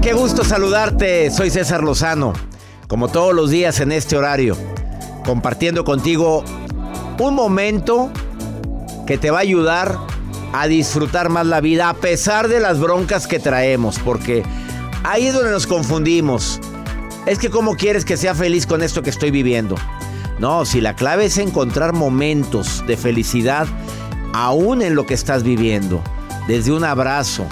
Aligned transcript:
Qué 0.00 0.14
gusto 0.14 0.42
saludarte. 0.42 1.30
Soy 1.30 1.50
César 1.50 1.84
Lozano, 1.84 2.32
como 2.88 3.08
todos 3.08 3.34
los 3.34 3.50
días 3.50 3.78
en 3.78 3.92
este 3.92 4.16
horario, 4.16 4.56
compartiendo 5.24 5.84
contigo 5.84 6.42
un 7.20 7.34
momento 7.34 8.10
que 9.06 9.18
te 9.18 9.30
va 9.30 9.38
a 9.38 9.42
ayudar 9.42 9.96
a 10.52 10.66
disfrutar 10.66 11.28
más 11.28 11.46
la 11.46 11.60
vida 11.60 11.88
a 11.88 11.94
pesar 11.94 12.48
de 12.48 12.58
las 12.58 12.80
broncas 12.80 13.28
que 13.28 13.38
traemos, 13.38 14.00
porque 14.00 14.42
ahí 15.04 15.26
es 15.26 15.34
donde 15.34 15.52
nos 15.52 15.68
confundimos. 15.68 16.58
Es 17.26 17.38
que 17.38 17.50
cómo 17.50 17.76
quieres 17.76 18.04
que 18.04 18.16
sea 18.16 18.34
feliz 18.34 18.66
con 18.66 18.82
esto 18.82 19.02
que 19.02 19.10
estoy 19.10 19.30
viviendo. 19.30 19.76
No, 20.40 20.64
si 20.64 20.80
la 20.80 20.96
clave 20.96 21.26
es 21.26 21.38
encontrar 21.38 21.92
momentos 21.92 22.82
de 22.88 22.96
felicidad 22.96 23.68
aún 24.32 24.82
en 24.82 24.96
lo 24.96 25.06
que 25.06 25.14
estás 25.14 25.44
viviendo, 25.44 26.02
desde 26.48 26.72
un 26.72 26.82
abrazo, 26.82 27.46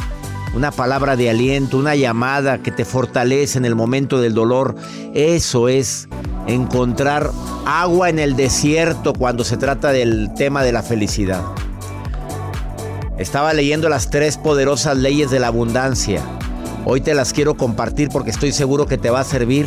una 0.55 0.71
palabra 0.71 1.16
de 1.16 1.31
aliento, 1.31 1.78
una 1.78 1.94
llamada 1.94 2.59
que 2.59 2.71
te 2.71 2.84
fortalece 2.84 3.59
en 3.59 3.65
el 3.65 3.75
momento 3.75 4.21
del 4.21 4.34
dolor. 4.34 4.75
Eso 5.15 5.69
es 5.69 6.09
encontrar 6.47 7.31
agua 7.66 8.09
en 8.09 8.19
el 8.19 8.37
desierto 8.37 9.12
cuando 9.12 9.44
se 9.44 9.56
trata 9.56 9.93
del 9.93 10.31
tema 10.34 10.62
de 10.62 10.72
la 10.72 10.83
felicidad. 10.83 11.43
Estaba 13.19 13.53
leyendo 13.53 13.89
las 13.89 14.10
tres 14.10 14.39
poderosas 14.39 14.97
leyes 14.97 15.31
de 15.31 15.41
la 15.41 15.49
abundancia. 15.49 16.22
Hoy 16.87 17.00
te 17.03 17.15
las 17.15 17.33
quiero 17.33 17.55
compartir 17.55 18.09
porque 18.09 18.31
estoy 18.31 18.53
seguro 18.53 18.87
que 18.87 18.99
te 18.99 19.10
va 19.10 19.21
a 19.21 19.25
servir. 19.25 19.66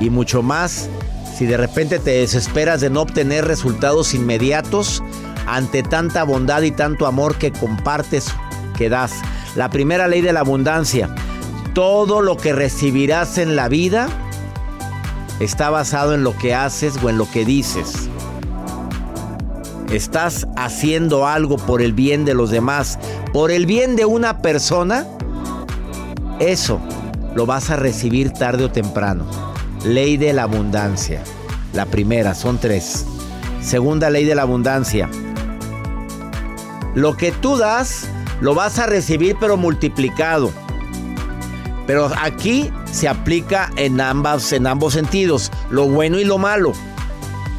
Y 0.00 0.10
mucho 0.10 0.42
más 0.42 0.88
si 1.36 1.46
de 1.46 1.56
repente 1.56 1.98
te 1.98 2.10
desesperas 2.10 2.80
de 2.80 2.90
no 2.90 3.02
obtener 3.02 3.44
resultados 3.44 4.14
inmediatos 4.14 5.04
ante 5.46 5.82
tanta 5.82 6.24
bondad 6.24 6.62
y 6.62 6.70
tanto 6.70 7.06
amor 7.06 7.36
que 7.36 7.52
compartes, 7.52 8.26
que 8.76 8.88
das. 8.88 9.12
La 9.58 9.70
primera 9.70 10.06
ley 10.06 10.20
de 10.20 10.32
la 10.32 10.38
abundancia. 10.38 11.12
Todo 11.74 12.22
lo 12.22 12.36
que 12.36 12.52
recibirás 12.52 13.38
en 13.38 13.56
la 13.56 13.68
vida 13.68 14.06
está 15.40 15.68
basado 15.68 16.14
en 16.14 16.22
lo 16.22 16.38
que 16.38 16.54
haces 16.54 16.96
o 17.02 17.10
en 17.10 17.18
lo 17.18 17.28
que 17.28 17.44
dices. 17.44 18.08
Estás 19.90 20.46
haciendo 20.56 21.26
algo 21.26 21.56
por 21.56 21.82
el 21.82 21.92
bien 21.92 22.24
de 22.24 22.34
los 22.34 22.50
demás, 22.50 23.00
por 23.32 23.50
el 23.50 23.66
bien 23.66 23.96
de 23.96 24.04
una 24.04 24.42
persona. 24.42 25.04
Eso 26.38 26.78
lo 27.34 27.44
vas 27.44 27.70
a 27.70 27.74
recibir 27.74 28.30
tarde 28.30 28.62
o 28.62 28.70
temprano. 28.70 29.24
Ley 29.84 30.18
de 30.18 30.34
la 30.34 30.44
abundancia. 30.44 31.24
La 31.72 31.84
primera, 31.84 32.36
son 32.36 32.58
tres. 32.58 33.06
Segunda 33.60 34.08
ley 34.08 34.24
de 34.24 34.36
la 34.36 34.42
abundancia. 34.42 35.10
Lo 36.94 37.16
que 37.16 37.32
tú 37.32 37.56
das, 37.56 38.08
lo 38.40 38.54
vas 38.54 38.78
a 38.78 38.86
recibir 38.86 39.36
pero 39.38 39.56
multiplicado. 39.56 40.50
Pero 41.86 42.10
aquí 42.20 42.70
se 42.90 43.08
aplica 43.08 43.70
en, 43.76 44.00
ambas, 44.00 44.52
en 44.52 44.66
ambos 44.66 44.92
sentidos, 44.92 45.50
lo 45.70 45.86
bueno 45.88 46.18
y 46.18 46.24
lo 46.24 46.38
malo. 46.38 46.72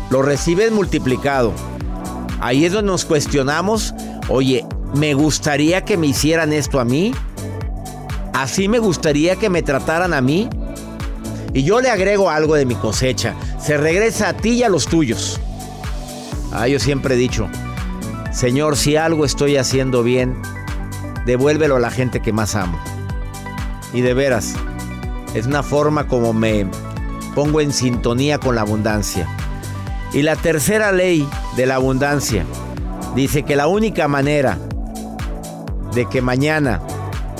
Lo 0.09 0.21
recibes 0.21 0.71
multiplicado. 0.71 1.53
Ahí 2.39 2.65
es 2.65 2.71
donde 2.71 2.91
nos 2.91 3.05
cuestionamos, 3.05 3.93
oye, 4.29 4.65
¿me 4.93 5.13
gustaría 5.13 5.83
que 5.83 5.97
me 5.97 6.07
hicieran 6.07 6.53
esto 6.53 6.79
a 6.79 6.85
mí? 6.85 7.13
¿Así 8.33 8.67
me 8.67 8.79
gustaría 8.79 9.35
que 9.35 9.49
me 9.49 9.63
trataran 9.63 10.13
a 10.13 10.21
mí? 10.21 10.47
Y 11.53 11.63
yo 11.63 11.81
le 11.81 11.89
agrego 11.89 12.29
algo 12.29 12.55
de 12.55 12.65
mi 12.65 12.75
cosecha. 12.75 13.35
Se 13.59 13.77
regresa 13.77 14.29
a 14.29 14.33
ti 14.33 14.51
y 14.51 14.63
a 14.63 14.69
los 14.69 14.87
tuyos. 14.87 15.39
Ah, 16.51 16.67
yo 16.67 16.79
siempre 16.79 17.15
he 17.15 17.17
dicho, 17.17 17.49
Señor, 18.31 18.77
si 18.77 18.95
algo 18.95 19.25
estoy 19.25 19.57
haciendo 19.57 20.03
bien, 20.03 20.35
devuélvelo 21.29 21.75
a 21.75 21.79
la 21.79 21.91
gente 21.91 22.21
que 22.21 22.33
más 22.33 22.55
amo. 22.55 22.79
Y 23.93 24.01
de 24.01 24.15
veras, 24.15 24.55
es 25.35 25.45
una 25.45 25.61
forma 25.61 26.07
como 26.07 26.33
me 26.33 26.65
pongo 27.35 27.61
en 27.61 27.71
sintonía 27.71 28.39
con 28.39 28.55
la 28.55 28.61
abundancia. 28.61 29.27
Y 30.11 30.23
la 30.23 30.35
tercera 30.35 30.91
ley 30.91 31.27
de 31.55 31.67
la 31.67 31.75
abundancia 31.75 32.45
dice 33.15 33.43
que 33.43 33.55
la 33.55 33.67
única 33.67 34.07
manera 34.07 34.57
de 35.93 36.07
que 36.07 36.23
mañana 36.23 36.81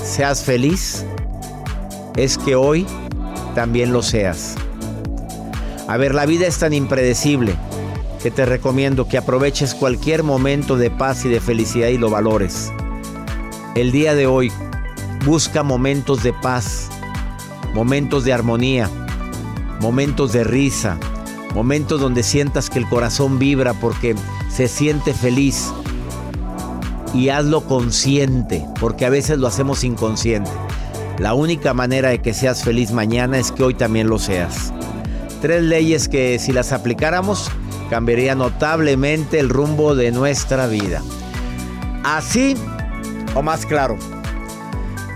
seas 0.03 0.43
feliz 0.43 1.03
es 2.15 2.37
que 2.37 2.55
hoy 2.55 2.85
también 3.55 3.91
lo 3.91 4.03
seas. 4.03 4.53
A 5.87 5.97
ver, 5.97 6.13
la 6.13 6.27
vida 6.27 6.45
es 6.45 6.59
tan 6.59 6.73
impredecible 6.73 7.55
que 8.21 8.29
te 8.29 8.45
recomiendo 8.45 9.07
que 9.07 9.17
aproveches 9.17 9.73
cualquier 9.73 10.21
momento 10.21 10.77
de 10.77 10.91
paz 10.91 11.25
y 11.25 11.29
de 11.29 11.39
felicidad 11.39 11.87
y 11.87 11.97
lo 11.97 12.11
valores. 12.11 12.71
El 13.75 13.91
día 13.91 14.15
de 14.15 14.25
hoy 14.25 14.51
busca 15.25 15.61
momentos 15.61 16.23
de 16.23 16.33
paz, 16.33 16.89
momentos 17.75 18.23
de 18.23 18.33
armonía, 18.33 18.89
momentos 19.79 20.33
de 20.33 20.43
risa, 20.43 20.97
momentos 21.53 22.01
donde 22.01 22.23
sientas 22.23 22.69
que 22.69 22.79
el 22.79 22.89
corazón 22.89 23.37
vibra 23.37 23.73
porque 23.75 24.15
se 24.49 24.67
siente 24.67 25.13
feliz. 25.13 25.71
Y 27.13 27.29
hazlo 27.29 27.61
consciente, 27.61 28.65
porque 28.79 29.05
a 29.05 29.09
veces 29.09 29.37
lo 29.37 29.47
hacemos 29.47 29.83
inconsciente. 29.83 30.51
La 31.19 31.33
única 31.33 31.73
manera 31.73 32.09
de 32.09 32.21
que 32.21 32.33
seas 32.33 32.63
feliz 32.63 32.91
mañana 32.91 33.37
es 33.37 33.51
que 33.51 33.63
hoy 33.63 33.75
también 33.75 34.09
lo 34.09 34.19
seas. 34.19 34.73
Tres 35.41 35.63
leyes 35.63 36.07
que 36.07 36.37
si 36.39 36.51
las 36.51 36.71
aplicáramos 36.71 37.49
cambiaría 37.89 38.35
notablemente 38.35 39.39
el 39.39 39.49
rumbo 39.49 39.95
de 39.95 40.11
nuestra 40.11 40.67
vida. 40.67 41.01
Así 42.03 42.55
o 43.35 43.41
más 43.41 43.65
claro. 43.65 43.97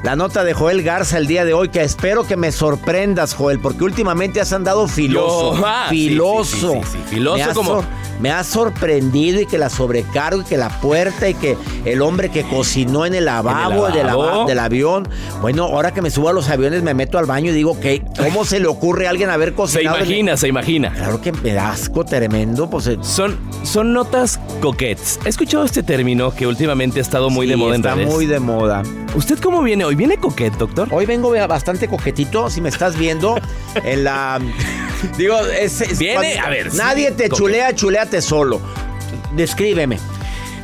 La 0.03 0.17
nota 0.17 0.43
de 0.43 0.53
Joel 0.53 0.83
Garza 0.83 1.17
el 1.17 1.27
día 1.27 1.45
de 1.45 1.53
hoy, 1.53 1.69
que 1.69 1.81
espero 1.81 2.27
que 2.27 2.35
me 2.35 2.51
sorprendas, 2.51 3.33
Joel, 3.33 3.59
porque 3.59 3.85
últimamente 3.85 4.41
has 4.41 4.51
andado 4.51 4.87
filoso. 4.89 5.55
Yo- 5.55 5.65
ah, 5.65 5.85
filoso. 5.89 6.73
sí, 6.73 6.79
sí, 6.83 6.91
sí, 6.91 6.97
sí, 6.97 6.97
filoso 7.15 7.53
como- 7.53 7.85
me 8.23 8.31
ha 8.31 8.41
sorprendido 8.45 9.41
y 9.41 9.45
que 9.45 9.57
la 9.57 9.69
sobrecargo 9.69 10.39
y 10.41 10.43
que 10.45 10.55
la 10.55 10.69
puerta 10.79 11.27
y 11.27 11.33
que 11.33 11.57
el 11.83 12.01
hombre 12.01 12.29
que 12.29 12.43
cocinó 12.43 13.05
en 13.05 13.13
el 13.15 13.25
lavabo, 13.25 13.85
ava- 13.85 14.45
del 14.47 14.59
avión. 14.59 15.09
Bueno, 15.41 15.65
ahora 15.65 15.91
que 15.93 16.01
me 16.01 16.09
subo 16.09 16.29
a 16.29 16.33
los 16.33 16.49
aviones 16.49 16.83
me 16.83 16.93
meto 16.93 17.17
al 17.17 17.25
baño 17.25 17.51
y 17.51 17.53
digo, 17.53 17.77
¿qué? 17.81 18.01
¿cómo 18.17 18.45
se 18.45 18.61
le 18.61 18.67
ocurre 18.67 19.07
a 19.07 19.09
alguien 19.09 19.29
haber 19.29 19.49
Se 19.49 19.55
cocinado? 19.55 19.97
el- 19.97 20.03
imagina, 20.03 20.37
se 20.37 20.47
imagina. 20.47 20.93
Claro 20.93 21.19
que 21.19 21.33
me 21.33 21.51
da 21.53 21.71
asco 21.71 22.05
tremendo, 22.05 22.69
pues... 22.69 22.87
eh, 22.87 22.97
Son, 23.01 23.37
son 23.63 23.91
notas 23.91 24.39
coquettes. 24.61 25.19
¿He 25.25 25.29
escuchado 25.29 25.65
este 25.65 25.83
término 25.83 26.33
que 26.33 26.47
últimamente 26.47 26.99
ha 26.99 27.01
estado 27.01 27.29
muy 27.29 27.45
de 27.45 27.57
moda 27.57 27.75
en 27.75 27.81
está 27.81 27.95
redes? 27.95 28.09
muy 28.09 28.25
de 28.25 28.39
moda. 28.39 28.83
¿Usted 29.15 29.37
cómo 29.39 29.61
viene 29.61 29.83
hoy? 29.83 29.95
¿Viene 29.95 30.15
coquette, 30.15 30.55
doctor? 30.57 30.87
Hoy 30.91 31.05
vengo 31.05 31.31
bastante 31.49 31.89
coquetito, 31.89 32.49
si 32.49 32.61
me 32.61 32.69
estás 32.69 32.97
viendo, 32.97 33.35
en 33.83 34.05
la... 34.05 34.39
Digo, 35.17 35.39
es, 35.39 35.81
es 35.81 35.99
Viene, 35.99 36.33
cuando 36.33 36.47
a 36.47 36.49
ver, 36.49 36.71
sí, 36.71 36.77
Nadie 36.77 37.11
te 37.11 37.29
chulea, 37.29 37.73
chuleate 37.75 38.21
solo. 38.21 38.61
Descríbeme. 39.35 39.97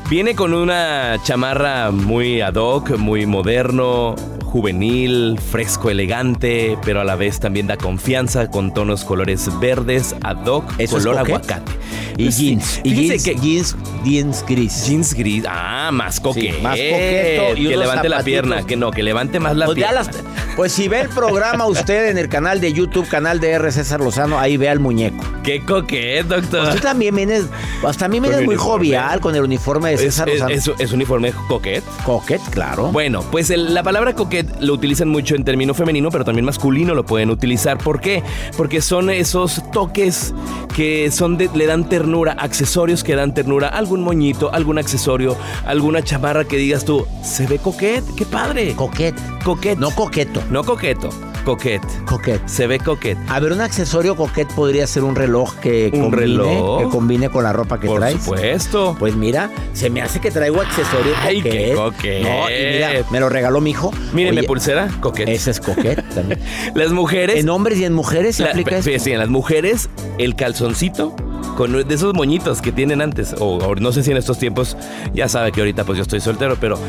Viene 0.09 0.35
con 0.35 0.53
una 0.53 1.17
chamarra 1.23 1.91
muy 1.91 2.41
ad 2.41 2.55
hoc, 2.55 2.97
muy 2.97 3.25
moderno, 3.25 4.15
juvenil, 4.49 5.39
fresco, 5.39 5.89
elegante, 5.89 6.77
pero 6.83 7.01
a 7.01 7.03
la 7.03 7.15
vez 7.15 7.39
también 7.39 7.67
da 7.67 7.77
confianza 7.77 8.49
con 8.49 8.73
tonos 8.73 9.05
colores 9.05 9.47
verdes, 9.59 10.15
ad 10.23 10.45
hoc, 10.47 10.65
¿Eso 10.77 10.97
es 10.97 11.03
color 11.05 11.19
coquet? 11.19 11.35
aguacate. 11.35 11.71
Y 12.17 12.23
Pues 12.25 12.35
sí, 12.35 12.47
jeans. 12.49 12.81
Y 12.83 12.93
jeans, 13.07 13.23
que- 13.23 13.35
jeans, 13.35 13.75
jeans 14.03 14.45
gris. 14.47 14.85
Jeans 14.87 15.13
gris. 15.13 15.43
Ah, 15.47 15.89
más 15.93 16.19
coqueto. 16.19 16.59
más 16.61 16.77
coqueto 16.77 17.55
y 17.57 17.67
Que 17.69 17.77
levante 17.77 18.09
la 18.09 18.23
pierna. 18.23 18.65
Que 18.65 18.75
no, 18.75 18.91
que 18.91 19.03
levante 19.03 19.39
más 19.39 19.55
la 19.55 19.65
Pues, 19.67 19.75
pierna. 19.77 19.93
las- 19.93 20.09
pues 20.57 20.73
si 20.73 20.89
ve 20.89 21.01
el 21.01 21.09
programa 21.09 21.65
usted 21.67 22.09
en 22.09 22.17
el 22.17 22.27
canal 22.27 22.59
de 22.59 22.73
YouTube, 22.73 23.07
canal 23.07 23.39
de 23.39 23.51
R. 23.51 23.71
César 23.71 24.01
Lozano, 24.01 24.37
ahí 24.37 24.57
vea 24.57 24.73
el 24.73 24.79
muñeco. 24.81 25.23
Qué 25.43 25.63
coquet, 25.63 26.25
doctor. 26.27 26.63
Pues 26.63 26.75
tú 26.75 26.81
también 26.81 27.15
vienes, 27.15 27.45
hasta 27.87 28.05
a 28.05 28.07
mí 28.09 28.19
vienes 28.19 28.43
muy 28.43 28.55
jovial 28.55 29.21
con 29.21 29.33
el 29.35 29.41
uniforme 29.43 29.89
de 29.89 29.95
¿Es, 29.95 30.01
César 30.01 30.27
es, 30.27 30.39
Lozano. 30.41 30.51
es- 30.55 30.71
es 30.77 30.91
uniforme 30.91 31.31
coquet? 31.47 31.83
Coquet, 32.05 32.41
claro. 32.49 32.87
Bueno, 32.91 33.23
pues 33.31 33.49
el- 33.49 33.73
la 33.73 33.81
palabra 33.83 34.13
coquet 34.13 34.38
lo 34.59 34.73
utilizan 34.73 35.09
mucho 35.09 35.35
en 35.35 35.43
término 35.43 35.73
femenino, 35.73 36.09
pero 36.11 36.25
también 36.25 36.45
masculino 36.45 36.93
lo 36.95 37.05
pueden 37.05 37.29
utilizar. 37.29 37.77
¿Por 37.77 37.99
qué? 38.01 38.23
Porque 38.57 38.81
son 38.81 39.09
esos 39.09 39.61
toques 39.71 40.33
que 40.75 41.11
son 41.11 41.37
de- 41.37 41.49
le 41.53 41.65
dan 41.65 41.87
ternura, 41.89 42.33
accesorios 42.33 43.03
que 43.03 43.15
dan 43.15 43.33
ternura, 43.33 43.67
algún 43.67 44.01
moñito, 44.01 44.53
algún 44.53 44.77
accesorio, 44.77 45.35
alguna 45.65 46.03
chamarra 46.03 46.45
que 46.45 46.57
digas 46.57 46.85
tú, 46.85 47.05
se 47.23 47.45
ve 47.47 47.57
coquet, 47.57 48.03
qué 48.15 48.25
padre. 48.25 48.73
Coquet. 48.75 49.15
Coquet. 49.43 49.77
No 49.77 49.91
coqueto. 49.91 50.41
No 50.49 50.63
coqueto, 50.63 51.09
coquet. 51.45 51.81
Coquet. 52.05 52.41
Se 52.47 52.67
ve 52.67 52.79
coquet. 52.79 53.17
A 53.29 53.39
ver, 53.39 53.51
un 53.53 53.61
accesorio 53.61 54.15
coquet 54.15 54.47
podría 54.53 54.85
ser 54.87 55.03
un 55.03 55.15
reloj 55.15 55.55
que 55.55 55.89
¿Un 55.93 56.01
combine, 56.01 56.21
reloj? 56.21 56.79
que 56.83 56.89
combine 56.89 57.29
con 57.29 57.43
la 57.43 57.53
ropa 57.53 57.79
que 57.79 57.87
Por 57.87 57.99
traes. 57.99 58.21
supuesto. 58.21 58.95
Pues 58.99 59.15
mira, 59.15 59.49
se 59.73 59.89
me 59.89 60.01
hace 60.01 60.19
que 60.19 60.29
traigo 60.31 60.61
accesorio 60.61 61.13
Ay, 61.21 61.37
coquet. 61.37 61.51
qué 61.51 61.73
coquet. 61.75 62.23
No, 62.23 62.49
y 62.49 62.73
mira, 62.73 62.91
me 63.11 63.19
lo 63.19 63.29
regaló 63.29 63.61
mi 63.61 63.71
hijo. 63.71 63.91
Oye, 64.37 64.43
pulsera, 64.43 64.87
coquet. 65.01 65.27
Ese 65.29 65.51
es 65.51 65.59
coquet 65.59 66.03
también. 66.13 66.39
Las 66.75 66.91
mujeres. 66.91 67.37
En 67.39 67.49
hombres 67.49 67.77
y 67.79 67.85
en 67.85 67.93
mujeres 67.93 68.35
se 68.37 68.43
La- 68.43 68.49
aplica 68.51 68.71
esto. 68.77 68.85
fíjese, 68.85 69.13
en 69.13 69.19
las 69.19 69.29
mujeres, 69.29 69.89
el 70.17 70.35
calzoncito 70.35 71.15
con 71.57 71.71
de 71.87 71.93
esos 71.95 72.13
moñitos 72.13 72.61
que 72.61 72.71
tienen 72.71 73.01
antes, 73.01 73.33
o, 73.37 73.57
o 73.57 73.75
no 73.75 73.91
sé 73.91 74.01
si 74.03 74.11
en 74.11 74.17
estos 74.17 74.39
tiempos, 74.39 74.77
ya 75.13 75.27
sabe 75.27 75.51
que 75.51 75.59
ahorita 75.59 75.83
pues 75.83 75.97
yo 75.97 76.03
estoy 76.03 76.21
soltero, 76.21 76.55
pero 76.59 76.79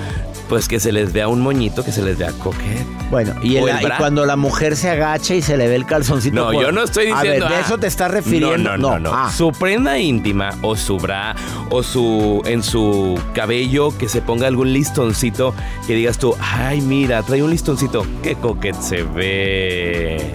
pues 0.48 0.69
que 0.69 0.78
se 0.81 0.92
les 0.92 1.12
vea 1.12 1.26
un 1.28 1.40
moñito, 1.40 1.84
que 1.84 1.90
se 1.92 2.02
les 2.02 2.19
vea 2.19 2.31
coquet. 2.32 2.84
Bueno, 3.10 3.34
y, 3.42 3.56
el- 3.56 3.69
el 3.69 3.76
y 3.87 3.90
cuando 3.98 4.25
la 4.26 4.37
mujer 4.37 4.76
se 4.76 4.88
agacha 4.90 5.34
y 5.34 5.42
se 5.42 5.56
le 5.56 5.66
ve 5.66 5.75
el 5.75 5.87
calzoncito. 5.87 6.34
No, 6.37 6.52
por- 6.52 6.62
yo 6.62 6.70
no 6.72 6.82
estoy 6.84 7.08
A 7.10 7.20
diciendo. 7.20 7.46
ver, 7.46 7.52
¿de 7.54 7.58
ah, 7.58 7.64
eso 7.66 7.78
te 7.78 7.87
estás 7.88 8.10
refiriendo? 8.12 8.56
No, 8.58 8.76
no, 8.76 8.98
no. 8.98 9.10
no. 9.10 9.12
Ah, 9.12 9.32
Su 9.32 9.50
prenda 9.50 9.98
íntima 9.98 10.50
o 10.62 10.76
su 10.76 10.98
bra 10.98 11.34
o 11.70 11.82
su 11.82 12.42
en 12.44 12.62
su 12.62 13.19
cabello 13.34 13.96
que 13.96 14.08
se 14.08 14.20
ponga 14.22 14.46
algún 14.46 14.72
listoncito 14.72 15.52
que 15.87 15.94
digas 15.94 16.19
tú, 16.19 16.37
ay, 16.40 16.81
mira, 16.81 17.22
trae 17.31 17.43
un 17.43 17.50
listoncito. 17.50 18.05
Qué 18.23 18.35
coquet 18.35 18.75
se 18.81 19.03
ve. 19.05 20.35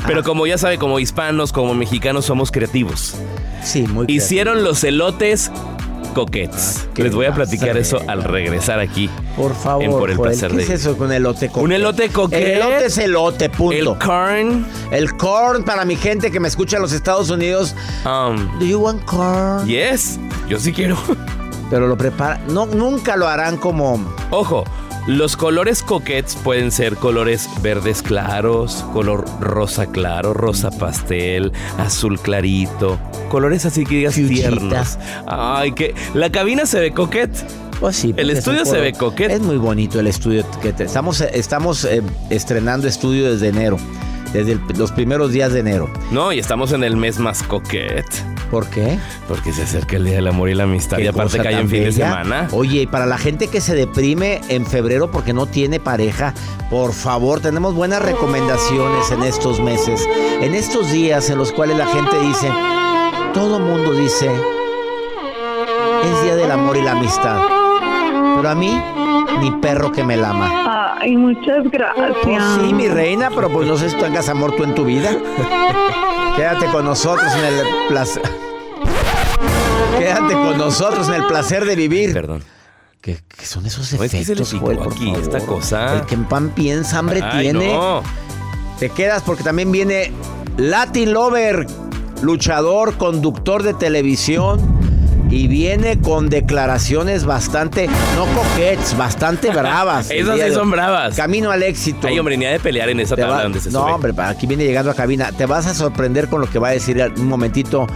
Ah. 0.00 0.04
Pero 0.06 0.22
como 0.22 0.46
ya 0.46 0.56
sabe, 0.58 0.78
como 0.78 0.98
hispanos, 1.00 1.52
como 1.52 1.74
mexicanos 1.74 2.24
somos 2.24 2.50
creativos. 2.50 3.14
sí, 3.62 3.82
muy 3.82 4.06
creativo. 4.06 4.16
Hicieron 4.16 4.64
los 4.64 4.82
elotes 4.84 5.50
coquets. 6.14 6.86
Ah, 6.88 6.92
Les 6.96 7.14
voy 7.14 7.26
a 7.26 7.34
platicar 7.34 7.76
eso 7.76 8.00
al 8.08 8.24
regresar 8.24 8.80
aquí. 8.80 9.10
Por 9.36 9.54
favor, 9.54 9.84
en 9.84 9.90
Por 9.90 10.10
el 10.10 10.16
Joel, 10.16 10.30
placer 10.30 10.50
¿qué 10.50 10.56
de 10.56 10.62
es 10.62 10.70
eso 10.70 10.96
con 10.96 11.12
elote 11.12 11.48
coquet? 11.48 11.62
Un 11.64 11.72
elote 11.72 12.08
coquet. 12.08 12.40
El 12.42 12.50
elote 12.52 12.86
es 12.86 12.98
elote, 12.98 13.50
punto. 13.50 13.76
El 13.76 13.98
corn. 13.98 14.66
El 14.90 15.16
corn 15.16 15.64
para 15.64 15.84
mi 15.84 15.96
gente 15.96 16.30
que 16.30 16.40
me 16.40 16.48
escucha 16.48 16.76
en 16.76 16.82
los 16.82 16.92
Estados 16.92 17.30
Unidos. 17.30 17.74
Um, 18.04 18.58
Do 18.58 18.64
you 18.64 18.78
want 18.80 19.04
corn? 19.04 19.66
yes, 19.66 20.18
yo 20.48 20.58
sí 20.58 20.72
quiero. 20.72 20.96
Pero 21.70 21.86
lo 21.86 21.96
prepara. 21.98 22.40
No, 22.48 22.64
nunca 22.66 23.14
lo 23.16 23.28
harán 23.28 23.58
como. 23.58 24.00
Ojo, 24.30 24.64
los 25.06 25.36
colores 25.36 25.82
coquets 25.82 26.36
pueden 26.36 26.70
ser 26.70 26.96
colores 26.96 27.48
verdes 27.62 28.02
claros, 28.02 28.84
color 28.92 29.24
rosa 29.40 29.86
claro, 29.86 30.34
rosa 30.34 30.70
pastel, 30.70 31.52
azul 31.78 32.18
clarito, 32.20 32.98
colores 33.30 33.64
así 33.64 33.84
que 33.84 33.96
digas 33.96 34.14
Fuchsita. 34.16 34.34
tiernos. 34.34 34.98
Ay, 35.26 35.72
que 35.72 35.94
la 36.14 36.30
cabina 36.30 36.66
se 36.66 36.80
ve 36.80 36.92
coquet. 36.92 37.30
Pues 37.80 37.94
sí. 37.96 38.12
El 38.16 38.30
es 38.30 38.38
estudio 38.38 38.64
se 38.64 38.80
ve 38.80 38.92
coquet. 38.92 39.30
Es 39.30 39.40
muy 39.40 39.56
bonito 39.56 40.00
el 40.00 40.08
estudio 40.08 40.44
que 40.60 40.72
te- 40.72 40.84
estamos 40.84 41.20
estamos 41.20 41.84
eh, 41.84 42.02
estrenando 42.28 42.88
estudio 42.88 43.30
desde 43.30 43.48
enero, 43.48 43.76
desde 44.32 44.52
el- 44.52 44.60
los 44.76 44.92
primeros 44.92 45.32
días 45.32 45.52
de 45.52 45.60
enero. 45.60 45.90
No, 46.10 46.32
y 46.32 46.38
estamos 46.38 46.72
en 46.72 46.84
el 46.84 46.96
mes 46.96 47.18
más 47.18 47.42
coquet. 47.42 48.06
¿Por 48.50 48.66
qué? 48.70 48.98
Porque 49.28 49.52
se 49.52 49.62
acerca 49.64 49.96
el 49.96 50.04
Día 50.06 50.16
del 50.16 50.26
Amor 50.28 50.48
y 50.48 50.54
la 50.54 50.64
Amistad. 50.64 50.98
Y 50.98 51.06
aparte 51.06 51.38
cae 51.38 51.58
en 51.60 51.68
fin 51.68 51.84
de 51.84 51.92
semana. 51.92 52.48
Oye, 52.52 52.82
y 52.82 52.86
para 52.86 53.04
la 53.04 53.18
gente 53.18 53.48
que 53.48 53.60
se 53.60 53.74
deprime 53.74 54.40
en 54.48 54.64
febrero 54.64 55.10
porque 55.10 55.34
no 55.34 55.44
tiene 55.44 55.80
pareja, 55.80 56.32
por 56.70 56.94
favor, 56.94 57.40
tenemos 57.40 57.74
buenas 57.74 58.00
recomendaciones 58.02 59.10
en 59.10 59.22
estos 59.22 59.60
meses, 59.60 60.06
en 60.40 60.54
estos 60.54 60.90
días 60.90 61.28
en 61.28 61.36
los 61.36 61.52
cuales 61.52 61.76
la 61.76 61.86
gente 61.88 62.18
dice, 62.20 62.50
todo 63.34 63.58
mundo 63.60 63.92
dice, 63.92 64.30
es 66.04 66.22
día 66.24 66.36
del 66.36 66.50
amor 66.50 66.76
y 66.76 66.82
la 66.82 66.92
amistad. 66.92 67.40
Pero 68.36 68.48
a 68.48 68.54
mí, 68.54 68.80
ni 69.40 69.50
perro 69.60 69.90
que 69.92 70.04
me 70.04 70.16
lama. 70.16 70.96
Ay, 71.00 71.16
muchas 71.16 71.64
gracias. 71.70 72.12
Pues 72.22 72.42
sí, 72.60 72.72
mi 72.72 72.88
reina, 72.88 73.30
pero 73.34 73.50
pues 73.50 73.66
no 73.68 73.76
sé 73.76 73.90
si 73.90 73.96
tengas 73.96 74.28
amor 74.28 74.54
tú 74.56 74.64
en 74.64 74.74
tu 74.74 74.84
vida. 74.84 75.10
Quédate 76.36 76.66
con 76.66 76.84
nosotros 76.84 77.32
en 77.34 77.44
el 77.44 77.66
placer. 77.88 78.22
Quédate 79.98 80.34
con 80.34 80.58
nosotros 80.58 81.08
en 81.08 81.14
el 81.14 81.26
placer 81.26 81.64
de 81.64 81.74
vivir. 81.76 82.12
Perdón. 82.12 82.42
¿Qué, 83.00 83.18
qué 83.36 83.46
son 83.46 83.64
esos 83.66 83.92
No, 83.94 84.04
es 84.04 84.10
que 84.10 84.24
se 84.24 84.34
le 84.34 84.42
efectos, 84.42 84.50
picó 84.52 84.66
Joel, 84.66 84.78
por 84.78 84.92
aquí 84.92 85.06
favor? 85.06 85.20
esta 85.22 85.40
cosa. 85.40 85.94
El 85.94 86.02
que 86.06 86.14
en 86.14 86.24
pan 86.24 86.50
piensa, 86.50 86.98
hambre 86.98 87.20
Ay, 87.22 87.40
tiene. 87.42 87.72
no. 87.72 88.02
Te 88.78 88.90
quedas 88.90 89.22
porque 89.22 89.42
también 89.42 89.72
viene 89.72 90.12
Latin 90.56 91.12
Lover, 91.12 91.66
luchador, 92.22 92.96
conductor 92.96 93.62
de 93.62 93.74
televisión. 93.74 94.77
Y 95.30 95.46
viene 95.46 96.00
con 96.00 96.30
declaraciones 96.30 97.26
bastante, 97.26 97.86
no 98.16 98.24
coquettes, 98.34 98.96
bastante 98.96 99.50
bravas. 99.50 100.10
Esas 100.10 100.40
sí 100.40 100.52
son 100.54 100.70
bravas. 100.70 101.16
Camino 101.16 101.50
al 101.50 101.62
éxito. 101.62 102.08
Ay, 102.08 102.18
hombre, 102.18 102.36
ni 102.38 102.46
ha 102.46 102.50
de 102.52 102.60
pelear 102.60 102.88
en 102.88 103.00
esa 103.00 103.14
tabla 103.14 103.36
va- 103.36 103.42
donde 103.42 103.60
se 103.60 103.70
no, 103.70 103.82
sube. 103.82 103.92
hombre, 103.92 104.12
aquí 104.24 104.46
viene 104.46 104.64
llegando 104.64 104.90
a 104.90 104.94
cabina. 104.94 105.30
Te 105.32 105.44
vas 105.44 105.66
a 105.66 105.74
sorprender 105.74 106.28
con 106.28 106.40
lo 106.40 106.48
que 106.48 106.58
va 106.58 106.68
a 106.68 106.70
decir 106.72 107.12
un 107.18 107.28
momentito. 107.28 107.86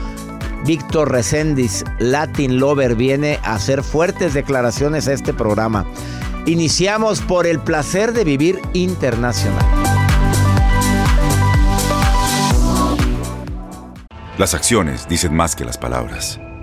Víctor 0.67 1.11
Reséndiz, 1.11 1.85
Latin 1.99 2.61
Lover, 2.61 2.95
viene 2.95 3.41
a 3.43 3.55
hacer 3.55 3.83
fuertes 3.83 4.35
declaraciones 4.35 5.09
a 5.09 5.13
este 5.13 5.33
programa. 5.33 5.85
Iniciamos 6.47 7.21
por 7.23 7.47
el 7.47 7.59
placer 7.61 8.13
de 8.13 8.25
vivir 8.25 8.61
internacional. 8.75 9.65
Las 14.39 14.55
acciones 14.55 15.09
dicen 15.09 15.35
más 15.35 15.57
que 15.57 15.65
las 15.65 15.79
palabras. 15.79 16.39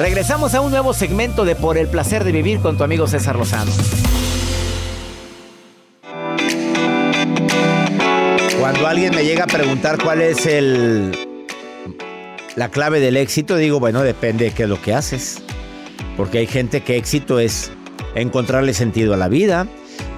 Regresamos 0.00 0.54
a 0.54 0.62
un 0.62 0.70
nuevo 0.70 0.94
segmento 0.94 1.44
de 1.44 1.54
Por 1.54 1.76
el 1.76 1.86
placer 1.86 2.24
de 2.24 2.32
vivir 2.32 2.60
con 2.60 2.78
tu 2.78 2.84
amigo 2.84 3.06
César 3.06 3.36
Lozano. 3.36 3.70
Cuando 8.58 8.86
alguien 8.86 9.14
me 9.14 9.26
llega 9.26 9.44
a 9.44 9.46
preguntar 9.46 10.02
cuál 10.02 10.22
es 10.22 10.46
el 10.46 11.12
la 12.56 12.70
clave 12.70 13.00
del 13.00 13.18
éxito, 13.18 13.56
digo, 13.56 13.78
bueno, 13.78 14.02
depende 14.02 14.46
de 14.46 14.50
qué 14.52 14.62
es 14.62 14.70
lo 14.70 14.80
que 14.80 14.94
haces. 14.94 15.42
Porque 16.16 16.38
hay 16.38 16.46
gente 16.46 16.80
que 16.80 16.96
éxito 16.96 17.38
es 17.38 17.70
encontrarle 18.14 18.72
sentido 18.72 19.12
a 19.12 19.18
la 19.18 19.28
vida. 19.28 19.66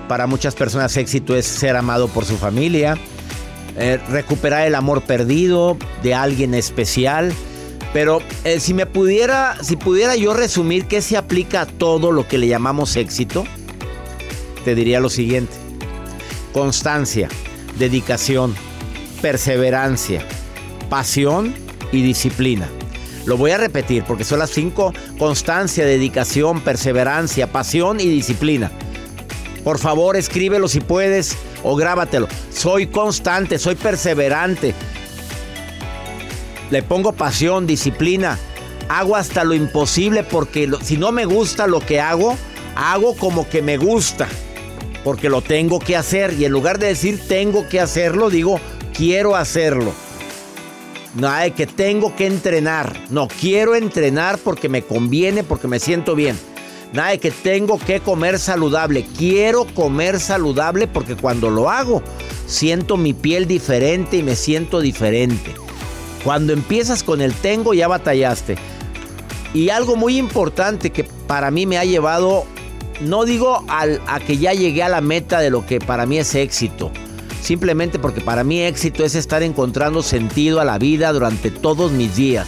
Para 0.07 0.29
muchas 0.29 0.55
personas 0.55 0.97
éxito 0.97 1.35
es 1.35 1.45
ser 1.45 1.75
amado 1.75 2.07
por 2.07 2.25
su 2.25 2.37
familia, 2.37 2.97
eh, 3.77 3.99
recuperar 4.11 4.65
el 4.65 4.77
amor 4.77 5.03
perdido 5.03 5.77
de 6.05 6.15
alguien 6.15 6.55
especial. 6.55 7.33
Pero 7.93 8.23
eh, 8.45 8.59
si 8.59 8.73
me 8.73 8.87
pudiera, 8.87 9.57
si 9.63 9.77
pudiera 9.77 10.17
yo 10.17 10.33
resumir 10.33 10.87
qué 10.87 11.03
se 11.03 11.17
aplica 11.17 11.63
a 11.63 11.67
todo 11.67 12.11
lo 12.11 12.27
que 12.27 12.39
le 12.39 12.49
llamamos 12.49 12.97
éxito, 12.97 13.45
te 14.65 14.75
diría 14.75 14.99
lo 14.99 15.11
siguiente: 15.11 15.53
constancia, 16.53 17.29
dedicación, 17.79 18.55
perseverancia, 19.21 20.27
pasión 20.89 21.55
y 21.93 22.03
disciplina. 22.03 22.67
Lo 23.27 23.37
voy 23.37 23.51
a 23.51 23.59
repetir 23.59 24.05
porque 24.05 24.25
son 24.25 24.39
las 24.39 24.51
cinco: 24.51 24.95
constancia, 25.19 25.85
dedicación, 25.85 26.61
perseverancia, 26.61 27.53
pasión 27.53 28.01
y 28.01 28.09
disciplina. 28.09 28.71
Por 29.65 29.79
favor, 29.79 30.17
escríbelo 30.17 30.67
si 30.67 30.81
puedes 30.81 31.37
o 31.63 31.77
grábatelo. 31.77 32.27
Soy 32.51 32.87
constante, 32.87 33.59
soy 33.59 33.75
perseverante. 33.75 34.75
Le 36.73 36.83
pongo 36.83 37.13
pasión, 37.13 37.67
disciplina. 37.67 38.39
Hago 38.89 39.15
hasta 39.15 39.45
lo 39.45 39.53
imposible 39.53 40.23
porque 40.23 40.71
si 40.83 40.97
no 40.97 41.13
me 41.13 41.27
gusta 41.27 41.67
lo 41.67 41.81
que 41.81 42.01
hago, 42.01 42.35
hago 42.75 43.15
como 43.15 43.47
que 43.47 43.61
me 43.61 43.77
gusta. 43.77 44.27
Porque 45.05 45.29
lo 45.29 45.43
tengo 45.43 45.81
que 45.81 45.97
hacer. 45.97 46.33
Y 46.33 46.47
en 46.47 46.53
lugar 46.53 46.79
de 46.79 46.87
decir 46.87 47.21
tengo 47.29 47.69
que 47.69 47.79
hacerlo, 47.79 48.31
digo 48.31 48.59
quiero 48.97 49.37
hacerlo. 49.37 49.93
No 51.15 51.29
hay 51.29 51.51
que 51.51 51.67
tengo 51.67 52.17
que 52.17 52.27
entrenar. 52.27 52.99
No, 53.11 53.29
quiero 53.29 53.75
entrenar 53.75 54.39
porque 54.39 54.71
me 54.71 54.81
conviene, 54.81 55.45
porque 55.45 55.69
me 55.69 55.79
siento 55.79 56.15
bien. 56.15 56.39
Nada 56.95 57.11
de 57.11 57.19
que 57.19 57.31
tengo 57.31 57.79
que 57.79 58.01
comer 58.01 58.39
saludable. 58.39 59.05
Quiero 59.19 59.67
comer 59.75 60.19
saludable 60.19 60.87
porque 60.87 61.17
cuando 61.17 61.51
lo 61.51 61.69
hago, 61.69 62.03
siento 62.47 62.97
mi 62.97 63.13
piel 63.13 63.47
diferente 63.47 64.17
y 64.17 64.23
me 64.23 64.37
siento 64.37 64.81
diferente. 64.81 65.62
Cuando 66.25 66.53
empiezas 66.53 67.03
con 67.03 67.21
el 67.21 67.33
tengo, 67.35 67.75
ya 67.75 67.89
batallaste. 67.89 68.57
Y 69.55 69.71
algo 69.71 69.97
muy 69.97 70.17
importante 70.19 70.91
que 70.91 71.05
para 71.05 71.51
mí 71.51 71.67
me 71.67 71.79
ha 71.79 71.85
llevado, 71.85 72.45
no 73.01 73.25
digo 73.25 73.65
al- 73.69 74.01
a 74.07 74.21
que 74.21 74.39
ya 74.39 74.53
llegué 74.53 74.83
a 74.83 74.89
la 74.89 75.01
meta 75.01 75.41
de 75.41 75.51
lo 75.51 75.67
que 75.67 75.79
para 75.79 76.07
mí 76.07 76.19
es 76.19 76.35
éxito. 76.35 76.91
Simplemente 77.43 77.99
porque 77.99 78.21
para 78.21 78.45
mí 78.45 78.61
éxito 78.63 79.05
es 79.05 79.15
estar 79.17 79.43
encontrando 79.43 80.03
sentido 80.03 80.61
a 80.61 80.65
la 80.65 80.79
vida 80.79 81.13
durante 81.13 81.51
todos 81.51 81.91
mis 81.93 82.15
días. 82.17 82.47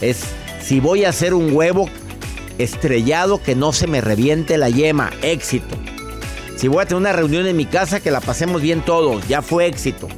Es 0.00 0.24
si 0.60 0.80
voy 0.80 1.04
a 1.04 1.10
hacer 1.10 1.34
un 1.34 1.52
huevo 1.54 1.88
estrellado 2.58 3.40
que 3.42 3.54
no 3.54 3.72
se 3.72 3.86
me 3.86 4.00
reviente 4.00 4.58
la 4.58 4.70
yema, 4.70 5.10
éxito. 5.22 5.76
Si 6.56 6.68
voy 6.68 6.82
a 6.82 6.86
tener 6.86 7.00
una 7.00 7.12
reunión 7.12 7.46
en 7.46 7.56
mi 7.56 7.66
casa 7.66 8.00
que 8.00 8.10
la 8.10 8.20
pasemos 8.20 8.60
bien 8.60 8.80
todos, 8.84 9.26
ya 9.28 9.40
fue 9.42 9.66
éxito. 9.66 10.08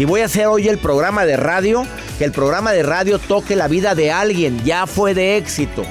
Si 0.00 0.06
voy 0.06 0.22
a 0.22 0.24
hacer 0.24 0.46
hoy 0.46 0.66
el 0.66 0.78
programa 0.78 1.26
de 1.26 1.36
radio, 1.36 1.84
que 2.16 2.24
el 2.24 2.32
programa 2.32 2.72
de 2.72 2.82
radio 2.82 3.18
toque 3.18 3.54
la 3.54 3.68
vida 3.68 3.94
de 3.94 4.10
alguien, 4.10 4.64
ya 4.64 4.86
fue 4.86 5.12
de 5.12 5.36
éxito. 5.36 5.82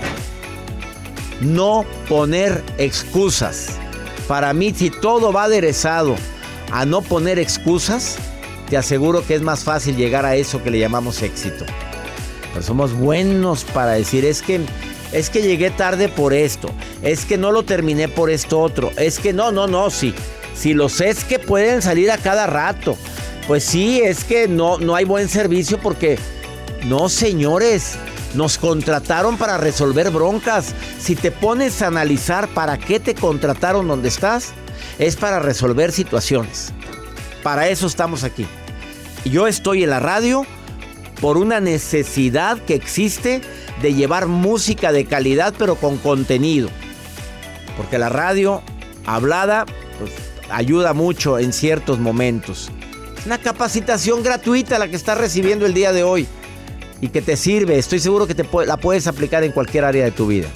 No 1.42 1.86
poner 2.08 2.63
excusas. 2.80 3.78
Para 4.28 4.51
mí, 4.51 4.74
si 4.75 4.89
todo 4.89 5.32
va 5.32 5.44
aderezado 5.44 6.16
a 6.72 6.88
no 6.88 7.04
poner 7.04 7.38
excusas, 7.38 8.18
te 8.68 8.78
aseguro 8.78 9.24
que 9.24 9.36
es 9.36 9.44
más 9.44 9.63
fácil 9.63 9.96
llegar 9.96 10.25
a 10.25 10.36
eso 10.36 10.63
que 10.63 10.72
le 10.72 10.80
llamamos 10.80 11.22
éxito. 11.22 11.63
Pero 12.51 12.66
somos 12.66 12.94
buenos 12.94 13.63
para 13.63 13.92
decir, 13.92 14.25
es 14.25 14.42
que, 14.42 14.60
es 15.12 15.30
que 15.30 15.44
llegué 15.44 15.70
tarde 15.70 16.10
por 16.10 16.34
esto, 16.34 16.72
es 17.04 17.25
que 17.25 17.38
no 17.38 17.51
lo 17.51 17.62
terminé 17.62 18.08
por 18.08 18.32
esto 18.32 18.60
otro, 18.60 18.89
es 18.98 19.20
que 19.20 19.34
no, 19.34 19.51
no, 19.51 19.68
no, 19.68 19.92
sí. 19.92 20.16
Si 20.56 20.74
los 20.74 21.00
es 21.00 21.24
que 21.24 21.38
pueden 21.38 21.84
salir 21.84 22.10
a 22.10 22.18
cada 22.18 22.48
rato. 22.48 22.98
Pues 23.50 23.63
sí, 23.63 24.00
es 24.00 24.25
que 24.25 24.48
no, 24.48 24.77
no 24.77 24.94
hay 24.94 25.06
buen 25.06 25.27
servicio 25.27 25.79
porque, 25.82 26.20
no 26.86 27.10
señores, 27.10 27.96
nos 28.36 28.60
contrataron 28.60 29.38
para 29.38 29.58
resolver 29.58 30.12
broncas. 30.12 30.75
Si 31.00 31.15
te 31.15 31.32
pones 31.32 31.82
a 31.82 31.88
analizar 31.88 32.48
para 32.50 32.77
qué 32.77 33.00
te 33.00 33.15
contrataron 33.15 33.88
donde 33.88 34.08
estás, 34.08 34.53
es 35.00 35.15
para 35.15 35.39
resolver 35.39 35.91
situaciones. 35.91 36.72
Para 37.41 37.70
eso 37.70 37.88
estamos 37.88 38.24
aquí. 38.24 38.46
Yo 39.25 39.48
estoy 39.48 39.82
en 39.82 39.89
la 39.89 40.00
radio 40.00 40.46
por 41.20 41.38
una 41.38 41.60
necesidad 41.60 42.60
que 42.60 42.75
existe 42.75 43.41
de 43.82 43.96
llevar 43.96 44.27
música 44.27 44.91
de 44.91 45.06
calidad 45.06 45.56
pero 45.58 45.74
con 45.74 45.98
contenido. 45.98 46.70
Porque 47.77 47.98
la 47.98 48.10
radio 48.10 48.62
hablada 49.08 49.65
pues, 49.98 50.12
ayuda 50.51 50.94
mucho 50.94 51.39
en 51.39 51.51
ciertos 51.51 51.98
momentos. 51.98 52.70
Una 53.26 53.38
capacitación 53.38 54.24
gratuita 54.24 54.80
la 54.80 54.88
que 54.88 54.96
estás 54.96 55.18
recibiendo 55.18 55.66
el 55.66 55.74
día 55.74 55.92
de 55.92 56.04
hoy 56.04 56.28
y 57.02 57.10
que 57.10 57.22
te 57.22 57.36
sirve. 57.36 57.78
Estoy 57.78 58.00
seguro 58.00 58.28
que 58.28 58.46
la 58.66 58.78
puedes 58.78 59.08
aplicar 59.08 59.44
en 59.44 59.52
cualquier 59.52 59.86
área 59.86 60.06
de 60.06 60.12
tu 60.12 60.28
vida. 60.28 60.48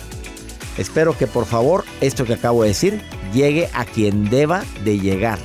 Espero 0.78 1.16
que 1.18 1.28
por 1.28 1.46
favor 1.46 1.84
esto 2.02 2.26
que 2.26 2.34
acabo 2.34 2.64
de 2.64 2.70
decir 2.70 3.02
llegue 3.34 3.70
a 3.74 3.86
quien 3.86 4.30
deba 4.30 4.64
de 4.84 5.00
llegar. 5.00 5.40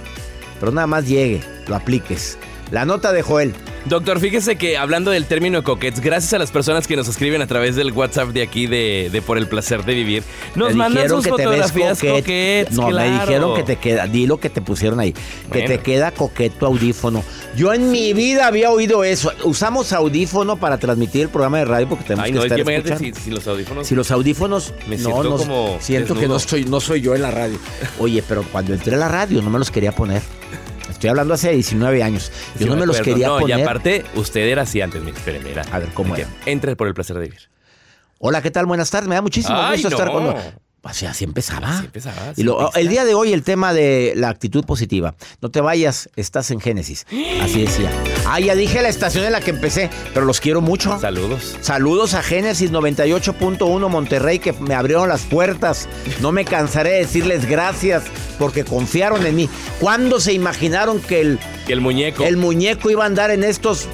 Pero 0.61 0.73
nada 0.73 0.87
más 0.87 1.07
llegue, 1.07 1.43
lo 1.67 1.77
apliques. 1.77 2.39
La 2.71 2.85
nota 2.85 3.13
de 3.13 3.23
Joel. 3.23 3.55
Doctor, 3.89 4.21
fíjese 4.21 4.57
que 4.57 4.77
hablando 4.77 5.11
del 5.11 5.25
término 5.25 5.65
coquets, 5.65 6.01
gracias 6.01 6.35
a 6.35 6.39
las 6.39 6.51
personas 6.51 6.87
que 6.87 6.95
nos 6.95 7.09
escriben 7.09 7.41
a 7.41 7.47
través 7.47 7.75
del 7.75 7.93
WhatsApp 7.93 8.29
de 8.31 8.43
aquí 8.43 8.67
de, 8.67 9.09
de 9.11 9.23
Por 9.23 9.39
el 9.39 9.47
Placer 9.47 9.83
de 9.85 9.95
Vivir, 9.95 10.23
nos 10.57 10.71
Me 10.71 10.75
mandan 10.75 11.09
sus 11.09 11.25
que 11.25 11.31
fotografías 11.31 11.99
coquet. 11.99 12.21
coquets. 12.21 12.73
No, 12.77 12.87
me 12.89 12.91
claro. 12.93 13.21
dijeron 13.27 13.55
que 13.57 13.63
te 13.63 13.77
queda, 13.77 14.07
di 14.07 14.27
lo 14.27 14.39
que 14.41 14.51
te 14.51 14.61
pusieron 14.61 15.01
ahí, 15.01 15.13
que 15.13 15.21
Bueno. 15.49 15.67
te 15.69 15.79
queda 15.79 16.11
coqueto 16.11 16.67
audífono. 16.67 17.23
Yo 17.57 17.73
en 17.73 17.91
mi 17.91 18.13
vida 18.13 18.47
había 18.47 18.71
oído 18.71 19.05
eso. 19.05 19.33
Usamos 19.45 19.93
audífono 19.95 20.57
para 20.59 20.77
transmitir 20.77 21.23
el 21.23 21.29
programa 21.31 21.59
de 21.59 21.65
radio 21.65 21.89
porque 21.89 22.05
tenemos 22.05 22.27
Ay, 22.27 22.33
que 22.33 22.39
es 22.39 22.45
estar 22.45 22.65
que 22.65 22.75
escuchando. 22.77 23.05
si, 23.17 23.23
si 23.25 23.31
los 23.31 23.47
audífonos... 23.47 23.87
Si 23.87 23.95
los 23.95 24.11
audífonos 24.11 24.75
Me 24.87 24.99
siento 24.99 25.23
no, 25.23 25.37
como 25.39 25.79
siento 25.81 26.15
que 26.15 26.29
no 26.29 26.37
estoy, 26.37 26.65
no 26.67 26.81
soy 26.81 27.01
yo 27.01 27.15
en 27.15 27.23
la 27.23 27.31
radio. 27.31 27.59
Oye, 28.01 28.23
pero 28.29 28.43
cuando 28.53 28.75
entré 28.75 28.95
a 28.97 28.99
la 28.99 29.09
radio 29.09 29.41
no 29.41 29.49
me 29.49 29.59
los 29.59 29.71
quería 29.71 29.93
poner. 29.93 30.21
Estoy 30.99 31.11
hablando 31.11 31.35
hace 31.35 31.53
19 31.53 32.03
años. 32.03 32.33
Yo 32.59 32.65
Sí, 32.65 32.71
no 32.71 32.75
me 32.75 32.85
los 32.85 33.01
quería 33.01 33.29
no, 33.29 33.39
poner. 33.39 33.57
Y 33.57 33.63
aparte, 33.63 34.05
usted 34.17 34.41
era 34.41 34.63
así 34.63 34.81
antes, 34.81 35.01
mire, 35.01 35.17
espéreme, 35.17 35.53
era. 35.53 35.63
A 35.71 35.79
ver, 35.79 35.91
¿cómo 35.95 36.17
era? 36.17 36.27
Entre 36.45 36.75
por 36.75 36.89
el 36.89 36.95
placer 36.95 37.17
de 37.17 37.23
vivir. 37.23 37.49
Hola, 38.19 38.43
¿qué 38.43 38.51
tal? 38.51 38.67
Buenas 38.67 38.91
tardes. 38.91 39.09
Me 39.09 39.15
da 39.15 39.23
muchísimo 39.23 39.57
Ay, 39.57 39.81
gusto 39.81 39.97
estar 39.97 40.13
no. 40.13 40.35
Con 40.89 40.97
Así, 40.97 41.07
así 41.07 41.25
empezaba. 41.25 41.77
Así 41.79 41.85
empezaba, 41.87 42.33
Y 42.37 42.43
lo- 42.43 42.73
el 42.75 42.89
día 42.89 43.05
de 43.05 43.15
hoy 43.15 43.33
el 43.33 43.43
tema 43.43 43.73
de 43.73 44.15
la 44.17 44.29
actitud 44.31 44.65
positiva. 44.65 45.15
No 45.41 45.51
te 45.51 45.61
vayas, 45.61 46.09
estás 46.17 46.51
en 46.51 46.61
Génesis. 46.61 47.07
Así 47.43 47.63
decía. 47.63 47.91
Ah, 48.31 48.41
ya 48.41 48.55
dije 48.55 48.83
la 48.83 48.91
estación 48.91 49.25
en 49.25 49.33
la 49.33 49.41
que 49.41 49.49
empecé, 49.51 49.89
pero 50.13 50.27
los 50.27 50.39
quiero 50.41 50.61
mucho. 50.61 50.99
Saludos. 51.01 51.57
Saludos 51.63 52.13
a 52.13 52.23
Génesis 52.23 52.71
98.1 52.71 53.89
Monterrey 53.89 54.39
que 54.39 54.53
me 54.53 54.75
abrieron 54.75 55.09
las 55.09 55.23
puertas. 55.23 55.89
No 56.21 56.31
me 56.31 56.45
cansaré 56.45 56.91
de 56.91 56.99
decirles 56.99 57.47
gracias 57.49 58.03
porque 58.39 58.65
confiaron 58.65 59.25
en 59.27 59.35
mí. 59.35 59.49
¿Cuándo 59.81 60.21
se 60.21 60.35
imaginaron 60.35 61.01
que 61.01 61.23
el, 61.23 61.39
Que 61.67 61.73
el 61.73 61.81
muñeco. 61.81 62.25
el 62.25 62.37
muñeco 62.37 62.91
iba 62.91 63.05
a 63.05 63.07
andar 63.07 63.31
en 63.31 63.45
estos 63.45 63.89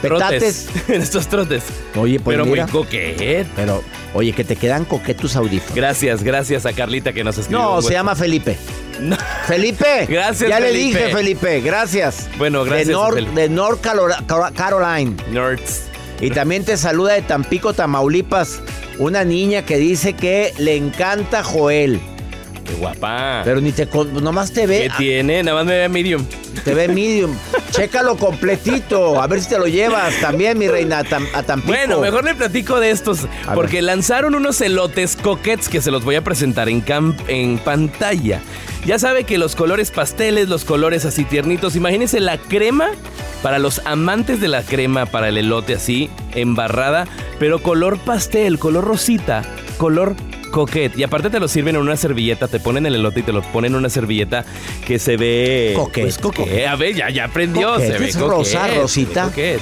petates? 0.00 0.66
trotes. 0.66 0.88
en 0.88 1.02
estos 1.02 1.28
trotes. 1.28 1.62
Oye, 1.96 2.18
pues 2.20 2.34
Pero 2.36 2.46
mira. 2.46 2.64
muy 2.64 2.72
coquet. 2.72 3.46
Pero, 3.56 3.82
oye, 4.14 4.32
que 4.32 4.44
te 4.44 4.56
quedan 4.56 4.84
coquetos 4.84 5.36
audífonos. 5.36 5.74
Gracias, 5.74 6.22
gracias 6.22 6.66
a 6.66 6.72
Carlita 6.72 7.12
que 7.12 7.22
nos 7.24 7.38
escribió. 7.38 7.62
No, 7.64 7.82
se 7.82 7.92
llama 7.92 8.14
Felipe. 8.14 8.56
No. 9.00 9.16
Felipe. 9.46 10.06
Gracias, 10.08 10.48
Ya 10.50 10.60
le 10.60 10.72
dije, 10.72 11.08
Felipe. 11.10 11.60
Gracias. 11.62 12.28
Bueno, 12.36 12.64
gracias, 12.64 12.88
De 12.88 12.92
North, 12.92 13.14
Felipe. 13.14 13.40
de 13.40 13.48
North 13.48 13.80
Carol- 13.82 14.26
Car- 14.26 14.52
Caroline. 14.52 15.16
Nerds. 15.30 15.82
Y 16.20 16.28
también 16.30 16.64
te 16.64 16.76
saluda 16.76 17.14
de 17.14 17.22
Tampico, 17.22 17.72
Tamaulipas, 17.72 18.60
una 18.98 19.24
niña 19.24 19.64
que 19.64 19.78
dice 19.78 20.12
que 20.12 20.52
le 20.58 20.76
encanta 20.76 21.42
Joel. 21.42 21.98
Qué 22.70 22.76
guapa. 22.76 23.42
Pero 23.44 23.60
ni 23.60 23.72
te 23.72 23.86
con- 23.88 24.22
nomás 24.22 24.52
te 24.52 24.66
ve. 24.66 24.82
¿Qué 24.82 24.90
tiene? 24.96 25.42
Nada 25.42 25.58
más 25.58 25.66
me 25.66 25.76
ve 25.78 25.88
medium. 25.88 26.24
Te 26.64 26.74
ve 26.74 26.86
medium. 26.88 27.34
Chécalo 27.72 28.16
completito. 28.16 29.20
A 29.20 29.26
ver 29.26 29.40
si 29.40 29.48
te 29.48 29.58
lo 29.58 29.66
llevas 29.66 30.14
también, 30.20 30.58
mi 30.58 30.68
reina, 30.68 30.98
a, 31.00 31.04
Tam- 31.04 31.26
a 31.34 31.42
Tampico. 31.42 31.72
Bueno, 31.72 32.00
mejor 32.00 32.24
le 32.24 32.34
platico 32.34 32.78
de 32.80 32.90
estos. 32.90 33.26
Porque 33.54 33.82
lanzaron 33.82 34.34
unos 34.34 34.60
elotes 34.60 35.16
coquets 35.16 35.68
que 35.68 35.80
se 35.80 35.90
los 35.90 36.04
voy 36.04 36.14
a 36.16 36.22
presentar 36.22 36.68
en, 36.68 36.84
cam- 36.84 37.16
en 37.28 37.58
pantalla. 37.58 38.40
Ya 38.86 38.98
sabe 38.98 39.24
que 39.24 39.36
los 39.36 39.56
colores 39.56 39.90
pasteles, 39.90 40.48
los 40.48 40.64
colores 40.64 41.04
así 41.04 41.24
tiernitos. 41.24 41.76
Imagínense 41.76 42.18
la 42.20 42.38
crema 42.38 42.90
para 43.42 43.58
los 43.58 43.80
amantes 43.84 44.40
de 44.40 44.48
la 44.48 44.62
crema, 44.62 45.06
para 45.06 45.28
el 45.28 45.38
elote 45.38 45.74
así, 45.74 46.08
embarrada, 46.34 47.06
pero 47.38 47.62
color 47.62 47.98
pastel, 47.98 48.58
color 48.58 48.84
rosita, 48.84 49.42
color 49.78 50.14
coquet. 50.50 50.96
Y 50.98 51.02
aparte 51.02 51.30
te 51.30 51.40
lo 51.40 51.48
sirven 51.48 51.76
en 51.76 51.82
una 51.82 51.96
servilleta, 51.96 52.48
te 52.48 52.60
ponen 52.60 52.86
el 52.86 52.94
elote 52.94 53.20
y 53.20 53.22
te 53.22 53.32
lo 53.32 53.42
ponen 53.42 53.72
en 53.72 53.78
una 53.78 53.88
servilleta 53.88 54.44
que 54.86 54.98
se 54.98 55.16
ve... 55.16 55.72
Coquet, 55.76 56.04
pues, 56.04 56.18
coquet. 56.18 56.66
A 56.66 56.76
ver, 56.76 56.94
ya, 56.94 57.10
ya 57.10 57.24
aprendió. 57.24 57.72
Coquet, 57.74 57.92
se 57.92 57.98
ve 57.98 58.08
es 58.08 58.18
rosa, 58.18 58.60
coquet, 58.62 58.82
rosita. 58.82 59.24
coquet. 59.24 59.60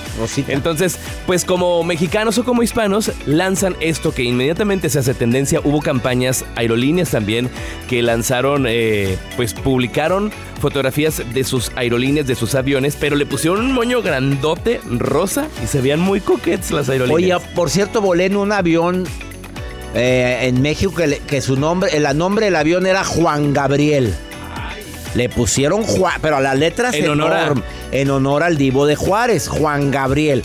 Entonces, 0.48 0.98
pues 1.26 1.44
como 1.44 1.82
mexicanos 1.84 2.38
o 2.38 2.44
como 2.44 2.62
hispanos, 2.62 3.12
lanzan 3.26 3.76
esto 3.80 4.12
que 4.12 4.22
inmediatamente 4.22 4.90
se 4.90 4.98
hace 4.98 5.14
tendencia. 5.14 5.60
Hubo 5.62 5.80
campañas, 5.80 6.44
aerolíneas 6.56 7.10
también, 7.10 7.50
que 7.88 8.02
lanzaron, 8.02 8.66
eh, 8.68 9.16
pues 9.36 9.54
publicaron 9.54 10.32
fotografías 10.60 11.22
de 11.32 11.44
sus 11.44 11.70
aerolíneas, 11.76 12.26
de 12.26 12.34
sus 12.34 12.54
aviones, 12.54 12.96
pero 12.98 13.16
le 13.16 13.26
pusieron 13.26 13.60
un 13.60 13.72
moño 13.72 14.02
grandote, 14.02 14.80
rosa, 14.90 15.48
y 15.62 15.66
se 15.66 15.80
veían 15.80 16.00
muy 16.00 16.20
coquettes 16.20 16.72
las 16.72 16.88
Oye, 16.88 17.00
aerolíneas. 17.00 17.42
por 17.54 17.70
cierto, 17.70 18.00
volé 18.00 18.26
en 18.26 18.36
un 18.36 18.52
avión 18.52 19.04
eh, 19.98 20.46
en 20.48 20.62
México 20.62 20.94
que, 20.94 21.06
le- 21.06 21.18
que 21.18 21.40
su 21.40 21.56
nombre, 21.56 21.90
el 21.96 22.16
nombre 22.16 22.46
del 22.46 22.56
avión 22.56 22.86
era 22.86 23.04
Juan 23.04 23.52
Gabriel. 23.52 24.14
Le 25.14 25.28
pusieron 25.28 25.82
Juan, 25.82 26.14
pero 26.22 26.36
a 26.36 26.40
las 26.40 26.56
letras 26.58 26.94
En 26.94 27.08
honor 27.08 27.32
a- 27.32 27.54
en 27.92 28.10
honor 28.10 28.42
al 28.42 28.56
divo 28.56 28.86
de 28.86 28.94
Juárez, 28.94 29.48
Juan 29.48 29.90
Gabriel. 29.90 30.44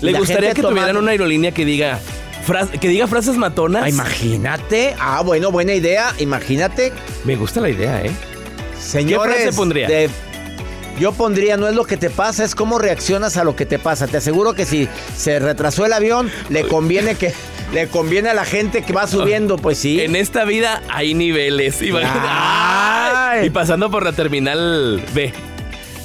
¿Le 0.00 0.12
La 0.12 0.18
gustaría 0.18 0.52
que 0.54 0.62
tuvieran 0.62 0.96
una 0.96 1.12
aerolínea 1.12 1.52
que 1.52 1.64
diga, 1.64 1.98
que 2.80 2.88
diga 2.88 3.06
frases 3.06 3.36
matonas? 3.36 3.84
Ah, 3.84 3.88
imagínate. 3.88 4.94
Ah, 4.98 5.22
bueno, 5.22 5.50
buena 5.52 5.74
idea. 5.74 6.12
Imagínate. 6.18 6.92
Me 7.24 7.36
gusta 7.36 7.60
la 7.60 7.68
idea, 7.70 8.02
¿eh? 8.02 8.10
Señores, 8.80 9.34
¿Qué 9.36 9.42
frase 9.42 9.56
pondría? 9.56 9.86
de- 9.88 10.10
yo 10.98 11.12
pondría, 11.12 11.56
no 11.56 11.68
es 11.68 11.74
lo 11.74 11.84
que 11.84 11.96
te 11.96 12.10
pasa, 12.10 12.44
es 12.44 12.54
cómo 12.54 12.78
reaccionas 12.78 13.36
a 13.36 13.44
lo 13.44 13.54
que 13.56 13.64
te 13.66 13.78
pasa. 13.78 14.06
Te 14.06 14.16
aseguro 14.18 14.54
que 14.54 14.66
si 14.66 14.88
se 15.16 15.38
retrasó 15.38 15.86
el 15.86 15.92
avión, 15.92 16.30
le 16.50 16.66
conviene 16.66 17.14
que 17.14 17.32
le 17.72 17.88
conviene 17.88 18.30
a 18.30 18.34
la 18.34 18.44
gente 18.44 18.82
que 18.82 18.92
va 18.92 19.06
subiendo, 19.06 19.56
pues 19.56 19.78
sí. 19.78 20.00
En 20.00 20.16
esta 20.16 20.44
vida 20.44 20.82
hay 20.88 21.14
niveles. 21.14 21.80
Imagínate. 21.82 22.18
¡Ay! 22.28 23.00
Y 23.46 23.50
pasando 23.50 23.90
por 23.90 24.04
la 24.04 24.12
terminal 24.12 25.00
B. 25.14 25.32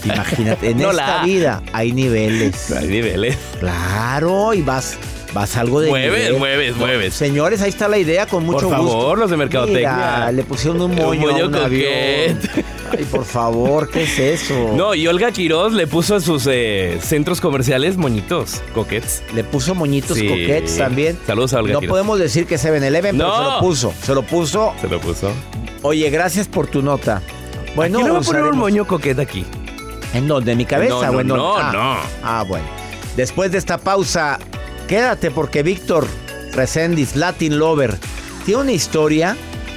Imagínate, 0.05 0.69
en 0.69 0.77
No 0.81 0.91
esta 0.91 1.17
la- 1.17 1.23
vida 1.23 1.63
hay 1.73 1.91
niveles. 1.91 2.71
Hay 2.77 2.87
niveles. 2.87 3.37
Claro, 3.59 4.53
y 4.53 4.61
vas 4.61 4.97
vas 5.33 5.57
algo 5.57 5.81
de 5.81 5.89
Mueves, 5.89 6.11
nivel. 6.25 6.37
mueves, 6.39 6.75
mueves. 6.77 7.13
Señores, 7.13 7.61
ahí 7.61 7.67
está 7.69 7.89
la 7.89 7.97
idea 7.97 8.25
con 8.25 8.45
mucho 8.45 8.69
Por 8.69 8.77
gusto. 8.77 8.91
favor, 8.99 9.17
los 9.17 9.29
de 9.31 9.35
mercadotecnia. 9.37 9.91
Mira, 9.93 10.31
le 10.31 10.43
pusieron 10.43 10.79
un 10.81 10.95
moño 10.95 11.29
a 11.29 11.45
un 11.45 11.55
avión. 11.55 12.39
Ay, 12.91 13.03
por 13.05 13.25
favor, 13.25 13.89
¿qué 13.89 14.03
es 14.03 14.19
eso? 14.19 14.73
No, 14.75 14.93
y 14.93 15.07
Olga 15.07 15.31
Quiroz 15.31 15.73
le 15.73 15.87
puso 15.87 16.15
a 16.15 16.21
sus 16.21 16.47
eh, 16.47 16.99
centros 17.01 17.41
comerciales 17.41 17.97
moñitos, 17.97 18.61
coquets. 18.73 19.23
Le 19.33 19.43
puso 19.43 19.73
moñitos 19.75 20.17
Sí. 20.17 20.27
coquets 20.27 20.77
también. 20.77 21.17
Saludos 21.25 21.53
a 21.53 21.59
Olga 21.59 21.73
No 21.73 21.79
Quiroz. 21.79 21.91
podemos 21.91 22.19
decir 22.19 22.45
que 22.45 22.57
7-Eleven, 22.57 23.17
pero 23.17 23.29
No. 23.29 23.37
se 23.37 23.43
lo 23.51 23.59
puso. 23.59 23.93
Se 24.03 24.13
lo 24.15 24.23
puso. 24.23 24.73
Se 24.81 24.87
lo 24.87 24.99
puso. 25.01 25.31
Oye, 25.81 26.09
gracias 26.09 26.47
por 26.47 26.67
tu 26.67 26.81
nota. 26.81 27.21
Bueno, 27.75 27.97
¿Quién 27.97 28.07
le 28.07 28.13
va 28.13 28.19
a 28.19 28.23
poner 28.23 28.43
un 28.43 28.57
moño 28.57 28.85
coquet 28.87 29.19
aquí? 29.19 29.45
¿En 30.13 30.27
dónde? 30.27 30.53
¿En 30.53 30.57
mi 30.57 30.65
cabeza? 30.65 30.93
No, 31.07 31.11
no, 31.11 31.17
o 31.17 31.21
en 31.21 31.27
dónde? 31.27 31.43
no, 31.43 31.57
ah, 31.57 31.71
no. 31.73 31.97
Ah, 32.23 32.43
bueno. 32.47 32.65
Después 33.17 33.51
de 33.51 33.57
esta 33.57 33.77
pausa, 33.77 34.39
quédate 34.87 35.31
porque 35.31 35.63
Víctor 35.63 36.07
Resendiz, 36.53 37.15
Latin 37.15 37.57
Lover, 37.59 37.97
tiene 38.45 38.61
una 38.61 38.71
historia 38.71 39.35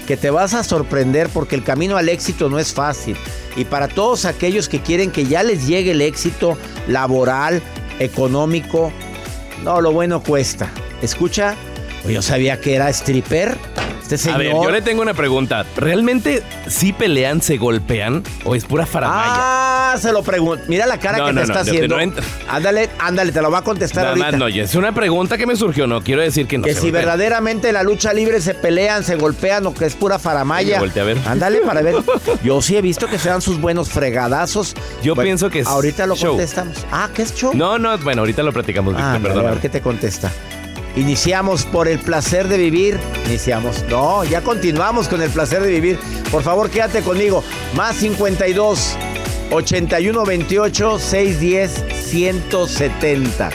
que 0.08 0.16
te 0.16 0.30
vas 0.30 0.54
a 0.54 0.64
sorprender 0.64 1.28
porque 1.28 1.54
el 1.54 1.62
camino 1.62 1.98
al 1.98 2.08
éxito 2.08 2.48
no 2.48 2.58
es 2.58 2.72
fácil. 2.72 3.14
Y 3.56 3.66
para 3.66 3.88
todos 3.88 4.24
aquellos 4.24 4.66
que 4.66 4.80
quieren 4.80 5.10
que 5.10 5.26
ya 5.26 5.42
les 5.42 5.66
llegue 5.66 5.90
el 5.90 6.00
éxito 6.00 6.56
laboral, 6.86 7.62
económico, 7.98 8.90
no, 9.62 9.82
lo 9.82 9.92
bueno 9.92 10.22
cuesta. 10.22 10.70
Escucha, 11.02 11.56
pues 12.02 12.14
yo 12.14 12.22
sabía 12.22 12.58
que 12.58 12.74
era 12.74 12.88
stripper. 12.88 13.58
Este 14.00 14.16
señor. 14.16 14.36
A 14.36 14.38
ver, 14.38 14.52
yo 14.54 14.70
le 14.70 14.80
tengo 14.80 15.02
una 15.02 15.12
pregunta. 15.12 15.66
¿Realmente 15.76 16.42
sí 16.68 16.94
pelean, 16.94 17.42
se 17.42 17.58
golpean 17.58 18.22
o 18.46 18.54
es 18.54 18.64
pura 18.64 18.86
faramaya? 18.86 19.34
Ah, 19.34 19.77
se 19.96 20.12
lo 20.12 20.22
pregunto. 20.22 20.64
Mira 20.68 20.86
la 20.86 20.98
cara 20.98 21.18
No, 21.18 21.26
que 21.26 21.32
no, 21.32 21.40
te 21.42 21.46
no, 21.46 21.52
está 21.54 21.64
no, 21.64 21.70
haciendo. 21.70 21.96
no 21.96 22.12
ándale, 22.48 22.90
ándale, 22.98 23.32
te 23.32 23.40
lo 23.40 23.50
va 23.50 23.58
a 23.58 23.62
contestar 23.62 24.02
Nada 24.04 24.10
ahorita. 24.10 24.30
más, 24.32 24.38
no, 24.40 24.48
es 24.48 24.74
una 24.74 24.92
pregunta 24.92 25.38
que 25.38 25.46
me 25.46 25.56
surgió, 25.56 25.86
no 25.86 26.02
quiero 26.02 26.20
decir 26.22 26.46
que 26.46 26.58
no 26.58 26.64
que 26.64 26.74
se 26.74 26.80
si 26.80 26.90
verdaderamente 26.90 27.68
en 27.68 27.74
la 27.74 27.82
lucha 27.82 28.12
libre 28.12 28.40
se 28.40 28.54
pelean, 28.54 29.04
se 29.04 29.16
golpean 29.16 29.64
o 29.66 29.72
que 29.74 29.86
es 29.86 29.94
pura 29.94 30.18
faramaya. 30.18 30.74
Me 30.74 30.80
volteé 30.80 31.02
a 31.02 31.04
ver. 31.06 31.18
Ándale 31.26 31.58
para 31.60 31.80
ver. 31.82 31.94
Yo 32.44 32.60
sí 32.60 32.76
he 32.76 32.82
visto 32.82 33.06
que 33.06 33.18
se 33.18 33.28
dan 33.28 33.40
sus 33.40 33.60
buenos 33.60 33.88
fregadazos. 33.88 34.74
Yo 35.02 35.14
pienso 35.16 35.48
que 35.48 35.60
es 35.60 35.66
Ahorita 35.66 36.06
lo 36.06 36.16
show. 36.16 36.30
contestamos. 36.32 36.76
Ah, 36.90 37.08
¿qué 37.14 37.22
es 37.22 37.34
show? 37.34 37.52
No, 37.54 37.78
no, 37.78 37.96
bueno, 37.98 38.22
ahorita 38.22 38.42
lo 38.42 38.52
platicamos, 38.52 38.94
Víctor, 38.94 39.08
Ah, 39.10 39.14
ándale, 39.14 39.40
a 39.46 39.50
ver 39.50 39.60
qué 39.60 39.68
te 39.68 39.80
contesta. 39.80 40.30
Iniciamos 40.96 41.64
por 41.64 41.86
el 41.86 42.00
placer 42.00 42.48
de 42.48 42.56
vivir. 42.56 42.98
Iniciamos. 43.26 43.84
No, 43.88 44.24
ya 44.24 44.40
continuamos 44.40 45.06
con 45.06 45.22
el 45.22 45.30
placer 45.30 45.62
de 45.62 45.70
vivir. 45.70 45.98
Por 46.30 46.42
favor, 46.42 46.70
quédate 46.70 47.02
conmigo. 47.02 47.44
Más 47.76 47.96
52 47.96 48.96
81 49.50 50.24
28 50.24 50.98
610 50.98 51.84
170. 52.10 53.50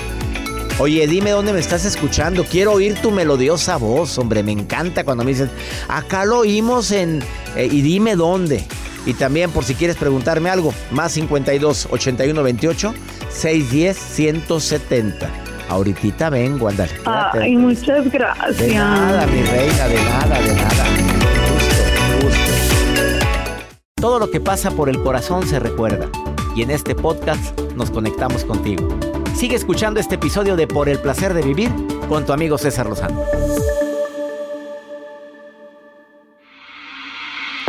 Oye, 0.79 1.05
dime 1.05 1.29
dónde 1.31 1.53
me 1.53 1.59
estás 1.59 1.85
escuchando. 1.85 2.43
Quiero 2.45 2.71
oír 2.73 2.95
tu 2.95 3.11
melodiosa 3.11 3.77
voz, 3.77 4.17
hombre. 4.17 4.41
Me 4.41 4.51
encanta 4.51 5.03
cuando 5.03 5.23
me 5.23 5.31
dices, 5.31 5.49
acá 5.87 6.25
lo 6.25 6.39
oímos 6.39 6.91
en. 6.91 7.21
eh, 7.55 7.67
y 7.71 7.81
dime 7.81 8.15
dónde. 8.15 8.63
Y 9.05 9.13
también, 9.13 9.51
por 9.51 9.65
si 9.65 9.75
quieres 9.75 9.97
preguntarme 9.97 10.49
algo, 10.49 10.73
más 10.91 11.11
52 11.11 11.89
81 11.91 12.41
28 12.41 12.93
610 13.29 13.97
170. 13.97 15.29
Ahorita 15.69 16.29
vengo, 16.29 16.67
quédate. 16.69 16.95
Ay, 17.05 17.55
muchas 17.55 18.09
gracias. 18.11 18.57
De 18.57 18.73
nada, 18.75 19.27
mi 19.27 19.41
reina, 19.43 19.87
de 19.87 19.95
nada, 19.95 20.41
de 20.41 20.55
nada. 20.55 20.85
Todo 24.03 24.19
lo 24.19 24.29
que 24.29 24.41
pasa 24.41 24.69
por 24.69 24.89
el 24.89 25.01
corazón 25.01 25.47
se 25.47 25.59
recuerda. 25.59 26.09
Y 26.57 26.61
en 26.61 26.71
este 26.71 26.93
podcast 26.93 27.57
nos 27.77 27.89
conectamos 27.89 28.43
contigo. 28.43 28.89
Sigue 29.33 29.55
escuchando 29.55 29.97
este 29.97 30.15
episodio 30.15 30.57
de 30.57 30.67
Por 30.67 30.89
el 30.89 30.99
placer 30.99 31.33
de 31.33 31.41
vivir 31.41 31.71
con 32.09 32.25
tu 32.25 32.33
amigo 32.33 32.57
César 32.57 32.85
Lozano. 32.87 33.23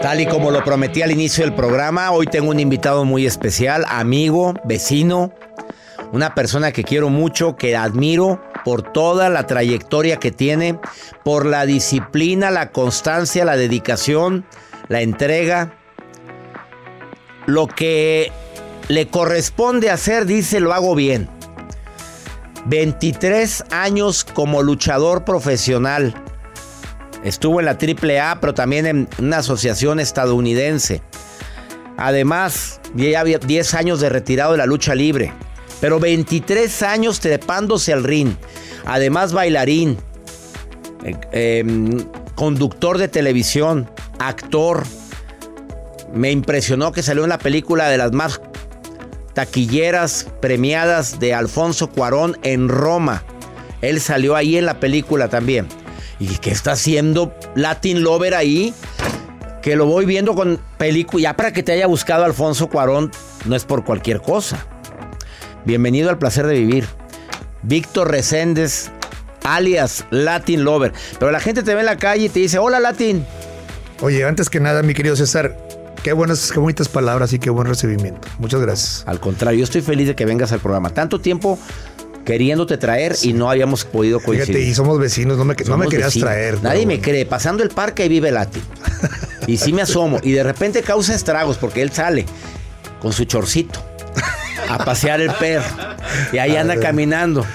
Tal 0.02 0.22
y 0.22 0.26
como 0.26 0.50
lo 0.50 0.64
prometí 0.64 1.02
al 1.02 1.12
inicio 1.12 1.44
del 1.44 1.54
programa, 1.54 2.10
hoy 2.10 2.26
tengo 2.26 2.50
un 2.50 2.58
invitado 2.58 3.04
muy 3.04 3.26
especial, 3.26 3.84
amigo, 3.88 4.54
vecino, 4.64 5.32
una 6.10 6.34
persona 6.34 6.72
que 6.72 6.82
quiero 6.82 7.10
mucho, 7.10 7.54
que 7.54 7.76
admiro 7.76 8.42
por 8.64 8.82
toda 8.82 9.30
la 9.30 9.46
trayectoria 9.46 10.16
que 10.16 10.32
tiene, 10.32 10.80
por 11.22 11.46
la 11.46 11.64
disciplina, 11.64 12.50
la 12.50 12.72
constancia, 12.72 13.44
la 13.44 13.56
dedicación, 13.56 14.44
la 14.88 15.00
entrega. 15.00 15.78
Lo 17.46 17.66
que 17.66 18.32
le 18.88 19.08
corresponde 19.08 19.90
hacer, 19.90 20.26
dice, 20.26 20.60
lo 20.60 20.72
hago 20.72 20.94
bien. 20.94 21.28
23 22.66 23.64
años 23.70 24.24
como 24.24 24.62
luchador 24.62 25.24
profesional. 25.24 26.14
Estuvo 27.22 27.60
en 27.60 27.66
la 27.66 27.72
AAA, 27.72 28.40
pero 28.40 28.54
también 28.54 28.86
en 28.86 29.08
una 29.18 29.38
asociación 29.38 30.00
estadounidense. 30.00 31.02
Además, 31.96 32.80
ya 32.94 33.20
había 33.20 33.38
10 33.38 33.74
años 33.74 34.00
de 34.00 34.08
retirado 34.08 34.52
de 34.52 34.58
la 34.58 34.66
lucha 34.66 34.94
libre. 34.94 35.32
Pero 35.80 36.00
23 36.00 36.82
años 36.82 37.20
trepándose 37.20 37.92
al 37.92 38.04
ring. 38.04 38.34
Además, 38.86 39.32
bailarín, 39.32 39.98
eh, 41.04 41.16
eh, 41.32 41.64
conductor 42.34 42.98
de 42.98 43.08
televisión, 43.08 43.90
actor. 44.18 44.84
Me 46.14 46.30
impresionó 46.30 46.92
que 46.92 47.02
salió 47.02 47.24
en 47.24 47.30
la 47.30 47.38
película 47.38 47.88
de 47.88 47.98
las 47.98 48.12
más 48.12 48.40
taquilleras 49.34 50.28
premiadas 50.40 51.18
de 51.18 51.34
Alfonso 51.34 51.90
Cuarón 51.90 52.38
en 52.44 52.68
Roma. 52.68 53.24
Él 53.82 54.00
salió 54.00 54.36
ahí 54.36 54.56
en 54.56 54.64
la 54.64 54.80
película 54.80 55.28
también. 55.28 55.66
¿Y 56.20 56.28
qué 56.38 56.50
está 56.50 56.72
haciendo 56.72 57.34
Latin 57.56 58.02
Lover 58.02 58.34
ahí? 58.34 58.72
Que 59.60 59.74
lo 59.74 59.86
voy 59.86 60.06
viendo 60.06 60.34
con 60.34 60.60
película. 60.78 61.22
Ya 61.22 61.36
para 61.36 61.52
que 61.52 61.62
te 61.62 61.72
haya 61.72 61.86
buscado 61.86 62.24
Alfonso 62.24 62.68
Cuarón, 62.68 63.10
no 63.44 63.56
es 63.56 63.64
por 63.64 63.84
cualquier 63.84 64.20
cosa. 64.20 64.64
Bienvenido 65.64 66.10
al 66.10 66.18
placer 66.18 66.46
de 66.46 66.54
vivir. 66.54 66.86
Víctor 67.62 68.10
Reséndez, 68.10 68.90
alias 69.42 70.04
Latin 70.10 70.62
Lover. 70.62 70.92
Pero 71.18 71.32
la 71.32 71.40
gente 71.40 71.62
te 71.64 71.74
ve 71.74 71.80
en 71.80 71.86
la 71.86 71.96
calle 71.96 72.26
y 72.26 72.28
te 72.28 72.38
dice, 72.38 72.58
hola 72.58 72.78
Latin. 72.78 73.26
Oye, 74.00 74.24
antes 74.24 74.48
que 74.48 74.60
nada, 74.60 74.82
mi 74.82 74.94
querido 74.94 75.16
César, 75.16 75.56
qué 76.04 76.12
buenas, 76.12 76.52
qué 76.52 76.60
bonitas 76.60 76.88
palabras 76.88 77.32
y 77.32 77.38
qué 77.40 77.50
buen 77.50 77.66
recibimiento. 77.66 78.28
Muchas 78.38 78.60
gracias. 78.60 79.02
Al 79.06 79.18
contrario, 79.18 79.58
yo 79.58 79.64
estoy 79.64 79.80
feliz 79.80 80.06
de 80.06 80.14
que 80.14 80.26
vengas 80.26 80.52
al 80.52 80.60
programa. 80.60 80.90
Tanto 80.90 81.18
tiempo 81.18 81.58
queriéndote 82.26 82.76
traer 82.76 83.16
y 83.22 83.32
no 83.32 83.50
habíamos 83.50 83.86
podido 83.86 84.20
coincidir. 84.20 84.54
Fíjate, 84.54 84.70
y 84.70 84.74
somos 84.74 84.98
vecinos, 84.98 85.38
no 85.38 85.46
me, 85.46 85.54
no 85.66 85.78
me 85.78 85.88
querías 85.88 86.08
vecinos. 86.08 86.28
traer. 86.28 86.62
Nadie 86.62 86.86
me 86.86 87.00
cree. 87.00 87.24
Pasando 87.24 87.62
el 87.62 87.70
parque 87.70 88.04
ahí 88.04 88.10
vive 88.10 88.30
Latin. 88.30 88.62
y 89.46 89.56
sí 89.56 89.72
me 89.72 89.82
asomo. 89.82 90.20
Y 90.22 90.32
de 90.32 90.42
repente 90.42 90.82
causa 90.82 91.14
estragos 91.14 91.56
porque 91.56 91.80
él 91.80 91.90
sale 91.90 92.26
con 93.00 93.14
su 93.14 93.24
chorcito 93.24 93.80
a 94.68 94.84
pasear 94.84 95.22
el 95.22 95.32
perro. 95.32 95.64
Y 96.32 96.38
ahí 96.38 96.54
anda 96.54 96.78
caminando. 96.78 97.46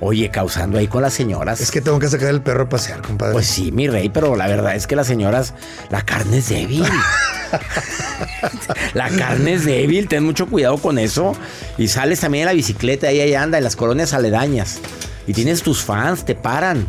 Oye, 0.00 0.30
causando 0.30 0.78
ahí 0.78 0.88
con 0.88 1.02
las 1.02 1.14
señoras. 1.14 1.60
Es 1.60 1.70
que 1.70 1.80
tengo 1.80 1.98
que 1.98 2.08
sacar 2.08 2.28
el 2.28 2.42
perro 2.42 2.64
a 2.64 2.68
pasear, 2.68 3.00
compadre. 3.00 3.32
Pues 3.32 3.46
sí, 3.46 3.72
mi 3.72 3.88
rey, 3.88 4.10
pero 4.10 4.36
la 4.36 4.46
verdad 4.46 4.74
es 4.74 4.86
que 4.86 4.94
las 4.94 5.06
señoras, 5.06 5.54
la 5.90 6.02
carne 6.02 6.38
es 6.38 6.50
débil. 6.50 6.84
la 8.94 9.08
carne 9.10 9.54
es 9.54 9.64
débil, 9.64 10.08
ten 10.08 10.24
mucho 10.24 10.46
cuidado 10.46 10.76
con 10.76 10.98
eso. 10.98 11.34
Y 11.78 11.88
sales 11.88 12.20
también 12.20 12.42
en 12.42 12.46
la 12.46 12.52
bicicleta, 12.52 13.08
ahí, 13.08 13.20
ahí 13.20 13.34
anda, 13.34 13.56
en 13.56 13.64
las 13.64 13.76
colonias 13.76 14.12
aledañas. 14.12 14.78
Y 15.26 15.32
tienes 15.32 15.62
tus 15.62 15.82
fans, 15.82 16.24
te 16.24 16.34
paran. 16.34 16.86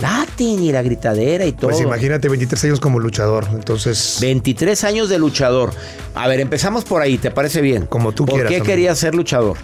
Latin 0.00 0.60
y 0.60 0.72
la 0.72 0.82
gritadera 0.82 1.46
y 1.46 1.52
todo. 1.52 1.70
Pues 1.70 1.80
imagínate 1.80 2.28
23 2.28 2.64
años 2.64 2.80
como 2.80 2.98
luchador, 2.98 3.46
entonces... 3.52 4.18
23 4.20 4.82
años 4.84 5.08
de 5.08 5.18
luchador. 5.18 5.72
A 6.16 6.26
ver, 6.26 6.40
empezamos 6.40 6.84
por 6.84 7.00
ahí, 7.00 7.16
¿te 7.16 7.30
parece 7.30 7.60
bien? 7.60 7.86
Como 7.86 8.12
tú 8.12 8.26
¿Por 8.26 8.34
quieras. 8.34 8.50
qué 8.50 8.56
amigo. 8.56 8.66
querías 8.66 8.98
ser 8.98 9.14
luchador? 9.14 9.56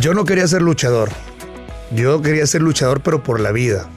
Yo 0.00 0.14
no 0.14 0.24
quería 0.24 0.46
ser 0.46 0.62
luchador. 0.62 1.10
Yo 1.92 2.22
quería 2.22 2.46
ser 2.46 2.62
luchador, 2.62 3.00
pero 3.00 3.22
por 3.22 3.40
la 3.40 3.52
vida. 3.52 3.88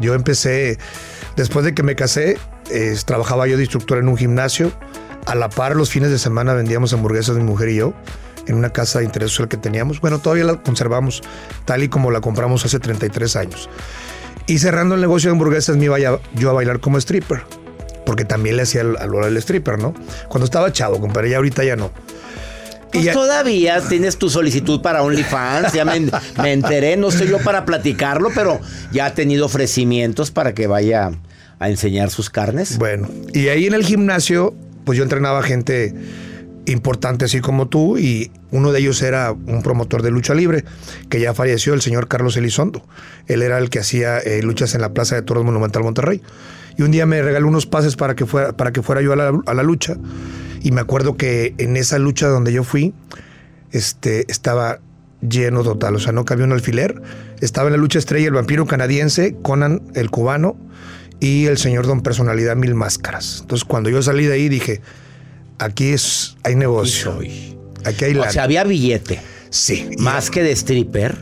Yo 0.00 0.14
empecé, 0.14 0.78
después 1.36 1.64
de 1.64 1.74
que 1.74 1.82
me 1.82 1.94
casé, 1.96 2.38
eh, 2.70 2.96
trabajaba 3.04 3.46
yo 3.46 3.56
de 3.56 3.62
instructor 3.62 3.98
en 3.98 4.08
un 4.08 4.16
gimnasio. 4.16 4.72
A 5.26 5.34
la 5.34 5.48
par, 5.48 5.76
los 5.76 5.90
fines 5.90 6.10
de 6.10 6.18
semana 6.18 6.54
vendíamos 6.54 6.92
hamburguesas 6.92 7.36
mi 7.36 7.42
mujer 7.42 7.68
y 7.68 7.76
yo 7.76 7.94
en 8.46 8.56
una 8.56 8.70
casa 8.70 9.00
de 9.00 9.04
interés 9.04 9.30
social 9.30 9.48
que 9.48 9.56
teníamos. 9.56 10.00
Bueno, 10.00 10.18
todavía 10.18 10.44
la 10.44 10.56
conservamos 10.62 11.22
tal 11.64 11.82
y 11.82 11.88
como 11.88 12.10
la 12.10 12.20
compramos 12.20 12.64
hace 12.64 12.80
33 12.80 13.36
años. 13.36 13.68
Y 14.46 14.58
cerrando 14.58 14.94
el 14.94 15.00
negocio 15.00 15.28
de 15.28 15.32
hamburguesas 15.32 15.76
me 15.76 15.84
iba 15.84 15.98
yo 15.98 16.50
a 16.50 16.52
bailar 16.52 16.80
como 16.80 16.98
stripper. 16.98 17.42
Porque 18.06 18.24
también 18.24 18.56
le 18.56 18.62
hacía 18.62 18.80
al, 18.80 18.96
al, 18.96 19.22
al 19.22 19.36
stripper, 19.36 19.78
¿no? 19.78 19.92
Cuando 20.28 20.46
estaba 20.46 20.72
chavo, 20.72 20.98
compadre, 20.98 21.30
ya 21.30 21.36
ahorita 21.36 21.62
ya 21.64 21.76
no. 21.76 21.90
Pues 22.92 23.12
todavía 23.12 23.80
tienes 23.88 24.16
tu 24.16 24.30
solicitud 24.30 24.80
para 24.80 25.02
OnlyFans, 25.02 25.72
ya 25.72 25.84
me, 25.84 26.10
me 26.42 26.52
enteré, 26.52 26.96
no 26.96 27.08
estoy 27.08 27.28
yo 27.28 27.38
para 27.38 27.64
platicarlo, 27.64 28.30
pero 28.34 28.60
ya 28.92 29.06
ha 29.06 29.14
tenido 29.14 29.46
ofrecimientos 29.46 30.30
para 30.30 30.54
que 30.54 30.66
vaya 30.66 31.10
a 31.58 31.68
enseñar 31.68 32.10
sus 32.10 32.30
carnes. 32.30 32.78
Bueno, 32.78 33.08
y 33.32 33.48
ahí 33.48 33.66
en 33.66 33.74
el 33.74 33.84
gimnasio, 33.84 34.54
pues 34.84 34.96
yo 34.96 35.04
entrenaba 35.04 35.42
gente 35.42 35.94
importante 36.66 37.24
así 37.24 37.40
como 37.40 37.68
tú 37.68 37.98
y 37.98 38.30
uno 38.50 38.72
de 38.72 38.80
ellos 38.80 39.00
era 39.02 39.32
un 39.32 39.62
promotor 39.62 40.02
de 40.02 40.10
lucha 40.10 40.34
libre 40.34 40.64
que 41.08 41.20
ya 41.20 41.34
falleció, 41.34 41.74
el 41.74 41.80
señor 41.80 42.08
Carlos 42.08 42.36
Elizondo. 42.36 42.84
Él 43.26 43.42
era 43.42 43.58
el 43.58 43.70
que 43.70 43.78
hacía 43.78 44.18
eh, 44.18 44.42
luchas 44.42 44.74
en 44.74 44.82
la 44.82 44.92
Plaza 44.92 45.14
de 45.14 45.22
Toros 45.22 45.44
Monumental 45.44 45.82
Monterrey. 45.82 46.22
Y 46.78 46.82
un 46.82 46.90
día 46.92 47.04
me 47.04 47.20
regaló 47.20 47.48
unos 47.48 47.66
pases 47.66 47.96
para 47.96 48.14
que 48.14 48.24
fuera, 48.24 48.56
para 48.56 48.72
que 48.72 48.80
fuera 48.82 49.02
yo 49.02 49.12
a 49.12 49.16
la, 49.16 49.42
a 49.44 49.54
la 49.54 49.62
lucha. 49.62 49.96
Y 50.62 50.70
me 50.70 50.80
acuerdo 50.80 51.16
que 51.16 51.54
en 51.58 51.76
esa 51.76 51.98
lucha 51.98 52.28
donde 52.28 52.52
yo 52.52 52.64
fui, 52.64 52.94
este, 53.72 54.30
estaba 54.30 54.78
lleno 55.20 55.64
total, 55.64 55.96
o 55.96 55.98
sea, 55.98 56.12
no 56.12 56.24
cabía 56.24 56.44
un 56.44 56.52
alfiler. 56.52 57.02
Estaba 57.40 57.68
en 57.68 57.72
la 57.72 57.78
lucha 57.78 57.98
estrella 57.98 58.28
el 58.28 58.34
vampiro 58.34 58.66
canadiense, 58.66 59.36
Conan 59.42 59.82
el 59.94 60.10
cubano 60.10 60.56
y 61.20 61.46
el 61.46 61.58
señor 61.58 61.86
Don 61.86 62.00
Personalidad 62.00 62.56
Mil 62.56 62.74
Máscaras. 62.74 63.38
Entonces, 63.40 63.64
cuando 63.64 63.90
yo 63.90 64.00
salí 64.02 64.24
de 64.26 64.34
ahí 64.34 64.48
dije, 64.48 64.80
aquí 65.58 65.88
es, 65.88 66.36
hay 66.44 66.54
negocio. 66.54 67.18
Aquí 67.84 68.04
hay 68.04 68.12
O 68.14 68.20
lana. 68.20 68.30
sea, 68.30 68.44
había 68.44 68.64
billete. 68.64 69.20
Sí. 69.50 69.90
Más 69.98 70.30
que 70.30 70.42
de 70.42 70.52
stripper. 70.52 71.16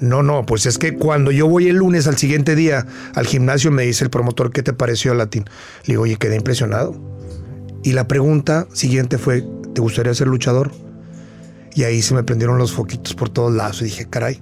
No, 0.00 0.22
no, 0.22 0.46
pues 0.46 0.66
es 0.66 0.78
que 0.78 0.94
cuando 0.94 1.32
yo 1.32 1.48
voy 1.48 1.68
el 1.68 1.76
lunes 1.76 2.06
al 2.06 2.16
siguiente 2.16 2.54
día 2.54 2.86
al 3.14 3.26
gimnasio 3.26 3.70
me 3.70 3.84
dice 3.84 4.04
el 4.04 4.10
promotor, 4.10 4.52
¿qué 4.52 4.62
te 4.62 4.72
pareció 4.72 5.12
Latín? 5.14 5.44
Le 5.84 5.94
digo, 5.94 6.02
oye, 6.02 6.16
quedé 6.16 6.36
impresionado. 6.36 6.94
Y 7.82 7.92
la 7.92 8.06
pregunta 8.06 8.66
siguiente 8.72 9.18
fue, 9.18 9.44
¿te 9.74 9.80
gustaría 9.80 10.14
ser 10.14 10.28
luchador? 10.28 10.70
Y 11.74 11.84
ahí 11.84 12.02
se 12.02 12.14
me 12.14 12.22
prendieron 12.22 12.58
los 12.58 12.72
foquitos 12.72 13.14
por 13.14 13.28
todos 13.28 13.52
lados 13.52 13.80
y 13.82 13.86
dije, 13.86 14.06
caray. 14.08 14.40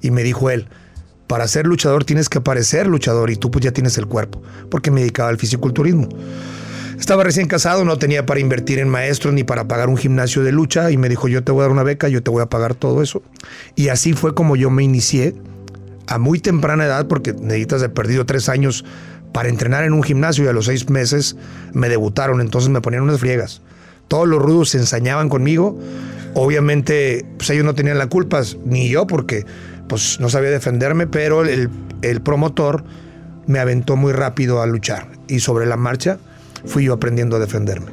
Y 0.00 0.10
me 0.10 0.22
dijo 0.22 0.50
él, 0.50 0.68
para 1.26 1.46
ser 1.48 1.66
luchador 1.66 2.04
tienes 2.04 2.28
que 2.28 2.40
parecer 2.40 2.86
luchador 2.86 3.30
y 3.30 3.36
tú 3.36 3.50
pues 3.50 3.64
ya 3.64 3.72
tienes 3.72 3.98
el 3.98 4.06
cuerpo, 4.06 4.42
porque 4.70 4.90
me 4.90 5.00
dedicaba 5.00 5.28
al 5.28 5.38
fisiculturismo. 5.38 6.08
Estaba 6.98 7.22
recién 7.22 7.46
casado, 7.46 7.84
no 7.84 7.96
tenía 7.96 8.26
para 8.26 8.40
invertir 8.40 8.80
en 8.80 8.88
maestros 8.88 9.32
ni 9.32 9.44
para 9.44 9.68
pagar 9.68 9.88
un 9.88 9.96
gimnasio 9.96 10.42
de 10.42 10.50
lucha 10.50 10.90
y 10.90 10.96
me 10.96 11.08
dijo, 11.08 11.28
yo 11.28 11.44
te 11.44 11.52
voy 11.52 11.60
a 11.60 11.62
dar 11.64 11.70
una 11.70 11.84
beca, 11.84 12.08
yo 12.08 12.22
te 12.22 12.30
voy 12.30 12.42
a 12.42 12.46
pagar 12.46 12.74
todo 12.74 13.02
eso. 13.02 13.22
Y 13.76 13.88
así 13.88 14.14
fue 14.14 14.34
como 14.34 14.56
yo 14.56 14.68
me 14.68 14.82
inicié 14.82 15.34
a 16.08 16.18
muy 16.18 16.40
temprana 16.40 16.86
edad, 16.86 17.06
porque 17.06 17.32
necesitas 17.32 17.80
de 17.82 17.88
perdido 17.88 18.26
tres 18.26 18.48
años 18.48 18.84
para 19.32 19.48
entrenar 19.48 19.84
en 19.84 19.92
un 19.92 20.02
gimnasio 20.02 20.44
y 20.44 20.48
a 20.48 20.52
los 20.52 20.66
seis 20.66 20.90
meses 20.90 21.36
me 21.72 21.88
debutaron, 21.88 22.40
entonces 22.40 22.68
me 22.68 22.80
ponían 22.80 23.04
unas 23.04 23.20
friegas. 23.20 23.62
Todos 24.08 24.26
los 24.26 24.42
rudos 24.42 24.70
se 24.70 24.78
ensañaban 24.78 25.28
conmigo. 25.28 25.78
Obviamente, 26.34 27.24
pues 27.36 27.48
ellos 27.50 27.64
no 27.64 27.74
tenían 27.74 27.98
la 27.98 28.08
culpa, 28.08 28.42
ni 28.64 28.88
yo, 28.88 29.06
porque 29.06 29.46
pues 29.88 30.18
no 30.18 30.28
sabía 30.28 30.50
defenderme, 30.50 31.06
pero 31.06 31.44
el, 31.44 31.70
el 32.02 32.20
promotor 32.22 32.84
me 33.46 33.60
aventó 33.60 33.96
muy 33.96 34.12
rápido 34.12 34.60
a 34.62 34.66
luchar. 34.66 35.08
Y 35.28 35.40
sobre 35.40 35.66
la 35.66 35.76
marcha 35.76 36.18
fui 36.64 36.84
yo 36.84 36.92
aprendiendo 36.94 37.36
a 37.36 37.38
defenderme. 37.38 37.92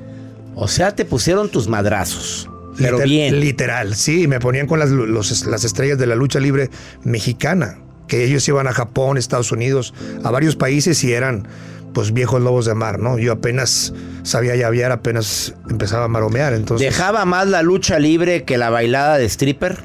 O 0.56 0.68
sea, 0.68 0.96
te 0.96 1.06
pusieron 1.06 1.50
tus 1.50 1.68
madrazos. 1.68 2.50
Pero 2.78 2.98
Liter- 2.98 3.08
bien. 3.10 3.40
Literal, 3.40 3.96
sí, 3.96 4.28
me 4.28 4.40
ponían 4.40 4.68
con 4.68 4.80
las, 4.80 4.90
los- 4.90 5.46
las 5.48 5.64
estrellas 5.64 5.98
de 5.98 6.08
la 6.08 6.16
lucha 6.16 6.40
libre 6.40 6.70
mexicana, 7.04 7.78
que 8.08 8.24
ellos 8.26 8.48
iban 8.50 8.68
a 8.68 8.74
Japón, 8.74 9.18
Estados 9.18 9.52
Unidos, 9.52 9.94
a 10.24 10.32
varios 10.32 10.56
países 10.56 11.04
y 11.04 11.14
eran 11.14 11.48
pues 11.94 12.12
viejos 12.12 12.42
lobos 12.42 12.66
de 12.66 12.74
mar, 12.76 13.00
¿no? 13.00 13.18
Yo 13.18 13.32
apenas 13.32 13.94
sabía 14.24 14.58
llavear, 14.58 14.92
apenas 14.92 15.54
empezaba 15.70 16.04
a 16.04 16.08
maromear, 16.10 16.54
entonces... 16.54 16.86
¿Dejaba 16.86 17.24
más 17.24 17.48
la 17.48 17.62
lucha 17.62 18.00
libre 18.00 18.44
que 18.44 18.58
la 18.58 18.70
bailada 18.70 19.18
de 19.18 19.24
stripper? 19.30 19.78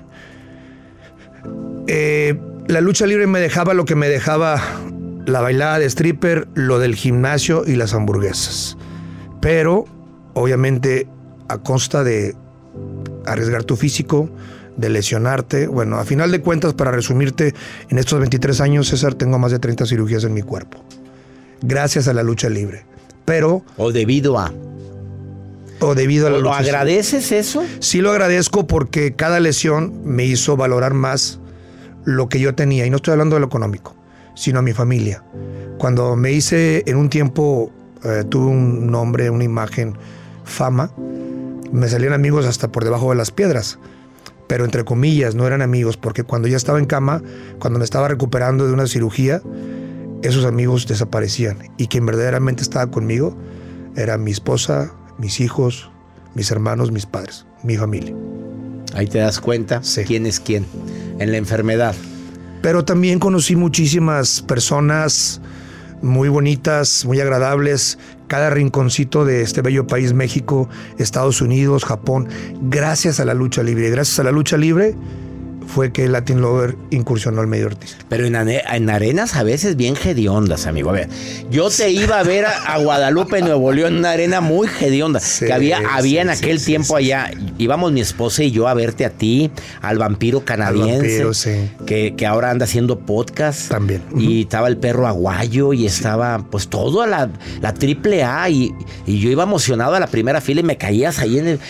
Eh, 1.86 2.38
la 2.66 2.80
lucha 2.80 3.06
libre 3.06 3.26
me 3.26 3.38
dejaba 3.40 3.74
lo 3.74 3.84
que 3.84 3.94
me 3.94 4.08
dejaba 4.08 4.60
la 5.26 5.40
bailada 5.40 5.78
de 5.78 5.86
stripper, 5.86 6.48
lo 6.54 6.78
del 6.78 6.94
gimnasio 6.94 7.64
y 7.66 7.76
las 7.76 7.94
hamburguesas. 7.94 8.76
Pero, 9.40 9.86
obviamente, 10.34 11.08
a 11.48 11.58
costa 11.58 12.04
de 12.04 12.34
arriesgar 13.26 13.64
tu 13.64 13.76
físico, 13.76 14.30
de 14.76 14.88
lesionarte. 14.88 15.66
Bueno, 15.66 15.98
a 15.98 16.04
final 16.04 16.30
de 16.30 16.40
cuentas, 16.40 16.74
para 16.74 16.90
resumirte, 16.90 17.54
en 17.88 17.98
estos 17.98 18.18
23 18.18 18.60
años, 18.60 18.88
César, 18.88 19.14
tengo 19.14 19.38
más 19.38 19.52
de 19.52 19.58
30 19.58 19.86
cirugías 19.86 20.24
en 20.24 20.34
mi 20.34 20.42
cuerpo. 20.42 20.82
Gracias 21.62 22.08
a 22.08 22.14
la 22.14 22.22
lucha 22.22 22.48
libre. 22.48 22.84
Pero... 23.24 23.64
O 23.76 23.92
debido 23.92 24.38
a... 24.38 24.52
O 25.82 25.94
debido 25.94 26.26
a 26.26 26.30
la 26.30 26.38
¿Lo 26.38 26.44
lucha 26.44 26.58
agradeces 26.58 27.32
eso? 27.32 27.64
Sí 27.78 28.00
lo 28.00 28.10
agradezco 28.10 28.66
porque 28.66 29.14
cada 29.14 29.40
lesión 29.40 30.02
me 30.04 30.24
hizo 30.24 30.56
valorar 30.56 30.92
más 30.92 31.40
lo 32.04 32.28
que 32.28 32.38
yo 32.38 32.54
tenía. 32.54 32.84
Y 32.84 32.90
no 32.90 32.96
estoy 32.96 33.12
hablando 33.12 33.36
de 33.36 33.40
lo 33.40 33.46
económico, 33.46 33.96
sino 34.40 34.60
a 34.60 34.62
mi 34.62 34.72
familia. 34.72 35.22
Cuando 35.76 36.16
me 36.16 36.32
hice 36.32 36.82
en 36.86 36.96
un 36.96 37.10
tiempo, 37.10 37.70
eh, 38.04 38.24
tuve 38.26 38.46
un 38.46 38.90
nombre, 38.90 39.28
una 39.28 39.44
imagen, 39.44 39.94
fama, 40.44 40.90
me 41.70 41.86
salían 41.88 42.14
amigos 42.14 42.46
hasta 42.46 42.72
por 42.72 42.84
debajo 42.84 43.10
de 43.10 43.16
las 43.16 43.30
piedras. 43.30 43.78
Pero 44.48 44.64
entre 44.64 44.84
comillas, 44.84 45.34
no 45.34 45.46
eran 45.46 45.60
amigos, 45.60 45.98
porque 45.98 46.24
cuando 46.24 46.48
ya 46.48 46.56
estaba 46.56 46.78
en 46.78 46.86
cama, 46.86 47.22
cuando 47.58 47.78
me 47.78 47.84
estaba 47.84 48.08
recuperando 48.08 48.66
de 48.66 48.72
una 48.72 48.86
cirugía, 48.86 49.42
esos 50.22 50.46
amigos 50.46 50.86
desaparecían. 50.86 51.58
Y 51.76 51.88
quien 51.88 52.06
verdaderamente 52.06 52.62
estaba 52.62 52.90
conmigo 52.90 53.36
era 53.94 54.16
mi 54.16 54.30
esposa, 54.30 54.94
mis 55.18 55.38
hijos, 55.40 55.90
mis 56.34 56.50
hermanos, 56.50 56.92
mis 56.92 57.04
padres, 57.04 57.44
mi 57.62 57.76
familia. 57.76 58.16
Ahí 58.94 59.06
te 59.06 59.18
das 59.18 59.38
cuenta 59.38 59.82
quién 60.06 60.24
es 60.24 60.40
quién 60.40 60.64
en 61.18 61.30
la 61.30 61.36
enfermedad. 61.36 61.94
Pero 62.62 62.84
también 62.84 63.18
conocí 63.18 63.56
muchísimas 63.56 64.42
personas 64.42 65.40
muy 66.02 66.28
bonitas, 66.28 67.04
muy 67.04 67.20
agradables, 67.20 67.98
cada 68.26 68.50
rinconcito 68.50 69.24
de 69.24 69.42
este 69.42 69.62
bello 69.62 69.86
país, 69.86 70.12
México, 70.12 70.68
Estados 70.98 71.40
Unidos, 71.40 71.84
Japón, 71.84 72.28
gracias 72.62 73.20
a 73.20 73.24
la 73.24 73.34
lucha 73.34 73.62
libre. 73.62 73.90
Gracias 73.90 74.18
a 74.20 74.24
la 74.24 74.32
lucha 74.32 74.56
libre 74.56 74.94
fue 75.70 75.92
que 75.92 76.08
Latin 76.08 76.40
Lover 76.40 76.76
incursionó 76.90 77.40
al 77.40 77.46
medio 77.46 77.66
artístico. 77.66 78.04
Pero 78.08 78.26
en, 78.26 78.90
arenas 78.90 79.36
a 79.36 79.42
veces 79.42 79.76
bien 79.76 79.94
hediondas, 80.02 80.66
amigo. 80.66 80.90
A 80.90 80.94
ver, 80.94 81.08
yo 81.50 81.70
te 81.70 81.90
iba 81.90 82.18
a 82.18 82.22
ver 82.22 82.46
a, 82.46 82.74
a 82.74 82.78
Guadalupe, 82.78 83.40
Nuevo 83.40 83.72
León, 83.72 83.94
en 83.94 83.98
una 84.00 84.10
arena 84.10 84.40
muy 84.40 84.68
hedionda. 84.80 85.20
que 85.38 85.52
había, 85.52 85.80
había 85.92 86.22
en 86.22 86.30
aquel 86.30 86.58
sí, 86.58 86.66
tiempo 86.66 86.96
allá. 86.96 87.30
Íbamos 87.58 87.92
mi 87.92 88.00
esposa 88.00 88.42
y 88.42 88.50
yo 88.50 88.68
a 88.68 88.74
verte 88.74 89.04
a 89.04 89.10
ti, 89.10 89.50
al 89.80 89.98
vampiro 89.98 90.44
canadiense. 90.44 91.24
vampiro, 91.24 91.34
sí. 91.34 91.70
que, 91.86 92.14
que 92.16 92.26
ahora 92.26 92.50
anda 92.50 92.64
haciendo 92.64 92.98
podcast. 92.98 93.68
También. 93.70 94.02
Y 94.16 94.42
estaba 94.42 94.68
el 94.68 94.76
perro 94.76 95.06
aguayo 95.06 95.72
y 95.72 95.86
estaba 95.86 96.44
pues 96.50 96.68
todo 96.68 97.06
la, 97.06 97.30
la 97.60 97.74
triple 97.74 98.24
A. 98.24 98.48
Y, 98.50 98.74
y 99.06 99.20
yo 99.20 99.30
iba 99.30 99.44
emocionado 99.44 99.94
a 99.94 100.00
la 100.00 100.08
primera 100.08 100.40
fila 100.40 100.60
y 100.60 100.64
me 100.64 100.76
caías 100.76 101.18
ahí 101.20 101.38
en 101.38 101.48
el. 101.48 101.60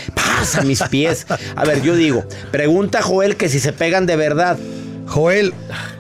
¡Pasa 0.40 0.62
mis 0.62 0.82
pies! 0.84 1.26
A 1.54 1.64
ver, 1.64 1.82
yo 1.82 1.94
digo, 1.94 2.24
pregunta 2.50 3.02
Joel 3.02 3.36
que 3.36 3.48
si 3.48 3.60
se 3.60 3.72
pegan 3.72 4.06
de 4.06 4.16
verdad. 4.16 4.58
Joel, 5.06 5.52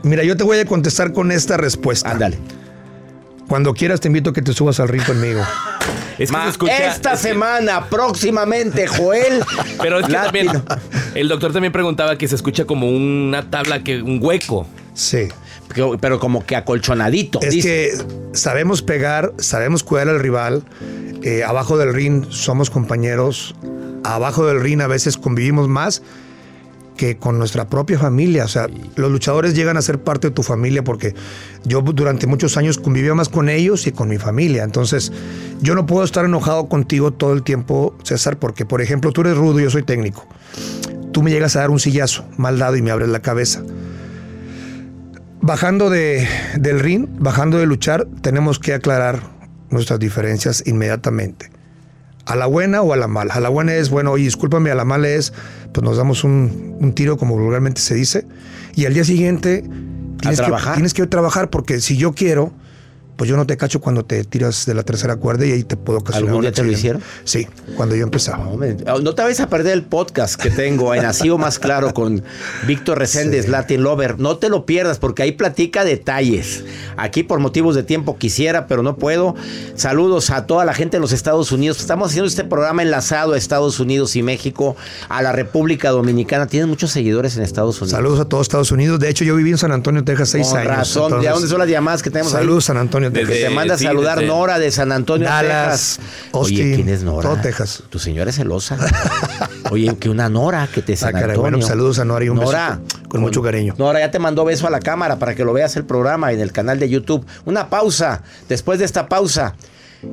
mira, 0.02 0.22
yo 0.24 0.36
te 0.36 0.44
voy 0.44 0.58
a 0.58 0.64
contestar 0.64 1.12
con 1.12 1.30
esta 1.32 1.56
respuesta. 1.56 2.10
Ándale. 2.10 2.38
Cuando 3.48 3.74
quieras 3.74 4.00
te 4.00 4.08
invito 4.08 4.30
a 4.30 4.32
que 4.32 4.42
te 4.42 4.52
subas 4.52 4.78
al 4.80 4.88
ring 4.88 5.02
conmigo. 5.04 5.42
Es 6.18 6.30
que 6.30 6.36
Ma- 6.36 6.44
se 6.44 6.50
escucha. 6.50 6.86
esta 6.92 7.14
es 7.14 7.20
que- 7.22 7.28
semana, 7.28 7.86
próximamente, 7.88 8.86
Joel. 8.86 9.42
pero 9.82 9.98
es 10.00 10.06
que 10.06 10.12
también. 10.12 10.48
El 11.14 11.28
doctor 11.28 11.52
también 11.52 11.72
preguntaba 11.72 12.16
que 12.16 12.28
se 12.28 12.36
escucha 12.36 12.64
como 12.64 12.88
una 12.88 13.50
tabla, 13.50 13.82
que 13.82 14.00
un 14.02 14.20
hueco. 14.22 14.66
Sí. 14.94 15.28
Pero, 15.74 15.98
pero 16.00 16.18
como 16.20 16.44
que 16.46 16.56
acolchonadito. 16.56 17.40
Es 17.42 17.50
dice. 17.50 17.68
que 17.68 18.04
sabemos 18.38 18.82
pegar, 18.82 19.32
sabemos 19.38 19.82
cuidar 19.82 20.08
al 20.08 20.20
rival. 20.20 20.62
eh, 21.22 21.42
abajo 21.44 21.76
del 21.76 21.92
ring 21.92 22.24
somos 22.30 22.70
compañeros. 22.70 23.54
Abajo 24.04 24.46
del 24.46 24.60
ring 24.60 24.80
a 24.80 24.86
veces 24.86 25.16
convivimos 25.16 25.68
más 25.68 26.02
que 27.00 27.16
con 27.16 27.38
nuestra 27.38 27.66
propia 27.66 27.98
familia. 27.98 28.44
O 28.44 28.48
sea, 28.48 28.68
los 28.96 29.10
luchadores 29.10 29.54
llegan 29.54 29.78
a 29.78 29.82
ser 29.82 30.02
parte 30.02 30.28
de 30.28 30.34
tu 30.34 30.42
familia 30.42 30.84
porque 30.84 31.14
yo 31.64 31.80
durante 31.80 32.26
muchos 32.26 32.58
años 32.58 32.76
convivía 32.76 33.14
más 33.14 33.30
con 33.30 33.48
ellos 33.48 33.86
y 33.86 33.92
con 33.92 34.10
mi 34.10 34.18
familia. 34.18 34.64
Entonces, 34.64 35.10
yo 35.62 35.74
no 35.74 35.86
puedo 35.86 36.04
estar 36.04 36.26
enojado 36.26 36.68
contigo 36.68 37.10
todo 37.10 37.32
el 37.32 37.42
tiempo, 37.42 37.96
César, 38.02 38.38
porque, 38.38 38.66
por 38.66 38.82
ejemplo, 38.82 39.12
tú 39.12 39.22
eres 39.22 39.36
rudo 39.36 39.60
y 39.60 39.62
yo 39.62 39.70
soy 39.70 39.82
técnico. 39.82 40.26
Tú 41.12 41.22
me 41.22 41.30
llegas 41.30 41.56
a 41.56 41.60
dar 41.60 41.70
un 41.70 41.80
sillazo 41.80 42.26
mal 42.36 42.58
dado 42.58 42.76
y 42.76 42.82
me 42.82 42.90
abres 42.90 43.08
la 43.08 43.20
cabeza. 43.20 43.62
Bajando 45.40 45.88
de, 45.88 46.28
del 46.58 46.80
ring, 46.80 47.06
bajando 47.18 47.56
de 47.56 47.64
luchar, 47.64 48.06
tenemos 48.20 48.58
que 48.58 48.74
aclarar 48.74 49.22
nuestras 49.70 49.98
diferencias 49.98 50.62
inmediatamente. 50.66 51.50
A 52.30 52.36
la 52.36 52.46
buena 52.46 52.82
o 52.82 52.92
a 52.92 52.96
la 52.96 53.08
mala. 53.08 53.34
A 53.34 53.40
la 53.40 53.48
buena 53.48 53.74
es, 53.74 53.90
bueno, 53.90 54.12
oye, 54.12 54.24
discúlpame, 54.24 54.70
a 54.70 54.76
la 54.76 54.84
mala 54.84 55.08
es, 55.08 55.32
pues 55.72 55.82
nos 55.82 55.96
damos 55.96 56.22
un, 56.22 56.76
un 56.78 56.92
tiro, 56.92 57.16
como 57.16 57.36
vulgarmente 57.36 57.80
se 57.80 57.94
dice, 57.94 58.24
y 58.76 58.86
al 58.86 58.94
día 58.94 59.02
siguiente 59.04 59.64
tienes, 60.20 60.38
que, 60.38 60.46
trabajar. 60.46 60.74
tienes 60.74 60.94
que 60.94 61.06
trabajar, 61.06 61.50
porque 61.50 61.80
si 61.80 61.96
yo 61.96 62.12
quiero, 62.12 62.52
pues 63.20 63.28
yo 63.28 63.36
no 63.36 63.46
te 63.46 63.58
cacho 63.58 63.82
cuando 63.82 64.02
te 64.02 64.24
tiras 64.24 64.64
de 64.64 64.72
la 64.72 64.82
tercera 64.82 65.16
cuerda 65.16 65.44
y 65.44 65.52
ahí 65.52 65.62
te 65.62 65.76
puedo 65.76 65.98
ocasionar 65.98 66.30
¿Algún 66.30 66.40
día 66.40 66.52
te 66.52 66.64
lo 66.64 66.72
accidente. 66.72 67.04
Sí, 67.24 67.46
cuando 67.76 67.94
yo 67.94 68.02
empezaba. 68.04 68.48
Hombre, 68.48 68.78
No 69.02 69.14
te 69.14 69.20
vayas 69.20 69.40
a 69.40 69.50
perder 69.50 69.74
el 69.74 69.82
podcast 69.82 70.40
que 70.40 70.48
tengo 70.48 70.94
en 70.94 71.04
Así 71.04 71.28
o 71.28 71.36
Más 71.36 71.58
Claro 71.58 71.92
con 71.92 72.22
Víctor 72.66 72.98
Reséndez, 72.98 73.46
Latin 73.48 73.82
Lover. 73.82 74.18
No 74.18 74.38
te 74.38 74.48
lo 74.48 74.64
pierdas 74.64 74.98
porque 74.98 75.22
ahí 75.22 75.32
platica 75.32 75.84
detalles. 75.84 76.64
Aquí 76.96 77.22
por 77.22 77.40
motivos 77.40 77.74
de 77.74 77.82
tiempo 77.82 78.16
quisiera, 78.16 78.66
pero 78.66 78.82
no 78.82 78.96
puedo. 78.96 79.34
Saludos 79.74 80.30
a 80.30 80.46
toda 80.46 80.64
la 80.64 80.72
gente 80.72 80.96
de 80.96 81.02
los 81.02 81.12
Estados 81.12 81.52
Unidos. 81.52 81.78
Estamos 81.78 82.08
haciendo 82.08 82.26
este 82.26 82.44
programa 82.44 82.80
enlazado 82.80 83.34
a 83.34 83.36
Estados 83.36 83.80
Unidos 83.80 84.16
y 84.16 84.22
México, 84.22 84.76
a 85.10 85.20
la 85.20 85.32
República 85.32 85.90
Dominicana. 85.90 86.46
Tienen 86.46 86.70
muchos 86.70 86.90
seguidores 86.90 87.36
en 87.36 87.42
Estados 87.42 87.76
Unidos. 87.82 87.90
Saludos 87.98 88.20
a 88.20 88.24
todos 88.24 88.46
Estados 88.46 88.72
Unidos. 88.72 88.98
De 88.98 89.10
hecho, 89.10 89.24
yo 89.24 89.36
viví 89.36 89.50
en 89.50 89.58
San 89.58 89.72
Antonio, 89.72 90.02
Texas, 90.04 90.30
seis 90.30 90.48
Con 90.48 90.56
años. 90.60 90.70
razón. 90.74 91.20
¿De 91.20 91.28
dónde 91.28 91.48
son 91.48 91.58
las 91.58 91.68
llamadas 91.68 92.02
que 92.02 92.08
tenemos 92.08 92.32
ahí? 92.32 92.40
Saludos, 92.40 92.64
San 92.64 92.78
Antonio, 92.78 93.09
Que 93.12 93.20
Texas. 93.26 93.48
te 93.48 93.50
manda 93.50 93.74
a 93.74 93.78
sí, 93.78 93.84
saludar 93.84 94.18
desde 94.18 94.28
Nora 94.28 94.58
de 94.58 94.70
San 94.70 94.92
Antonio, 94.92 95.26
Dallas, 95.28 95.96
Texas. 95.98 96.00
Austin, 96.32 96.60
Oye, 96.66 96.74
¿quién 96.76 96.88
es 96.88 97.02
Nora? 97.02 97.28
todo 97.28 97.40
Texas. 97.42 97.82
Tu 97.90 97.98
señora 97.98 98.30
es 98.30 98.36
celosa. 98.36 98.76
Oye, 99.70 99.96
que 99.98 100.08
una 100.08 100.28
Nora 100.28 100.68
que 100.72 100.82
te 100.82 100.94
Ah, 100.94 100.96
San 100.96 101.12
caray, 101.12 101.30
Antonio. 101.30 101.40
bueno, 101.42 101.62
saludos 101.66 101.98
a 101.98 102.04
Nora 102.04 102.24
y 102.24 102.28
un 102.28 102.36
Nora, 102.38 102.80
besito, 102.82 103.08
con 103.08 103.20
mucho 103.20 103.42
cariño. 103.42 103.74
Nora 103.78 104.00
ya 104.00 104.10
te 104.10 104.18
mandó 104.18 104.44
beso 104.44 104.66
a 104.66 104.70
la 104.70 104.80
cámara 104.80 105.18
para 105.18 105.34
que 105.34 105.44
lo 105.44 105.52
veas 105.52 105.76
el 105.76 105.84
programa 105.84 106.32
en 106.32 106.40
el 106.40 106.52
canal 106.52 106.78
de 106.78 106.88
YouTube. 106.88 107.24
Una 107.44 107.68
pausa. 107.70 108.22
Después 108.48 108.78
de 108.78 108.84
esta 108.84 109.08
pausa. 109.08 109.54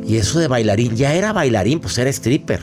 Y 0.06 0.18
eso 0.18 0.40
de 0.40 0.50
bailarín, 0.50 0.98
ya 0.98 1.14
era 1.14 1.32
bailarín, 1.32 1.80
pues 1.80 1.98
era 1.98 2.10
stripper. 2.10 2.60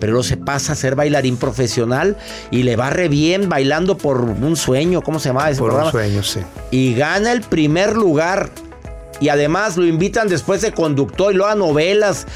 Pero 0.00 0.12
luego 0.14 0.24
se 0.24 0.36
pasa 0.36 0.72
a 0.72 0.74
ser 0.74 0.96
bailarín 0.96 1.36
profesional 1.36 2.16
y 2.50 2.64
le 2.64 2.74
va 2.74 2.90
re 2.90 3.08
bien 3.08 3.48
bailando 3.48 3.96
por 3.96 4.20
un 4.22 4.56
sueño. 4.56 5.00
¿Cómo 5.02 5.20
se 5.20 5.28
llama 5.28 5.48
ese 5.48 5.60
Por 5.60 5.70
un 5.70 5.74
programa? 5.76 5.90
sueño, 5.92 6.22
sí. 6.24 6.40
y 6.72 6.94
gana 6.96 7.30
el 7.30 7.42
primer 7.42 7.94
lugar. 7.96 8.50
Y 9.20 9.28
además 9.28 9.76
lo 9.76 9.84
invitan 9.86 10.28
después 10.28 10.60
de 10.62 10.72
conductor 10.72 11.32
y 11.32 11.36
lo 11.36 11.46
a 11.46 11.54
novelas. 11.54 12.26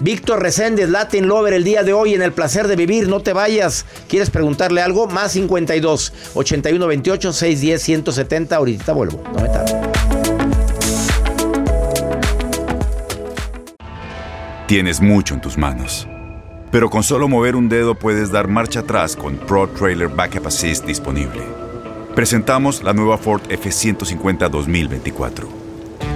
Víctor 0.00 0.42
Reséndez, 0.42 0.88
Latin 0.88 1.26
Lover, 1.26 1.52
el 1.52 1.64
día 1.64 1.82
de 1.82 1.92
hoy 1.92 2.14
en 2.14 2.22
El 2.22 2.32
Placer 2.32 2.68
de 2.68 2.76
Vivir. 2.76 3.08
No 3.08 3.20
te 3.20 3.32
vayas. 3.32 3.84
¿Quieres 4.08 4.30
preguntarle 4.30 4.80
algo? 4.80 5.08
Más 5.08 5.32
52 5.32 6.12
81 6.34 6.86
28 6.86 7.32
610 7.32 7.82
170. 7.82 8.56
Ahorita 8.56 8.92
vuelvo. 8.92 9.22
No 9.32 9.40
me 9.40 9.48
tardo. 9.48 9.80
Tienes 14.66 15.00
mucho 15.00 15.34
en 15.34 15.40
tus 15.40 15.56
manos. 15.56 16.06
Pero 16.70 16.90
con 16.90 17.02
solo 17.02 17.28
mover 17.28 17.56
un 17.56 17.68
dedo 17.68 17.94
puedes 17.94 18.30
dar 18.30 18.48
marcha 18.48 18.80
atrás 18.80 19.16
con 19.16 19.36
Pro 19.36 19.68
Trailer 19.68 20.08
Backup 20.08 20.46
Assist 20.46 20.84
disponible. 20.84 21.42
Presentamos 22.14 22.82
la 22.82 22.92
nueva 22.92 23.16
Ford 23.16 23.40
F150 23.48 24.50
2024. 24.50 25.67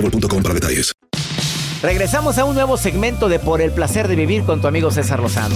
boostmobile.com 0.00 0.42
para 0.42 0.54
detalles. 0.54 0.92
Regresamos 1.82 2.38
a 2.38 2.44
un 2.44 2.54
nuevo 2.54 2.76
segmento 2.76 3.28
de 3.28 3.38
Por 3.38 3.60
el 3.60 3.70
placer 3.70 4.08
de 4.08 4.16
vivir 4.16 4.42
con 4.44 4.60
tu 4.60 4.66
amigo 4.66 4.90
César 4.90 5.20
Lozano. 5.20 5.54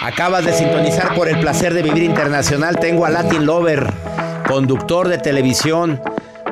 Acabas 0.00 0.44
de 0.44 0.54
sintonizar 0.54 1.14
por 1.14 1.28
el 1.28 1.38
placer 1.40 1.74
de 1.74 1.82
vivir 1.82 2.04
internacional. 2.04 2.78
Tengo 2.78 3.04
a 3.04 3.10
Latin 3.10 3.44
Lover, 3.44 3.92
conductor 4.46 5.08
de 5.08 5.18
televisión, 5.18 6.00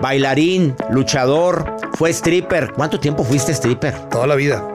bailarín, 0.02 0.74
luchador, 0.90 1.76
fue 1.94 2.11
stripper. 2.11 2.72
¿Cuánto 2.72 3.00
tiempo 3.00 3.24
fuiste 3.24 3.52
stripper? 3.52 3.94
Toda 4.11 4.26
la 4.26 4.35
vida. 4.35 4.66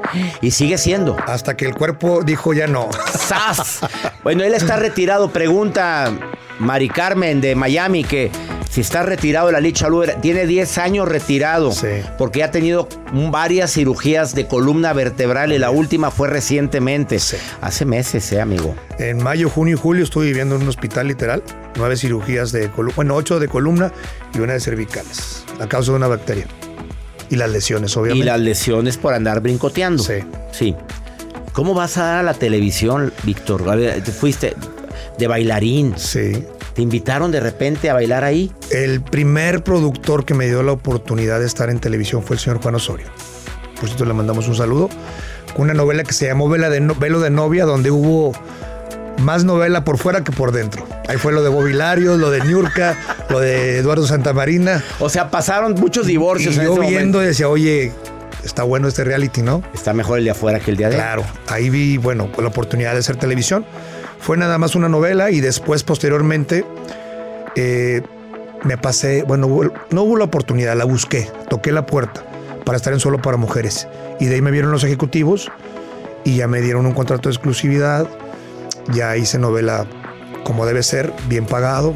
Y 0.42 0.52
sigue 0.52 0.80
siendo. 0.80 1.16
Hasta 1.28 1.56
que 1.56 1.66
el 1.66 1.76
cuerpo 1.76 2.24
dijo 2.24 2.54
ya 2.54 2.66
no. 2.66 2.90
¡Sas! 3.14 3.82
Bueno, 4.24 4.44
él 4.44 4.56
está 4.56 4.78
retirado. 4.78 5.30
Pregunta 5.30 6.12
Mari 6.58 6.90
Carmen 6.90 7.42
de 7.42 7.56
Miami 7.56 8.04
que 8.04 8.32
si 8.72 8.80
está 8.80 9.04
retirado 9.04 9.48
de 9.48 9.54
la 9.54 9.60
lucha 9.60 9.90
libre. 9.90 10.16
Tiene 10.22 10.48
10 10.48 10.78
años 10.78 11.08
retirado. 11.08 11.72
Porque 12.18 12.42
ha 12.42 12.52
tenido 12.52 12.88
varias 13.30 13.74
cirugías 13.74 14.34
de 14.34 14.48
columna 14.48 14.94
vertebral 14.94 15.52
y 15.52 15.60
la 15.60 15.72
última 15.72 16.10
fue 16.10 16.30
recientemente. 16.30 17.20
Hace 17.60 17.86
meses, 17.86 18.32
¿eh, 18.32 18.40
amigo? 18.40 18.74
En 18.98 19.22
mayo, 19.22 19.50
junio 19.50 19.76
y 19.76 19.78
julio 19.78 20.04
estuve 20.06 20.28
viviendo 20.28 20.56
en 20.56 20.62
un 20.62 20.70
hospital 20.70 21.10
literal. 21.10 21.44
Nueve 21.76 21.98
cirugías 21.98 22.54
de 22.54 22.70
columna, 22.70 22.96
bueno, 22.96 23.16
ocho 23.16 23.40
de 23.40 23.50
columna 23.50 23.92
y 24.34 24.40
una 24.40 24.54
de 24.54 24.62
cervicales. 24.62 25.44
A 25.60 25.68
causa 25.68 25.92
de 25.92 25.98
una 25.98 26.08
bacteria. 26.08 26.46
Y 27.30 27.36
las 27.36 27.50
lesiones, 27.50 27.96
obviamente. 27.98 28.24
Y 28.24 28.26
las 28.26 28.40
lesiones 28.40 28.96
por 28.96 29.14
andar 29.14 29.42
brincoteando. 29.42 30.02
Sí. 30.02 30.16
Sí. 30.52 30.76
¿Cómo 31.52 31.74
vas 31.74 31.98
a 31.98 32.04
dar 32.04 32.18
a 32.20 32.24
la 32.24 32.34
televisión, 32.34 33.12
Víctor? 33.24 33.70
A 33.70 33.76
ver, 33.76 34.02
te 34.02 34.12
Fuiste 34.14 34.56
de 35.18 35.28
bailarín. 35.28 35.94
Sí. 35.98 36.46
¿Te 36.74 36.82
invitaron 36.82 37.32
de 37.32 37.40
repente 37.40 37.90
a 37.90 37.94
bailar 37.94 38.24
ahí? 38.24 38.52
El 38.72 39.02
primer 39.02 39.64
productor 39.64 40.24
que 40.26 40.34
me 40.34 40.48
dio 40.48 40.64
la 40.64 40.72
oportunidad 40.72 41.40
de 41.40 41.46
estar 41.46 41.70
en 41.70 41.80
televisión 41.80 42.24
fue 42.24 42.36
el 42.36 42.40
señor 42.40 42.62
Juan 42.62 42.76
Osorio. 42.76 43.08
Por 43.80 43.88
cierto, 43.90 44.06
le 44.06 44.14
mandamos 44.14 44.48
un 44.48 44.56
saludo. 44.56 44.90
con 45.56 45.64
una 45.64 45.74
novela 45.74 46.04
que 46.06 46.14
se 46.14 46.28
llamó 46.28 46.48
Vela 46.48 46.70
de 46.70 46.80
no- 46.80 46.96
Velo 46.96 47.20
de 47.20 47.30
Novia, 47.30 47.66
donde 47.66 47.92
hubo 47.92 48.32
más 49.22 49.44
novela 49.44 49.84
por 49.84 49.98
fuera 49.98 50.24
que 50.24 50.32
por 50.32 50.54
dentro. 50.54 50.88
Ahí 51.10 51.18
fue 51.18 51.34
lo 51.34 51.44
de 51.44 51.50
Bobilario, 51.50 52.16
lo 52.16 52.32
de 52.32 52.40
Niurka, 52.46 52.96
lo 53.30 53.42
de 53.42 53.78
Eduardo 53.80 54.08
Santamarina. 54.08 54.82
O 55.02 55.10
sea, 55.10 55.30
pasaron 55.30 55.74
muchos 55.76 56.08
divorcios 56.08 56.56
Y 56.56 56.60
en 56.60 56.66
yo 56.68 56.72
ese 56.74 56.82
viendo 56.82 57.18
momento. 57.18 57.20
decía, 57.20 57.50
oye, 57.50 57.92
está 58.46 58.64
bueno 58.64 58.88
este 58.88 59.04
reality, 59.04 59.42
¿no? 59.42 59.62
Está 59.74 59.92
mejor 59.94 60.20
el 60.20 60.24
de 60.24 60.32
afuera 60.32 60.62
que 60.62 60.72
el 60.72 60.78
de 60.78 60.86
adentro. 60.86 61.06
Claro, 61.06 61.24
ahí 61.50 61.70
vi, 61.70 61.98
bueno, 61.98 62.30
la 62.38 62.48
oportunidad 62.48 62.94
de 62.94 63.00
hacer 63.00 63.18
televisión. 63.18 63.66
Fue 64.22 64.38
nada 64.38 64.58
más 64.58 64.76
una 64.76 64.88
novela 64.88 65.32
y 65.32 65.42
después, 65.42 65.84
posteriormente, 65.84 66.64
eh, 67.56 68.02
me 68.64 68.78
pasé, 68.78 69.24
bueno, 69.24 69.48
no 69.90 70.04
hubo 70.04 70.18
la 70.18 70.26
oportunidad, 70.26 70.78
la 70.78 70.86
busqué, 70.86 71.28
toqué 71.50 71.72
la 71.72 71.88
puerta 71.88 72.24
para 72.64 72.78
estar 72.78 72.94
en 72.94 73.00
Solo 73.00 73.22
para 73.22 73.38
Mujeres. 73.38 73.88
Y 74.20 74.26
de 74.26 74.36
ahí 74.36 74.42
me 74.42 74.52
vieron 74.52 74.72
los 74.72 74.84
ejecutivos 74.84 75.52
y 76.24 76.38
ya 76.38 76.48
me 76.48 76.62
dieron 76.62 76.86
un 76.86 76.94
contrato 76.94 77.30
de 77.30 77.34
exclusividad, 77.34 78.08
ya 78.94 79.18
hice 79.18 79.40
novela 79.40 79.88
como 80.44 80.68
debe 80.68 80.84
ser, 80.84 81.12
bien 81.28 81.46
pagado. 81.46 81.96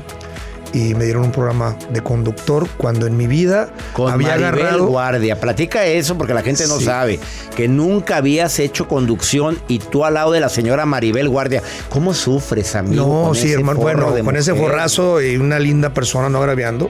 Y 0.73 0.93
me 0.93 1.06
dieron 1.06 1.23
un 1.23 1.32
programa 1.32 1.75
de 1.91 2.01
conductor 2.01 2.67
cuando 2.78 3.08
en 3.08 3.15
mi 3.15 3.28
vida 3.28 3.69
Con 3.93 4.12
había 4.12 4.30
Maribel 4.30 4.45
agarrado. 4.65 4.88
Guardia. 4.88 5.39
Platica 5.39 5.86
eso 5.86 6.17
porque 6.17 6.34
la 6.34 6.41
gente 6.41 6.67
no 6.67 6.80
Sí. 6.80 6.86
sabe. 6.86 7.19
Que 7.56 7.67
nunca 7.69 8.17
habías 8.17 8.60
hecho 8.60 8.88
conducción 8.88 9.58
y 9.69 9.80
tú 9.80 10.04
al 10.04 10.15
lado 10.15 10.32
de 10.34 10.41
la 10.41 10.49
señora 10.49 10.86
Maribel 10.86 11.30
Guardia. 11.30 11.63
¿Cómo 11.89 12.13
sufres, 12.13 12.75
amigo? 12.75 13.28
No, 13.28 13.34
sí, 13.36 13.51
hermano. 13.54 13.80
Bueno, 13.80 14.13
con 14.23 14.36
ese 14.36 14.54
forrazo 14.54 15.21
y 15.21 15.38
una 15.38 15.60
linda 15.60 15.93
persona 15.93 16.28
no 16.30 16.39
agraviando. 16.39 16.89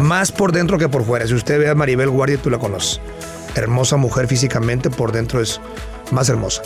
Más 0.00 0.32
por 0.32 0.52
dentro 0.52 0.78
que 0.78 0.88
por 0.88 1.04
fuera. 1.04 1.26
Si 1.26 1.34
usted 1.34 1.58
ve 1.58 1.68
a 1.68 1.74
Maribel 1.74 2.10
Guardia, 2.10 2.38
tú 2.42 2.50
la 2.50 2.58
conoces. 2.58 3.00
Hermosa 3.54 3.96
mujer 3.96 4.26
físicamente, 4.28 4.90
por 4.90 5.12
dentro 5.12 5.40
es 5.40 5.60
más 6.10 6.28
hermosa. 6.28 6.62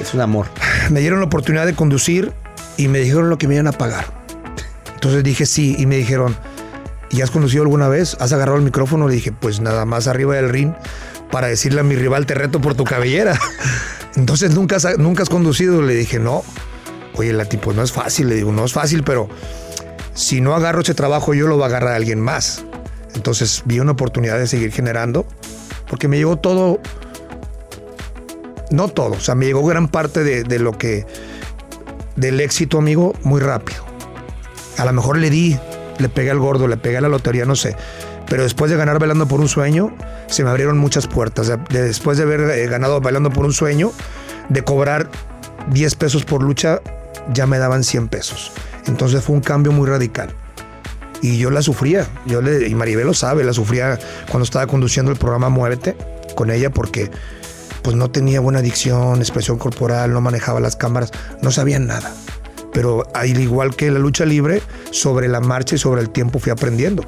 Es 0.00 0.14
un 0.14 0.20
amor. 0.20 0.46
Me 0.90 1.00
dieron 1.00 1.20
la 1.20 1.26
oportunidad 1.26 1.66
de 1.66 1.74
conducir 1.74 2.32
y 2.76 2.88
me 2.88 2.98
dijeron 3.00 3.30
lo 3.30 3.38
que 3.38 3.46
me 3.48 3.54
iban 3.54 3.68
a 3.68 3.72
pagar. 3.72 4.23
Entonces 5.04 5.22
dije 5.22 5.44
sí 5.44 5.76
y 5.78 5.84
me 5.84 5.98
dijeron, 5.98 6.34
¿y 7.10 7.20
has 7.20 7.30
conducido 7.30 7.62
alguna 7.62 7.88
vez? 7.88 8.16
¿Has 8.20 8.32
agarrado 8.32 8.56
el 8.56 8.64
micrófono? 8.64 9.06
Le 9.06 9.16
dije, 9.16 9.32
pues 9.32 9.60
nada 9.60 9.84
más 9.84 10.06
arriba 10.06 10.34
del 10.34 10.48
ring 10.48 10.72
para 11.30 11.46
decirle 11.48 11.80
a 11.80 11.82
mi 11.82 11.94
rival, 11.94 12.24
te 12.24 12.32
reto 12.32 12.58
por 12.58 12.74
tu 12.74 12.84
cabellera. 12.84 13.38
Entonces 14.16 14.54
nunca 14.54 14.76
has, 14.76 14.96
nunca 14.96 15.22
has 15.22 15.28
conducido. 15.28 15.82
Le 15.82 15.92
dije, 15.92 16.18
no. 16.18 16.42
Oye, 17.16 17.34
Lati, 17.34 17.58
pues 17.58 17.76
no 17.76 17.82
es 17.82 17.92
fácil. 17.92 18.30
Le 18.30 18.34
digo, 18.34 18.50
no 18.50 18.64
es 18.64 18.72
fácil, 18.72 19.04
pero 19.04 19.28
si 20.14 20.40
no 20.40 20.54
agarro 20.54 20.80
ese 20.80 20.94
trabajo 20.94 21.34
yo 21.34 21.48
lo 21.48 21.58
va 21.58 21.66
a 21.66 21.68
agarrar 21.68 21.92
alguien 21.92 22.20
más. 22.22 22.64
Entonces 23.14 23.62
vi 23.66 23.80
una 23.80 23.92
oportunidad 23.92 24.38
de 24.38 24.46
seguir 24.46 24.72
generando 24.72 25.26
porque 25.86 26.08
me 26.08 26.16
llegó 26.16 26.38
todo, 26.38 26.80
no 28.70 28.88
todo, 28.88 29.16
o 29.16 29.20
sea, 29.20 29.34
me 29.34 29.44
llegó 29.44 29.66
gran 29.66 29.88
parte 29.88 30.24
de 30.24 30.58
lo 30.58 30.78
que, 30.78 31.04
del 32.16 32.40
éxito, 32.40 32.78
amigo, 32.78 33.12
muy 33.22 33.42
rápido. 33.42 33.93
A 34.78 34.84
lo 34.84 34.92
mejor 34.92 35.18
le 35.18 35.30
di, 35.30 35.58
le 35.98 36.08
pegué 36.08 36.30
al 36.30 36.38
gordo, 36.38 36.66
le 36.68 36.76
pegué 36.76 36.98
a 36.98 37.00
la 37.00 37.08
lotería, 37.08 37.44
no 37.44 37.56
sé. 37.56 37.76
Pero 38.28 38.42
después 38.42 38.70
de 38.70 38.76
ganar 38.76 38.98
Bailando 38.98 39.28
por 39.28 39.40
un 39.40 39.48
Sueño, 39.48 39.94
se 40.26 40.42
me 40.44 40.50
abrieron 40.50 40.78
muchas 40.78 41.06
puertas. 41.06 41.46
De- 41.48 41.56
de- 41.70 41.82
después 41.82 42.16
de 42.18 42.24
haber 42.24 42.40
eh, 42.40 42.66
ganado 42.66 43.00
Bailando 43.00 43.30
por 43.30 43.44
un 43.44 43.52
Sueño, 43.52 43.92
de 44.48 44.62
cobrar 44.62 45.08
10 45.70 45.94
pesos 45.96 46.24
por 46.24 46.42
lucha, 46.42 46.80
ya 47.32 47.46
me 47.46 47.58
daban 47.58 47.84
100 47.84 48.08
pesos. 48.08 48.50
Entonces 48.86 49.22
fue 49.22 49.34
un 49.36 49.42
cambio 49.42 49.72
muy 49.72 49.88
radical. 49.88 50.30
Y 51.22 51.38
yo 51.38 51.50
la 51.50 51.62
sufría, 51.62 52.06
yo 52.26 52.42
le, 52.42 52.68
y 52.68 52.74
Maribel 52.74 53.06
lo 53.06 53.14
sabe, 53.14 53.44
la 53.44 53.52
sufría 53.54 53.98
cuando 54.30 54.44
estaba 54.44 54.66
conduciendo 54.66 55.10
el 55.10 55.16
programa 55.16 55.48
Muévete 55.48 55.96
con 56.34 56.50
ella 56.50 56.68
porque 56.70 57.10
pues 57.82 57.96
no 57.96 58.10
tenía 58.10 58.40
buena 58.40 58.60
dicción, 58.60 59.20
expresión 59.20 59.56
corporal, 59.58 60.12
no 60.12 60.20
manejaba 60.20 60.60
las 60.60 60.76
cámaras, 60.76 61.12
no 61.40 61.50
sabía 61.50 61.78
nada. 61.78 62.12
Pero 62.74 63.06
al 63.14 63.40
igual 63.40 63.74
que 63.74 63.90
la 63.90 63.98
lucha 63.98 64.26
libre, 64.26 64.60
sobre 64.90 65.28
la 65.28 65.40
marcha 65.40 65.76
y 65.76 65.78
sobre 65.78 66.02
el 66.02 66.10
tiempo 66.10 66.38
fui 66.38 66.52
aprendiendo. 66.52 67.04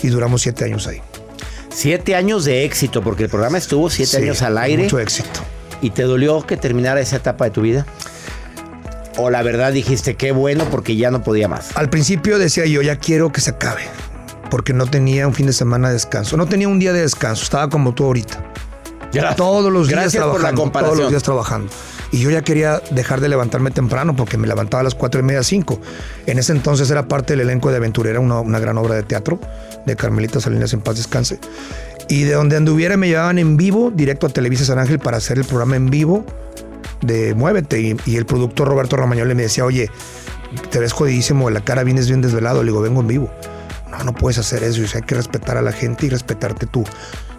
Y 0.00 0.08
duramos 0.08 0.40
siete 0.40 0.64
años 0.64 0.86
ahí. 0.86 1.02
Siete 1.68 2.14
años 2.14 2.44
de 2.44 2.64
éxito, 2.64 3.02
porque 3.02 3.24
el 3.24 3.28
programa 3.28 3.58
estuvo 3.58 3.90
siete 3.90 4.16
Sí, 4.16 4.22
años 4.22 4.40
al 4.42 4.56
aire. 4.58 4.84
Mucho 4.84 4.98
éxito. 4.98 5.40
¿Y 5.82 5.90
te 5.90 6.04
dolió 6.04 6.46
que 6.46 6.56
terminara 6.56 7.00
esa 7.00 7.16
etapa 7.16 7.44
de 7.44 7.50
tu 7.50 7.62
vida? 7.62 7.84
¿O 9.16 9.28
la 9.28 9.42
verdad 9.42 9.72
dijiste 9.72 10.14
qué 10.14 10.32
bueno 10.32 10.64
porque 10.70 10.96
ya 10.96 11.10
no 11.10 11.22
podía 11.22 11.48
más? 11.48 11.76
Al 11.76 11.90
principio 11.90 12.38
decía 12.38 12.64
yo, 12.66 12.80
ya 12.80 12.96
quiero 12.96 13.32
que 13.32 13.40
se 13.40 13.50
acabe, 13.50 13.82
porque 14.50 14.72
no 14.72 14.86
tenía 14.86 15.26
un 15.26 15.34
fin 15.34 15.46
de 15.46 15.52
semana 15.52 15.88
de 15.88 15.94
descanso, 15.94 16.36
no 16.36 16.46
tenía 16.46 16.68
un 16.68 16.78
día 16.78 16.92
de 16.92 17.02
descanso, 17.02 17.42
estaba 17.42 17.68
como 17.68 17.92
tú 17.92 18.04
ahorita. 18.04 18.42
Todos 19.36 19.70
los 19.70 19.88
días 19.88 20.00
Gracias 20.00 20.24
por 20.24 20.40
la 20.40 20.52
trabajando, 20.52 20.80
todos 20.80 20.98
los 20.98 21.10
días 21.10 21.22
trabajando. 21.22 21.70
Y 22.12 22.18
yo 22.20 22.30
ya 22.30 22.42
quería 22.42 22.82
dejar 22.90 23.20
de 23.20 23.28
levantarme 23.28 23.70
temprano 23.70 24.14
porque 24.14 24.36
me 24.36 24.46
levantaba 24.46 24.82
a 24.82 24.84
las 24.84 24.94
cuatro 24.94 25.20
y 25.20 25.24
media, 25.24 25.42
cinco. 25.42 25.80
En 26.26 26.38
ese 26.38 26.52
entonces 26.52 26.90
era 26.90 27.08
parte 27.08 27.32
del 27.32 27.40
elenco 27.40 27.70
de 27.70 27.78
Aventurera, 27.78 28.20
una, 28.20 28.40
una 28.40 28.58
gran 28.58 28.76
obra 28.76 28.94
de 28.94 29.02
teatro 29.02 29.40
de 29.86 29.96
Carmelita 29.96 30.38
Salinas 30.38 30.74
en 30.74 30.82
paz 30.82 30.96
descanse. 30.96 31.38
Y 32.08 32.24
de 32.24 32.34
donde 32.34 32.56
anduviera 32.56 32.98
me 32.98 33.08
llevaban 33.08 33.38
en 33.38 33.56
vivo 33.56 33.90
directo 33.94 34.26
a 34.26 34.30
Televisa 34.30 34.66
San 34.66 34.78
Ángel 34.78 34.98
para 34.98 35.16
hacer 35.16 35.38
el 35.38 35.44
programa 35.44 35.76
en 35.76 35.88
vivo 35.88 36.26
de 37.00 37.34
Muévete. 37.34 37.80
Y, 37.80 37.96
y 38.04 38.16
el 38.16 38.26
productor 38.26 38.68
Roberto 38.68 38.96
Ramañole 38.96 39.34
me 39.34 39.44
decía, 39.44 39.64
oye, 39.64 39.90
te 40.70 40.78
ves 40.80 40.92
jodidísimo, 40.92 41.48
la 41.48 41.62
cara 41.62 41.82
vienes 41.82 42.08
bien 42.08 42.20
desvelado. 42.20 42.62
Le 42.62 42.70
digo, 42.70 42.82
vengo 42.82 43.00
en 43.00 43.08
vivo. 43.08 43.30
No, 43.90 44.04
no 44.04 44.12
puedes 44.12 44.38
hacer 44.38 44.62
eso. 44.64 44.82
Dice, 44.82 44.98
hay 44.98 45.04
que 45.04 45.14
respetar 45.14 45.56
a 45.56 45.62
la 45.62 45.72
gente 45.72 46.06
y 46.06 46.10
respetarte 46.10 46.66
tú. 46.66 46.84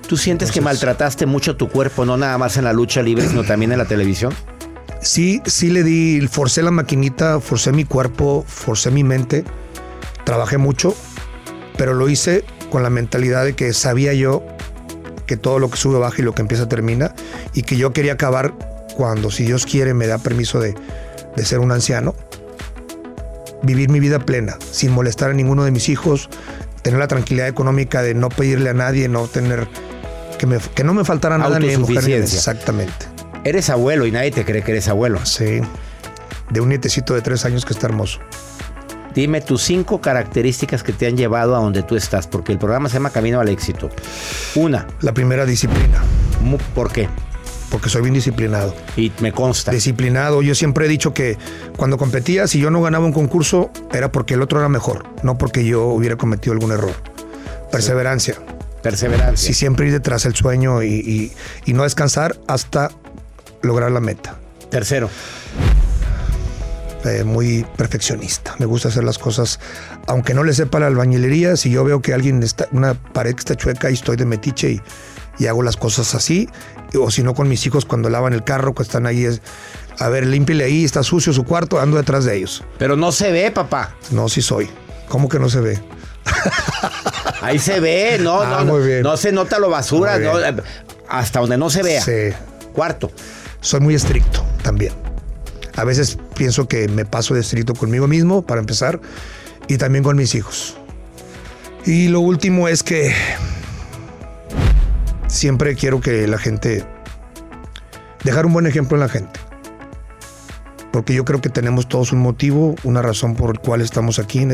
¿Tú 0.07 0.17
sientes 0.17 0.51
que 0.51 0.61
maltrataste 0.61 1.25
mucho 1.25 1.55
tu 1.55 1.69
cuerpo, 1.69 2.05
no 2.05 2.17
nada 2.17 2.37
más 2.37 2.57
en 2.57 2.65
la 2.65 2.73
lucha 2.73 3.01
libre, 3.01 3.27
sino 3.27 3.43
también 3.43 3.71
en 3.71 3.77
la 3.77 3.85
televisión? 3.85 4.33
Sí, 5.03 5.41
sí 5.45 5.69
le 5.69 5.83
di, 5.83 6.25
forcé 6.31 6.61
la 6.63 6.71
maquinita, 6.71 7.39
forcé 7.39 7.71
mi 7.71 7.83
cuerpo, 7.85 8.43
forcé 8.47 8.89
mi 8.89 9.03
mente, 9.03 9.43
trabajé 10.23 10.57
mucho, 10.57 10.95
pero 11.77 11.93
lo 11.93 12.07
hice 12.09 12.43
con 12.71 12.83
la 12.83 12.89
mentalidad 12.89 13.43
de 13.43 13.53
que 13.53 13.73
sabía 13.73 14.13
yo 14.13 14.43
que 15.27 15.37
todo 15.37 15.59
lo 15.59 15.69
que 15.69 15.77
sube 15.77 15.99
baja 15.99 16.15
y 16.19 16.21
lo 16.23 16.33
que 16.33 16.41
empieza 16.41 16.67
termina, 16.69 17.13
y 17.53 17.63
que 17.63 17.77
yo 17.77 17.91
quería 17.93 18.13
acabar 18.13 18.53
cuando, 18.95 19.29
si 19.31 19.43
Dios 19.45 19.65
quiere, 19.65 19.93
me 19.93 20.07
da 20.07 20.17
permiso 20.17 20.59
de, 20.59 20.73
de 21.35 21.45
ser 21.45 21.59
un 21.59 21.71
anciano, 21.71 22.15
vivir 23.61 23.89
mi 23.89 23.99
vida 23.99 24.19
plena, 24.19 24.57
sin 24.71 24.91
molestar 24.91 25.31
a 25.31 25.33
ninguno 25.33 25.63
de 25.63 25.71
mis 25.71 25.89
hijos, 25.89 26.29
tener 26.81 26.99
la 26.99 27.07
tranquilidad 27.07 27.47
económica 27.47 28.01
de 28.01 28.13
no 28.13 28.29
pedirle 28.29 28.69
a 28.69 28.73
nadie, 28.73 29.07
no 29.07 29.27
tener, 29.27 29.67
que, 30.37 30.45
me- 30.45 30.59
que 30.59 30.83
no 30.83 30.93
me 30.93 31.03
faltara 31.05 31.37
nada 31.37 31.59
ni 31.59 31.67
mujer. 31.81 32.03
Exactamente. 32.35 33.05
Eres 33.43 33.69
abuelo 33.69 34.05
y 34.05 34.11
nadie 34.11 34.31
te 34.31 34.45
cree 34.45 34.61
que 34.63 34.71
eres 34.71 34.87
abuelo. 34.87 35.25
Sí. 35.25 35.61
De 36.49 36.61
un 36.61 36.69
nietecito 36.69 37.13
de 37.13 37.21
tres 37.21 37.45
años 37.45 37.65
que 37.65 37.73
está 37.73 37.87
hermoso. 37.87 38.19
Dime 39.13 39.41
tus 39.41 39.61
cinco 39.61 40.01
características 40.01 40.81
que 40.81 40.91
te 40.91 41.05
han 41.07 41.15
llevado 41.17 41.55
a 41.55 41.59
donde 41.59 41.83
tú 41.83 41.95
estás, 41.95 42.25
porque 42.25 42.51
el 42.51 42.57
programa 42.57 42.89
se 42.89 42.95
llama 42.95 43.11
Camino 43.11 43.39
al 43.39 43.49
Éxito. 43.49 43.89
Una. 44.55 44.87
La 45.01 45.13
primera 45.13 45.45
disciplina. 45.45 46.01
¿Por 46.73 46.91
qué? 46.91 47.07
Porque 47.69 47.89
soy 47.89 48.01
bien 48.01 48.13
disciplinado. 48.15 48.73
Y 48.97 49.11
me 49.19 49.31
consta. 49.31 49.71
Disciplinado. 49.71 50.41
Yo 50.41 50.55
siempre 50.55 50.85
he 50.85 50.89
dicho 50.89 51.13
que 51.13 51.37
cuando 51.77 51.97
competía, 51.97 52.47
si 52.47 52.59
yo 52.59 52.71
no 52.71 52.81
ganaba 52.81 53.05
un 53.05 53.13
concurso, 53.13 53.71
era 53.93 54.11
porque 54.11 54.33
el 54.33 54.41
otro 54.41 54.59
era 54.59 54.69
mejor, 54.69 55.05
no 55.21 55.37
porque 55.37 55.63
yo 55.63 55.85
hubiera 55.87 56.15
cometido 56.15 56.53
algún 56.53 56.71
error. 56.71 56.93
Perseverancia. 57.71 58.35
Perseverancia. 58.81 59.47
Sí, 59.47 59.53
siempre 59.53 59.87
ir 59.87 59.91
detrás 59.93 60.23
del 60.23 60.35
sueño 60.35 60.83
y, 60.83 60.87
y- 60.93 61.31
y 61.65 61.73
no 61.73 61.83
descansar 61.83 62.35
hasta 62.47 62.89
lograr 63.63 63.91
la 63.91 63.99
meta. 63.99 64.37
Tercero. 64.69 65.09
Eh, 67.05 67.23
muy 67.25 67.65
perfeccionista. 67.75 68.55
Me 68.59 68.65
gusta 68.65 68.87
hacer 68.87 69.03
las 69.03 69.17
cosas, 69.17 69.59
aunque 70.07 70.33
no 70.33 70.43
le 70.43 70.53
sepa 70.53 70.79
la 70.79 70.87
albañilería, 70.87 71.57
si 71.57 71.69
yo 71.69 71.83
veo 71.83 72.01
que 72.01 72.13
alguien 72.13 72.41
está, 72.43 72.67
una 72.71 72.93
pared 72.93 73.33
que 73.33 73.39
está 73.39 73.55
chueca 73.55 73.89
y 73.89 73.93
estoy 73.95 74.15
de 74.15 74.25
metiche 74.25 74.71
y, 74.71 74.81
y 75.37 75.47
hago 75.47 75.63
las 75.63 75.75
cosas 75.75 76.15
así, 76.15 76.47
o 76.97 77.11
si 77.11 77.21
no 77.21 77.33
con 77.33 77.49
mis 77.49 77.65
hijos 77.65 77.83
cuando 77.85 78.09
lavan 78.09 78.31
el 78.31 78.45
carro, 78.45 78.73
que 78.73 78.83
están 78.83 79.05
ahí, 79.05 79.25
es, 79.25 79.41
a 79.99 80.07
ver, 80.07 80.25
límpiale 80.25 80.63
ahí, 80.63 80.85
está 80.85 81.03
sucio 81.03 81.33
su 81.33 81.43
cuarto, 81.43 81.77
ando 81.81 81.97
detrás 81.97 82.23
de 82.23 82.37
ellos. 82.37 82.63
Pero 82.77 82.95
no 82.95 83.11
se 83.11 83.33
ve, 83.33 83.51
papá. 83.51 83.95
No, 84.11 84.29
sí 84.29 84.41
soy. 84.41 84.69
¿Cómo 85.09 85.27
que 85.27 85.39
no 85.39 85.49
se 85.49 85.59
ve? 85.59 85.81
Ahí 87.41 87.59
se 87.59 87.81
ve, 87.81 88.17
no, 88.21 88.41
Ah, 88.41 88.63
no, 88.65 88.77
bien. 88.77 89.01
no 89.01 89.17
se 89.17 89.33
nota 89.33 89.59
lo 89.59 89.69
basura, 89.69 90.17
no, 90.19 90.31
hasta 91.09 91.41
donde 91.41 91.57
no 91.57 91.69
se 91.69 91.83
vea. 91.83 92.01
Sí. 92.01 92.33
Cuarto. 92.73 93.11
Soy 93.63 93.79
muy 93.79 93.95
estricto 93.95 94.45
también. 94.61 94.91
A 95.77 95.85
veces 95.85 96.17
pienso 96.35 96.67
que 96.67 96.89
me 96.89 97.05
paso 97.05 97.33
de 97.33 97.39
estricto 97.39 97.73
conmigo 97.73 98.07
mismo, 98.07 98.41
para 98.41 98.59
empezar, 98.59 98.99
y 99.69 99.77
también 99.77 100.03
con 100.03 100.17
mis 100.17 100.35
hijos. 100.35 100.77
Y 101.85 102.09
lo 102.09 102.19
último 102.19 102.67
es 102.67 102.83
que 102.83 103.15
siempre 105.27 105.75
quiero 105.75 106.01
que 106.01 106.27
la 106.27 106.37
gente, 106.37 106.85
dejar 108.25 108.45
un 108.45 108.51
buen 108.51 108.67
ejemplo 108.67 108.97
en 108.97 109.01
la 109.01 109.09
gente. 109.09 109.39
Porque 110.91 111.13
yo 111.13 111.23
creo 111.23 111.39
que 111.39 111.49
tenemos 111.49 111.87
todos 111.87 112.11
un 112.11 112.19
motivo, 112.19 112.75
una 112.83 113.01
razón 113.01 113.33
por 113.33 113.49
el 113.49 113.59
cual 113.59 113.79
estamos 113.79 114.19
aquí. 114.19 114.45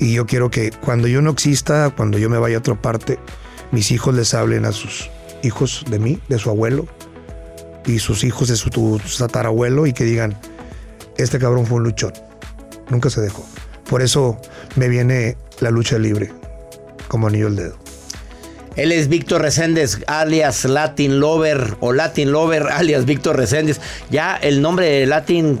Y 0.00 0.14
yo 0.14 0.26
quiero 0.26 0.50
que 0.50 0.72
cuando 0.72 1.06
yo 1.06 1.22
no 1.22 1.30
exista, 1.30 1.90
cuando 1.96 2.18
yo 2.18 2.28
me 2.28 2.38
vaya 2.38 2.56
a 2.56 2.58
otra 2.58 2.74
parte, 2.74 3.20
mis 3.70 3.92
hijos 3.92 4.16
les 4.16 4.34
hablen 4.34 4.64
a 4.64 4.72
sus 4.72 5.10
hijos 5.44 5.84
de 5.88 6.00
mí, 6.00 6.20
de 6.28 6.40
su 6.40 6.50
abuelo, 6.50 6.88
y 7.86 7.98
sus 7.98 8.24
hijos 8.24 8.48
de 8.48 8.56
su 8.56 8.70
tu 8.70 9.00
tatarabuelo 9.18 9.86
y 9.86 9.92
que 9.92 10.04
digan, 10.04 10.36
este 11.16 11.38
cabrón 11.38 11.66
fue 11.66 11.78
un 11.78 11.84
luchón. 11.84 12.12
Nunca 12.90 13.10
se 13.10 13.20
dejó. 13.20 13.46
Por 13.88 14.02
eso 14.02 14.38
me 14.76 14.88
viene 14.88 15.36
la 15.60 15.70
lucha 15.70 15.98
libre 15.98 16.32
como 17.08 17.26
anillo 17.26 17.48
al 17.48 17.56
dedo. 17.56 17.76
Él 18.76 18.90
es 18.90 19.08
Víctor 19.08 19.42
Reséndez, 19.42 19.98
alias 20.06 20.64
Latin 20.64 21.20
Lover, 21.20 21.76
o 21.80 21.92
Latin 21.92 22.32
Lover, 22.32 22.68
alias 22.68 23.04
Víctor 23.04 23.36
Reséndez. 23.36 23.80
Ya 24.10 24.36
el 24.36 24.62
nombre 24.62 24.86
de 24.86 25.06
Latin. 25.06 25.60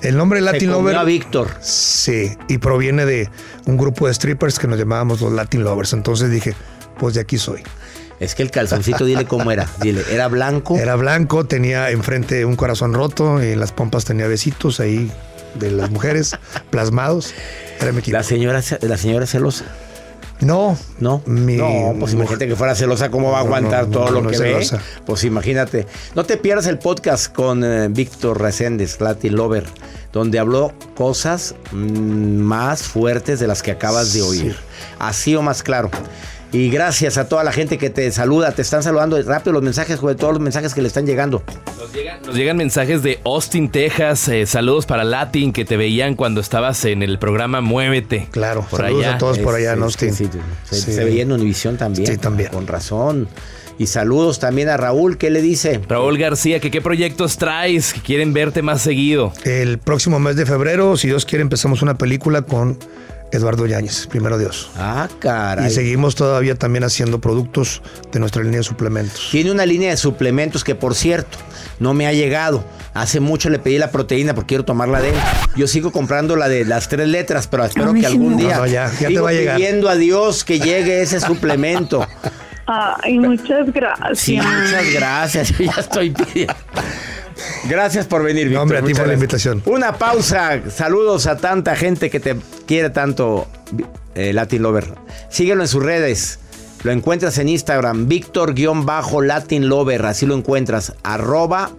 El 0.00 0.16
nombre 0.16 0.40
de 0.40 0.46
Latin 0.46 0.70
Lover. 0.70 0.96
a 0.96 1.04
Víctor. 1.04 1.50
Sí, 1.60 2.36
y 2.48 2.58
proviene 2.58 3.04
de 3.04 3.28
un 3.66 3.76
grupo 3.76 4.06
de 4.06 4.14
strippers 4.14 4.58
que 4.58 4.66
nos 4.66 4.78
llamábamos 4.78 5.20
los 5.20 5.32
Latin 5.32 5.64
Lovers. 5.64 5.92
Entonces 5.92 6.30
dije, 6.30 6.54
pues 6.98 7.14
de 7.14 7.20
aquí 7.20 7.36
soy. 7.36 7.62
Es 8.20 8.34
que 8.34 8.42
el 8.42 8.50
calzoncito, 8.50 9.04
dile 9.04 9.24
cómo 9.24 9.50
era. 9.50 9.68
Dile, 9.80 10.02
era 10.10 10.28
blanco. 10.28 10.76
Era 10.76 10.96
blanco, 10.96 11.44
tenía 11.46 11.90
enfrente 11.90 12.44
un 12.44 12.56
corazón 12.56 12.94
roto 12.94 13.42
y 13.42 13.52
en 13.52 13.60
las 13.60 13.72
pompas 13.72 14.04
tenía 14.04 14.26
besitos 14.26 14.80
ahí 14.80 15.10
de 15.54 15.70
las 15.70 15.90
mujeres 15.90 16.36
plasmados. 16.70 17.34
Era 17.80 17.92
mi 17.92 17.98
equipo. 17.98 18.16
La 18.16 18.22
señora, 18.22 18.62
la 18.80 18.96
señora 18.96 19.26
celosa. 19.26 19.64
No, 20.40 20.76
no, 20.98 21.22
mi 21.26 21.56
no, 21.56 21.94
pues 21.98 22.12
imagínate 22.12 22.48
que 22.48 22.56
fuera 22.56 22.74
celosa, 22.74 23.10
¿cómo 23.10 23.30
va 23.30 23.38
a 23.38 23.42
no, 23.42 23.46
aguantar 23.46 23.86
no, 23.86 23.92
todo 23.92 24.10
no, 24.10 24.20
lo 24.20 24.30
que 24.30 24.38
ve? 24.38 24.66
Pues 25.06 25.24
imagínate. 25.24 25.86
No 26.14 26.24
te 26.24 26.36
pierdas 26.36 26.66
el 26.66 26.78
podcast 26.78 27.32
con 27.32 27.62
eh, 27.64 27.88
Víctor 27.88 28.40
Reséndez, 28.40 29.00
Latin 29.00 29.36
Lover, 29.36 29.64
donde 30.12 30.38
habló 30.38 30.72
cosas 30.96 31.54
mm, 31.70 32.36
más 32.38 32.82
fuertes 32.82 33.38
de 33.38 33.46
las 33.46 33.62
que 33.62 33.70
acabas 33.70 34.12
de 34.12 34.22
oír. 34.22 34.56
Así 34.98 35.36
o 35.36 35.42
más 35.42 35.62
claro. 35.62 35.90
Y 36.54 36.70
gracias 36.70 37.18
a 37.18 37.28
toda 37.28 37.42
la 37.42 37.50
gente 37.50 37.78
que 37.78 37.90
te 37.90 38.08
saluda, 38.12 38.52
te 38.52 38.62
están 38.62 38.84
saludando 38.84 39.20
rápido 39.22 39.52
los 39.52 39.62
mensajes, 39.62 40.00
de 40.00 40.14
todos 40.14 40.34
los 40.34 40.40
mensajes 40.40 40.72
que 40.72 40.82
le 40.82 40.86
están 40.86 41.04
llegando. 41.04 41.42
Nos 42.24 42.36
llegan 42.36 42.56
mensajes 42.56 43.02
de 43.02 43.18
Austin, 43.24 43.68
Texas. 43.68 44.28
eh, 44.28 44.46
saludos 44.46 44.86
para 44.86 45.02
Latin 45.02 45.52
que 45.52 45.64
te 45.64 45.76
veían 45.76 46.14
cuando 46.14 46.40
estabas 46.40 46.84
en 46.84 47.02
el 47.02 47.18
programa 47.18 47.60
Muévete. 47.60 48.28
Claro, 48.30 48.64
por 48.70 48.82
saludos 48.82 49.04
allá. 49.04 49.14
a 49.16 49.18
todos 49.18 49.38
por 49.40 49.56
allá 49.56 49.72
en 49.72 49.78
Es- 49.80 49.84
Austin. 49.84 50.14
sí, 50.14 50.28
se, 50.62 50.76
Sí. 50.80 50.92
se 50.92 51.04
veía 51.04 51.22
en 51.24 51.32
Univisión 51.32 51.76
también. 51.76 52.06
Sí, 52.06 52.18
también. 52.18 52.50
Con 52.52 52.68
razón. 52.68 53.26
Y 53.76 53.88
saludos 53.88 54.38
también 54.38 54.68
a 54.68 54.76
Raúl, 54.76 55.18
¿qué 55.18 55.30
le 55.30 55.42
dice? 55.42 55.80
Raúl 55.88 56.16
García, 56.18 56.60
que 56.60 56.70
qué 56.70 56.80
proyectos 56.80 57.36
traes, 57.36 57.92
que 57.92 58.00
quieren 58.00 58.32
verte 58.32 58.62
más 58.62 58.80
seguido. 58.80 59.32
El 59.42 59.78
próximo 59.78 60.20
mes 60.20 60.36
de 60.36 60.46
febrero, 60.46 60.96
si 60.96 61.08
Dios 61.08 61.24
quiere, 61.24 61.42
empezamos 61.42 61.82
una 61.82 61.98
película 61.98 62.42
con 62.42 62.78
Eduardo 63.32 63.66
Yáñez, 63.66 64.06
primero 64.06 64.38
Dios. 64.38 64.70
Ah, 64.76 65.08
caray. 65.18 65.66
Y 65.66 65.70
seguimos 65.70 66.14
todavía 66.14 66.54
también 66.54 66.84
haciendo 66.84 67.20
productos 67.20 67.82
de 68.12 68.20
nuestra 68.20 68.42
línea 68.42 68.58
de 68.58 68.64
suplementos. 68.64 69.28
Tiene 69.32 69.50
una 69.50 69.66
línea 69.66 69.90
de 69.90 69.96
suplementos 69.96 70.62
que, 70.62 70.74
por 70.76 70.94
cierto, 70.94 71.38
no 71.80 71.94
me 71.94 72.06
ha 72.06 72.12
llegado. 72.12 72.64
Hace 72.94 73.18
mucho 73.18 73.50
le 73.50 73.58
pedí 73.58 73.78
la 73.78 73.90
proteína 73.90 74.34
porque 74.34 74.48
quiero 74.48 74.64
tomarla 74.64 75.00
de 75.00 75.10
él. 75.10 75.16
Yo 75.56 75.66
sigo 75.66 75.90
comprando 75.90 76.36
la 76.36 76.48
de 76.48 76.64
las 76.64 76.88
tres 76.88 77.08
letras, 77.08 77.48
pero 77.48 77.64
espero 77.64 77.92
que 77.92 78.06
algún 78.06 78.36
día 78.36 78.54
No, 78.54 78.60
no, 78.60 78.66
ya, 78.66 78.90
ya 79.00 79.08
te 79.08 79.18
va 79.18 79.30
a 79.30 79.32
llegar. 79.32 79.56
pidiendo 79.56 79.88
a 79.88 79.96
Dios 79.96 80.44
que 80.44 80.60
llegue 80.60 81.02
ese 81.02 81.18
suplemento. 81.18 82.06
Ay, 82.66 83.18
muchas 83.18 83.70
gracias. 83.72 84.18
Sí, 84.20 84.36
muchas 84.36 84.92
gracias. 84.94 85.58
Yo 85.58 85.64
ya 85.74 85.80
estoy 85.80 86.10
pidiendo. 86.10 86.54
Gracias 87.68 88.06
por 88.06 88.22
venir, 88.22 88.48
Víctor. 88.48 88.62
hombre, 88.62 88.78
a 88.78 88.82
ti 88.82 88.94
por 88.94 89.06
la 89.06 89.14
invitación. 89.14 89.62
Una 89.66 89.96
pausa. 89.98 90.60
Saludos 90.70 91.26
a 91.26 91.36
tanta 91.36 91.76
gente 91.76 92.10
que 92.10 92.20
te 92.20 92.36
quiere 92.66 92.90
tanto, 92.90 93.46
eh, 94.14 94.32
Latin 94.32 94.62
Lover. 94.62 94.94
Síguelo 95.30 95.62
en 95.62 95.68
sus 95.68 95.82
redes. 95.82 96.38
Lo 96.82 96.92
encuentras 96.92 97.38
en 97.38 97.48
Instagram, 97.48 98.08
Víctor-Latin 98.08 99.68
Lover. 99.68 100.04
Así 100.04 100.26
lo 100.26 100.34
encuentras. 100.34 100.92
Arroba 101.02 101.70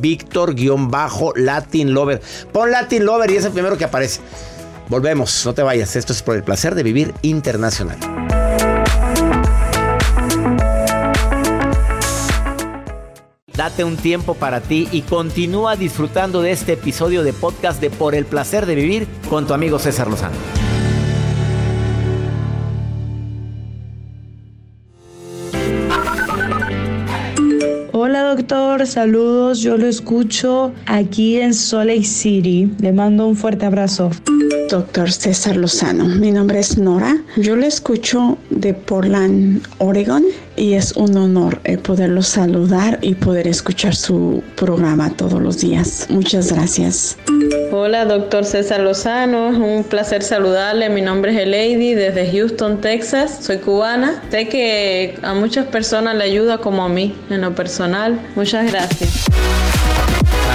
Víctor-Latin 0.00 1.92
Lover. 1.92 2.22
Pon 2.50 2.70
Latin 2.70 3.04
Lover 3.04 3.30
y 3.30 3.36
es 3.36 3.44
el 3.44 3.52
primero 3.52 3.76
que 3.76 3.84
aparece. 3.84 4.20
Volvemos, 4.88 5.44
no 5.44 5.54
te 5.54 5.62
vayas. 5.62 5.96
Esto 5.96 6.12
es 6.14 6.22
por 6.22 6.36
el 6.36 6.42
placer 6.42 6.74
de 6.74 6.82
vivir 6.82 7.12
internacional. 7.22 7.98
Date 13.74 13.82
un 13.82 13.96
tiempo 13.96 14.34
para 14.34 14.60
ti 14.60 14.86
y 14.92 15.02
continúa 15.02 15.74
disfrutando 15.74 16.42
de 16.42 16.52
este 16.52 16.74
episodio 16.74 17.24
de 17.24 17.32
podcast 17.32 17.80
de 17.80 17.90
Por 17.90 18.14
el 18.14 18.24
placer 18.24 18.66
de 18.66 18.76
vivir 18.76 19.08
con 19.28 19.48
tu 19.48 19.52
amigo 19.52 19.80
César 19.80 20.06
Lozano. 20.06 20.36
Hola 27.92 28.22
doctor, 28.22 28.86
saludos, 28.86 29.60
yo 29.60 29.76
lo 29.76 29.88
escucho 29.88 30.72
aquí 30.86 31.40
en 31.40 31.52
Salt 31.52 31.88
Lake 31.88 32.04
City. 32.04 32.70
Le 32.78 32.92
mando 32.92 33.26
un 33.26 33.34
fuerte 33.34 33.66
abrazo. 33.66 34.10
Doctor 34.70 35.10
César 35.10 35.56
Lozano, 35.56 36.04
mi 36.04 36.30
nombre 36.30 36.60
es 36.60 36.78
Nora. 36.78 37.16
Yo 37.36 37.56
le 37.56 37.66
escucho 37.66 38.38
de 38.50 38.72
Portland, 38.72 39.66
Oregon, 39.78 40.24
y 40.56 40.74
es 40.74 40.92
un 40.92 41.16
honor 41.16 41.60
eh, 41.64 41.78
poderlo 41.78 42.22
saludar 42.22 42.98
y 43.02 43.14
poder 43.14 43.46
escuchar 43.48 43.94
su 43.94 44.42
programa 44.56 45.10
todos 45.10 45.40
los 45.40 45.58
días. 45.58 46.06
Muchas 46.10 46.52
gracias. 46.52 47.16
Hola, 47.72 48.04
doctor 48.04 48.44
César 48.44 48.80
Lozano. 48.80 49.48
Un 49.48 49.84
placer 49.84 50.22
saludarle. 50.22 50.88
Mi 50.88 51.00
nombre 51.00 51.32
es 51.32 51.38
Elady 51.38 51.94
desde 51.94 52.30
Houston, 52.30 52.80
Texas. 52.80 53.38
Soy 53.42 53.58
cubana. 53.58 54.22
Sé 54.30 54.48
que 54.48 55.18
a 55.22 55.34
muchas 55.34 55.66
personas 55.66 56.16
le 56.16 56.24
ayuda 56.24 56.58
como 56.58 56.84
a 56.84 56.88
mí 56.88 57.14
en 57.30 57.40
lo 57.40 57.54
personal. 57.54 58.20
Muchas 58.36 58.70
gracias. 58.70 59.24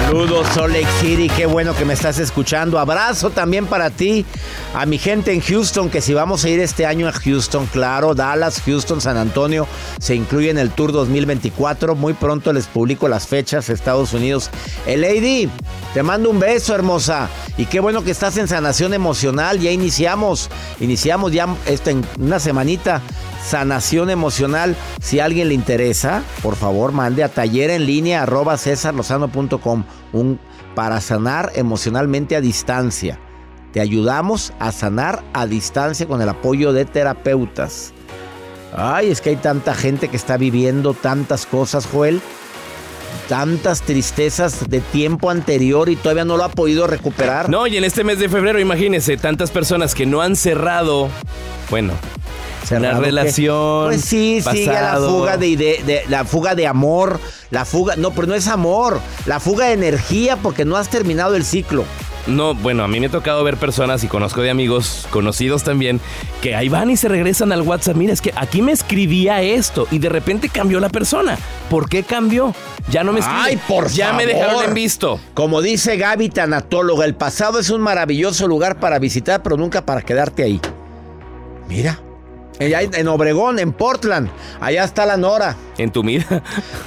Saludos 0.09 0.47
Salt 0.55 0.75
City, 0.99 1.29
qué 1.29 1.45
bueno 1.45 1.75
que 1.75 1.85
me 1.85 1.93
estás 1.93 2.17
escuchando. 2.17 2.79
Abrazo 2.79 3.29
también 3.29 3.67
para 3.67 3.91
ti, 3.91 4.25
a 4.73 4.87
mi 4.87 4.97
gente 4.97 5.33
en 5.33 5.39
Houston, 5.39 5.91
que 5.91 6.01
si 6.01 6.15
vamos 6.15 6.43
a 6.43 6.49
ir 6.49 6.59
este 6.61 6.87
año 6.87 7.07
a 7.07 7.11
Houston, 7.11 7.67
claro, 7.67 8.15
Dallas, 8.15 8.59
Houston, 8.65 9.01
San 9.01 9.17
Antonio, 9.17 9.67
se 9.99 10.15
incluye 10.15 10.49
en 10.49 10.57
el 10.57 10.71
Tour 10.71 10.93
2024. 10.93 11.93
Muy 11.93 12.13
pronto 12.13 12.51
les 12.53 12.65
publico 12.65 13.07
las 13.07 13.27
fechas, 13.27 13.69
Estados 13.69 14.11
Unidos. 14.13 14.49
Lady, 14.87 15.47
te 15.93 16.01
mando 16.01 16.31
un 16.31 16.39
beso, 16.39 16.73
hermosa. 16.73 17.29
Y 17.55 17.67
qué 17.67 17.79
bueno 17.79 18.03
que 18.03 18.09
estás 18.09 18.35
en 18.37 18.47
sanación 18.47 18.95
emocional. 18.95 19.59
Ya 19.59 19.69
iniciamos, 19.69 20.49
iniciamos 20.79 21.33
ya 21.33 21.47
esto 21.67 21.91
en 21.91 22.03
una 22.17 22.39
semanita. 22.39 23.03
Sanación 23.49 24.11
emocional. 24.11 24.75
Si 25.01 25.19
a 25.19 25.25
alguien 25.25 25.47
le 25.47 25.55
interesa, 25.55 26.21
por 26.43 26.55
favor, 26.55 26.91
mande 26.91 27.23
a 27.23 27.29
taller 27.29 27.71
en 27.71 27.87
línea 27.87 28.21
arroba 28.21 28.55
cesarlozano.com 28.57 29.85
un, 30.13 30.39
para 30.75 31.01
sanar 31.01 31.51
emocionalmente 31.55 32.35
a 32.35 32.41
distancia. 32.41 33.17
Te 33.73 33.81
ayudamos 33.81 34.53
a 34.59 34.71
sanar 34.71 35.23
a 35.33 35.47
distancia 35.47 36.07
con 36.07 36.21
el 36.21 36.29
apoyo 36.29 36.73
de 36.73 36.85
terapeutas. 36.85 37.91
Ay, 38.77 39.09
es 39.09 39.19
que 39.19 39.31
hay 39.31 39.35
tanta 39.37 39.73
gente 39.73 40.09
que 40.09 40.17
está 40.17 40.37
viviendo 40.37 40.93
tantas 40.93 41.47
cosas, 41.47 41.87
Joel. 41.87 42.21
Tantas 43.29 43.81
tristezas 43.81 44.69
de 44.69 44.79
tiempo 44.79 45.31
anterior 45.31 45.89
y 45.89 45.95
todavía 45.95 46.23
no 46.23 46.37
lo 46.37 46.43
ha 46.43 46.49
podido 46.49 46.85
recuperar. 46.85 47.49
No, 47.49 47.65
y 47.65 47.77
en 47.77 47.83
este 47.83 48.03
mes 48.03 48.19
de 48.19 48.29
febrero, 48.29 48.59
imagínense, 48.59 49.17
tantas 49.17 49.49
personas 49.49 49.95
que 49.95 50.05
no 50.05 50.21
han 50.21 50.35
cerrado, 50.35 51.09
bueno, 51.71 51.93
Cerrado 52.65 52.99
que- 52.99 53.05
relación. 53.07 53.85
Pues 53.87 54.01
sí, 54.01 54.41
sigue 54.41 54.65
la 54.67 54.97
fuga 54.97 55.37
de, 55.37 55.55
de- 55.57 56.03
la 56.09 56.25
fuga 56.25 56.55
de 56.55 56.67
amor, 56.67 57.19
la 57.51 57.65
fuga, 57.65 57.95
no, 57.95 58.11
pero 58.11 58.27
no 58.27 58.35
es 58.35 58.47
amor, 58.47 58.99
la 59.25 59.39
fuga 59.39 59.67
de 59.67 59.73
energía 59.73 60.37
porque 60.37 60.65
no 60.65 60.75
has 60.77 60.89
terminado 60.89 61.35
el 61.35 61.43
ciclo. 61.45 61.85
No, 62.27 62.53
bueno, 62.53 62.83
a 62.83 62.87
mí 62.87 62.99
me 62.99 63.07
ha 63.07 63.09
tocado 63.09 63.43
ver 63.43 63.57
personas 63.57 64.03
y 64.03 64.07
conozco 64.07 64.41
de 64.41 64.51
amigos, 64.51 65.07
conocidos 65.09 65.63
también, 65.63 65.99
que 66.43 66.53
ahí 66.53 66.69
van 66.69 66.91
y 66.91 66.97
se 66.97 67.07
regresan 67.07 67.51
al 67.51 67.61
WhatsApp. 67.63 67.95
Mira, 67.95 68.13
es 68.13 68.21
que 68.21 68.31
aquí 68.35 68.61
me 68.61 68.71
escribía 68.71 69.41
esto 69.41 69.87
y 69.89 69.97
de 69.97 70.09
repente 70.09 70.47
cambió 70.49 70.79
la 70.79 70.89
persona. 70.89 71.39
¿Por 71.71 71.89
qué 71.89 72.03
cambió? 72.03 72.53
Ya 72.91 73.03
no 73.03 73.13
me 73.13 73.21
escribe. 73.21 73.39
Ay, 73.41 73.59
por 73.67 73.89
Ya 73.89 74.13
me 74.13 74.27
dejaron 74.27 74.63
en 74.63 74.73
visto. 74.75 75.19
Como 75.33 75.61
dice 75.63 75.97
Gaby, 75.97 76.29
tanatóloga, 76.29 77.05
el 77.05 77.15
pasado 77.15 77.57
es 77.57 77.71
un 77.71 77.81
maravilloso 77.81 78.47
lugar 78.47 78.79
para 78.79 78.99
visitar, 78.99 79.41
pero 79.41 79.57
nunca 79.57 79.83
para 79.85 80.01
quedarte 80.03 80.43
ahí. 80.43 80.61
Mira. 81.67 81.99
Allá 82.59 82.81
en 82.81 83.07
Obregón, 83.07 83.57
en 83.59 83.71
Portland. 83.71 84.29
Allá 84.59 84.83
está 84.83 85.05
la 85.05 85.15
Nora. 85.15 85.55
En 85.77 85.91
tu 85.91 86.03
vida. 86.03 86.43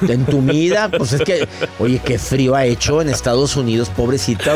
En 0.06 0.26
tu 0.26 0.42
vida, 0.42 0.90
pues 0.90 1.14
es 1.14 1.22
que, 1.22 1.48
oye, 1.78 1.98
qué 2.04 2.18
frío 2.18 2.54
ha 2.54 2.66
hecho 2.66 3.00
en 3.00 3.08
Estados 3.08 3.56
Unidos, 3.56 3.88
pobrecita. 3.88 4.52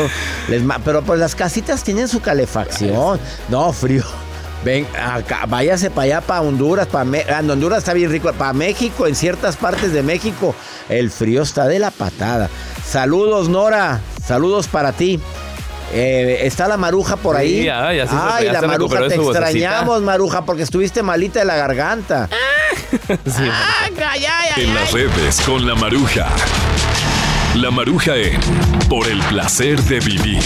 Les 0.47 0.61
pero 0.85 1.01
pues 1.01 1.19
las 1.19 1.33
casitas 1.33 1.83
tienen 1.83 2.07
su 2.07 2.21
calefacción. 2.21 3.19
No, 3.49 3.73
frío. 3.73 4.03
Ven, 4.63 4.87
acá, 4.99 5.45
váyase 5.47 5.89
para 5.89 6.03
allá, 6.03 6.21
para 6.21 6.41
Honduras, 6.41 6.87
para 6.87 7.05
Honduras 7.39 7.79
está 7.79 7.93
bien 7.93 8.11
rico, 8.11 8.31
para 8.33 8.53
México, 8.53 9.07
en 9.07 9.15
ciertas 9.15 9.55
partes 9.55 9.93
de 9.93 10.03
México, 10.03 10.55
el 10.89 11.11
frío 11.11 11.43
está 11.43 11.67
de 11.67 11.79
la 11.79 11.91
patada. 11.91 12.49
Saludos, 12.85 13.49
Nora, 13.49 14.01
saludos 14.25 14.67
para 14.67 14.91
ti. 14.91 15.19
Eh, 15.93 16.39
está 16.43 16.67
la 16.67 16.75
maruja 16.77 17.15
por 17.15 17.37
Sí, 17.37 17.41
ahí. 17.41 17.63
ya, 17.65 17.93
ya 17.93 18.07
se- 18.07 18.15
Ay, 18.19 18.45
ya 18.45 18.53
la 18.53 18.59
se 18.59 18.67
maruja, 18.67 19.07
te 19.07 19.15
extrañamos, 19.15 20.01
maruja, 20.01 20.41
porque 20.43 20.63
estuviste 20.63 21.01
malita 21.01 21.39
de 21.39 21.45
la 21.45 21.55
garganta. 21.55 22.27
En 24.57 24.75
las 24.75 24.91
redes 24.91 25.41
con 25.41 25.65
la 25.67 25.75
maruja. 25.75 26.27
La 27.55 27.71
Maruja 27.71 28.15
en 28.15 28.39
Por 28.89 29.07
el 29.07 29.19
placer 29.23 29.79
de 29.83 29.99
vivir. 29.99 30.41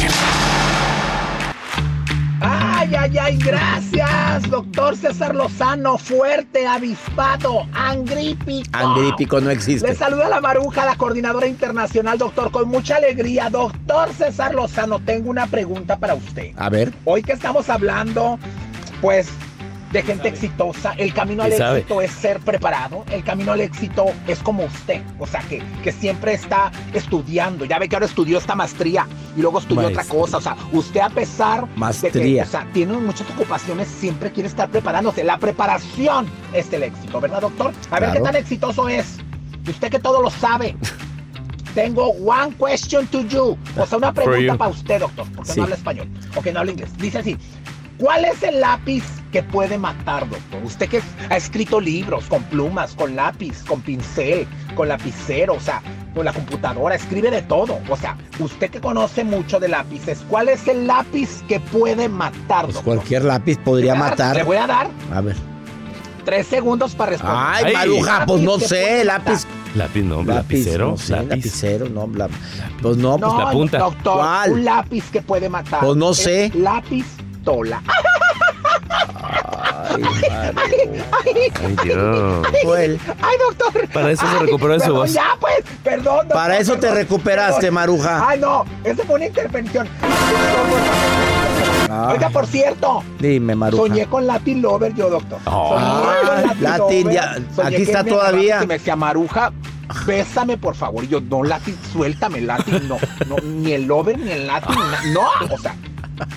Ay, 3.02 3.18
ay, 3.18 3.38
gracias, 3.38 4.48
doctor 4.52 4.96
César 4.96 5.34
Lozano, 5.34 5.98
fuerte, 5.98 6.68
avispado, 6.68 7.66
angrípico. 7.74 8.70
Angrípico 8.74 9.42
no 9.42 9.50
existe. 9.50 9.88
Le 9.88 9.96
saluda 9.96 10.30
la 10.30 10.40
Maruja, 10.40 10.86
la 10.86 10.96
coordinadora 10.96 11.48
internacional, 11.48 12.20
doctor, 12.20 12.52
con 12.52 12.70
mucha 12.70 12.98
alegría. 12.98 13.50
Doctor 13.50 14.14
César 14.14 14.54
Lozano, 14.54 15.00
tengo 15.00 15.32
una 15.32 15.48
pregunta 15.48 15.98
para 15.98 16.14
usted. 16.14 16.52
A 16.58 16.70
ver. 16.70 16.94
Hoy 17.04 17.24
que 17.24 17.32
estamos 17.32 17.72
hablando, 17.72 18.38
pues, 19.02 19.30
de 19.92 20.02
gente 20.04 20.28
exitosa, 20.30 20.94
el 20.98 21.14
camino 21.14 21.44
al 21.44 21.52
éxito 21.54 22.02
es 22.02 22.12
ser 22.12 22.40
preparado, 22.40 23.04
el 23.12 23.24
camino 23.24 23.52
al 23.52 23.62
éxito 23.62 24.06
es 24.28 24.40
como 24.40 24.64
usted, 24.66 25.02
o 25.20 25.28
sea, 25.28 25.42
que, 25.42 25.62
que 25.84 25.92
siempre 25.92 26.34
está 26.34 26.72
estudiando. 26.94 27.66
Ya 27.66 27.78
ve 27.80 27.90
que 27.90 27.96
ahora 27.96 28.06
estudió 28.06 28.38
esta 28.38 28.56
maestría 28.56 29.08
y 29.36 29.42
luego 29.42 29.60
estudió 29.60 29.88
otra 29.88 30.04
cosa, 30.06 30.38
o 30.38 30.42
sea, 30.42 30.56
usted 30.72 31.02
a 31.02 31.10
pesar 31.10 31.62
de 31.68 31.74
que, 31.74 31.80
Maestría. 31.80 32.44
o 32.44 32.48
sea, 32.48 32.68
tiene 32.74 32.94
muchas 32.94 33.30
ocupaciones, 33.32 33.88
siempre 33.88 34.32
quiere 34.32 34.48
estar 34.48 34.70
preparándose. 34.70 35.24
La 35.24 35.38
preparación 35.38 36.26
es 36.54 36.72
el 36.72 36.84
éxito, 36.84 37.20
¿verdad, 37.20 37.42
doctor? 37.42 37.74
A 37.90 38.00
ver 38.00 38.12
qué 38.14 38.20
tan 38.22 38.36
exitoso 38.36 38.88
es. 38.88 39.18
Usted 39.68 39.90
que 39.90 40.00
todo 40.00 40.22
lo 40.22 40.30
sabe. 40.30 40.76
Tengo 41.76 42.08
one 42.10 42.54
question 42.58 43.08
to 43.08 43.22
you. 43.22 43.58
O 43.78 43.86
sea, 43.86 43.98
una 43.98 44.12
pregunta 44.14 44.58
para 44.58 44.72
usted, 44.72 45.00
doctor, 45.00 45.26
porque 45.34 45.52
Sí. 45.54 45.58
no 45.60 45.64
habla 45.64 45.76
español, 45.76 46.10
o 46.36 46.42
que 46.42 46.52
no 46.52 46.60
habla 46.60 46.72
inglés. 46.74 46.90
Dice 46.98 47.20
así, 47.20 47.38
¿cuál 48.02 48.26
es 48.26 48.42
el 48.44 48.60
lápiz 48.60 49.04
que 49.32 49.44
puede 49.44 49.78
matar, 49.78 50.28
doctor? 50.30 50.62
Usted 50.66 50.90
que 50.90 51.02
ha 51.30 51.38
escrito 51.38 51.80
libros 51.80 52.26
con 52.26 52.44
plumas, 52.44 52.94
con 52.96 53.16
lápiz, 53.16 53.64
con 53.64 53.80
pincel, 53.82 54.46
con 54.76 54.90
lapicero, 54.90 55.54
o 55.54 55.60
sea, 55.60 55.82
con 56.16 56.26
la 56.26 56.34
computadora, 56.34 56.96
escribe 56.96 57.32
de 57.32 57.44
todo. 57.44 57.80
O 57.90 57.96
sea, 57.96 58.18
usted 58.40 58.70
que 58.72 58.82
conoce 58.82 59.24
mucho 59.24 59.60
de 59.60 59.68
lápices, 59.70 60.20
¿cuál 60.28 60.50
es 60.50 60.68
el 60.68 60.88
lápiz 60.88 61.44
que 61.48 61.60
puede 61.60 62.10
matar, 62.10 62.66
Pues 62.66 62.76
doctor? 62.76 62.96
cualquier 62.96 63.24
lápiz 63.24 63.58
podría 63.60 63.96
matar. 63.96 64.36
Le 64.36 64.44
voy 64.44 64.58
a 64.58 64.68
dar 64.68 64.88
A 65.14 65.22
ver. 65.22 65.38
tres 66.26 66.48
segundos 66.48 66.96
para 66.96 67.12
responder. 67.12 67.38
Ay, 67.40 67.64
Ay. 67.68 67.74
Maruja, 67.74 68.26
pues 68.26 68.42
no 68.42 68.60
sé, 68.60 69.06
lápiz. 69.06 69.46
Lápiz, 69.76 70.02
no, 70.04 70.18
Lápiz, 70.18 70.34
lapicero. 70.34 70.90
no 70.92 70.98
sé, 70.98 71.14
lápiz. 71.14 71.30
lapicero, 71.30 71.88
no, 71.88 72.10
la- 72.14 72.28
pues 72.82 72.98
no, 72.98 73.18
pues, 73.18 73.32
No, 73.34 73.40
la 73.40 73.52
punta. 73.52 73.78
doctor, 73.78 74.18
¿Cuál? 74.18 74.52
un 74.52 74.66
lápiz 74.66 75.10
que 75.12 75.22
puede 75.22 75.48
matar. 75.48 75.80
Pues 75.80 75.96
no 75.96 76.14
sé. 76.14 76.52
Lápiz 76.56 77.06
tola. 77.44 77.82
Ay, 79.90 80.04
Ay, 80.04 80.54
ay, 80.56 81.52
Ay, 81.66 81.76
Dios. 81.84 82.48
Fue 82.64 82.86
él. 82.86 83.00
ay, 83.22 83.36
doctor. 83.48 83.88
Para 83.90 84.12
eso 84.12 84.26
se 84.32 84.40
recuperó 84.40 84.74
de 84.74 84.80
su 84.80 84.86
perdón, 84.86 84.98
voz. 85.02 85.14
Ya, 85.14 85.26
pues, 85.40 85.56
perdón. 85.84 86.04
doctor, 86.16 86.34
Para 86.34 86.58
eso 86.58 86.78
te 86.78 86.92
recuperaste, 86.92 87.60
perdón. 87.62 87.74
Maruja. 87.76 88.28
Ay, 88.30 88.40
no, 88.40 88.66
esa 88.84 89.04
fue 89.04 89.16
una 89.16 89.26
intervención. 89.26 89.88
Ah. 91.90 92.10
Oiga, 92.14 92.30
por 92.30 92.48
cierto, 92.48 93.04
Dime, 93.20 93.54
Maruja. 93.56 93.84
soñé 93.84 94.06
con 94.06 94.26
Latin 94.26 94.62
Lover 94.62 94.94
yo, 94.96 95.10
doctor. 95.10 95.40
Oh. 95.46 95.78
Soñé 95.78 96.22
con 96.22 96.50
Ah, 96.50 96.56
Latin, 96.60 97.04
Lover. 97.04 97.14
ya, 97.14 97.36
Soñé 97.56 97.68
aquí 97.76 97.82
está 97.84 98.04
todavía. 98.04 98.64
y 98.64 98.68
me 98.68 98.76
decía, 98.76 98.96
Maruja, 98.96 99.52
bésame, 100.06 100.58
por 100.58 100.76
favor. 100.76 101.04
Y 101.04 101.10
yo, 101.10 101.20
no, 101.22 101.44
Latin, 101.44 101.78
suéltame, 101.92 102.40
Latin, 102.42 102.88
no. 102.88 102.98
no 103.28 103.36
ni 103.44 103.74
el 103.74 103.86
Lover, 103.86 104.18
ni 104.18 104.32
el 104.32 104.48
Latin, 104.48 104.76
no. 105.14 105.22
O 105.54 105.58
sea, 105.58 105.76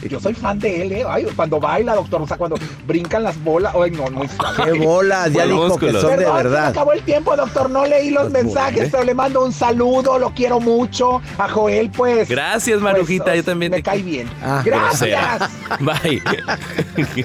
yo 0.08 0.20
soy 0.20 0.34
fan 0.34 0.58
de 0.58 0.82
él, 0.82 0.92
¿eh? 0.92 1.04
Ay, 1.08 1.26
cuando 1.36 1.58
baila, 1.60 1.94
doctor, 1.94 2.22
o 2.22 2.26
sea, 2.26 2.36
cuando 2.36 2.56
brincan 2.86 3.22
las 3.22 3.42
bolas. 3.42 3.74
Ay, 3.80 3.90
no, 3.90 4.04
muy 4.10 4.28
Qué 4.64 4.72
bolas, 4.72 5.26
ya 5.32 5.44
Bueno, 5.46 5.64
dijo 5.64 5.78
que 5.78 5.92
son 5.92 6.02
de 6.10 6.16
Perdón, 6.16 6.18
se 6.18 6.26
me 6.26 6.42
verdad. 6.42 6.66
acabó 6.68 6.92
el 6.92 7.02
tiempo, 7.02 7.36
doctor. 7.36 7.70
No 7.70 7.86
leí 7.86 8.10
los 8.10 8.30
Pues, 8.30 8.44
mensajes, 8.44 8.88
pero 8.90 9.04
le 9.04 9.14
mando 9.14 9.44
un 9.44 9.52
saludo. 9.52 10.18
Lo 10.18 10.30
quiero 10.34 10.60
mucho. 10.60 11.20
A 11.38 11.48
Joel, 11.48 11.90
pues. 11.90 12.28
Gracias, 12.28 12.80
pues, 12.80 12.92
Marujita, 12.92 13.34
yo 13.34 13.44
también 13.44 13.70
Me 13.70 13.78
te 13.78 13.82
cae 13.82 14.02
bien. 14.02 14.28
Ah, 14.42 14.62
Gracias. 14.64 15.50
Bye. 15.80 16.22
Ay. 16.26 17.24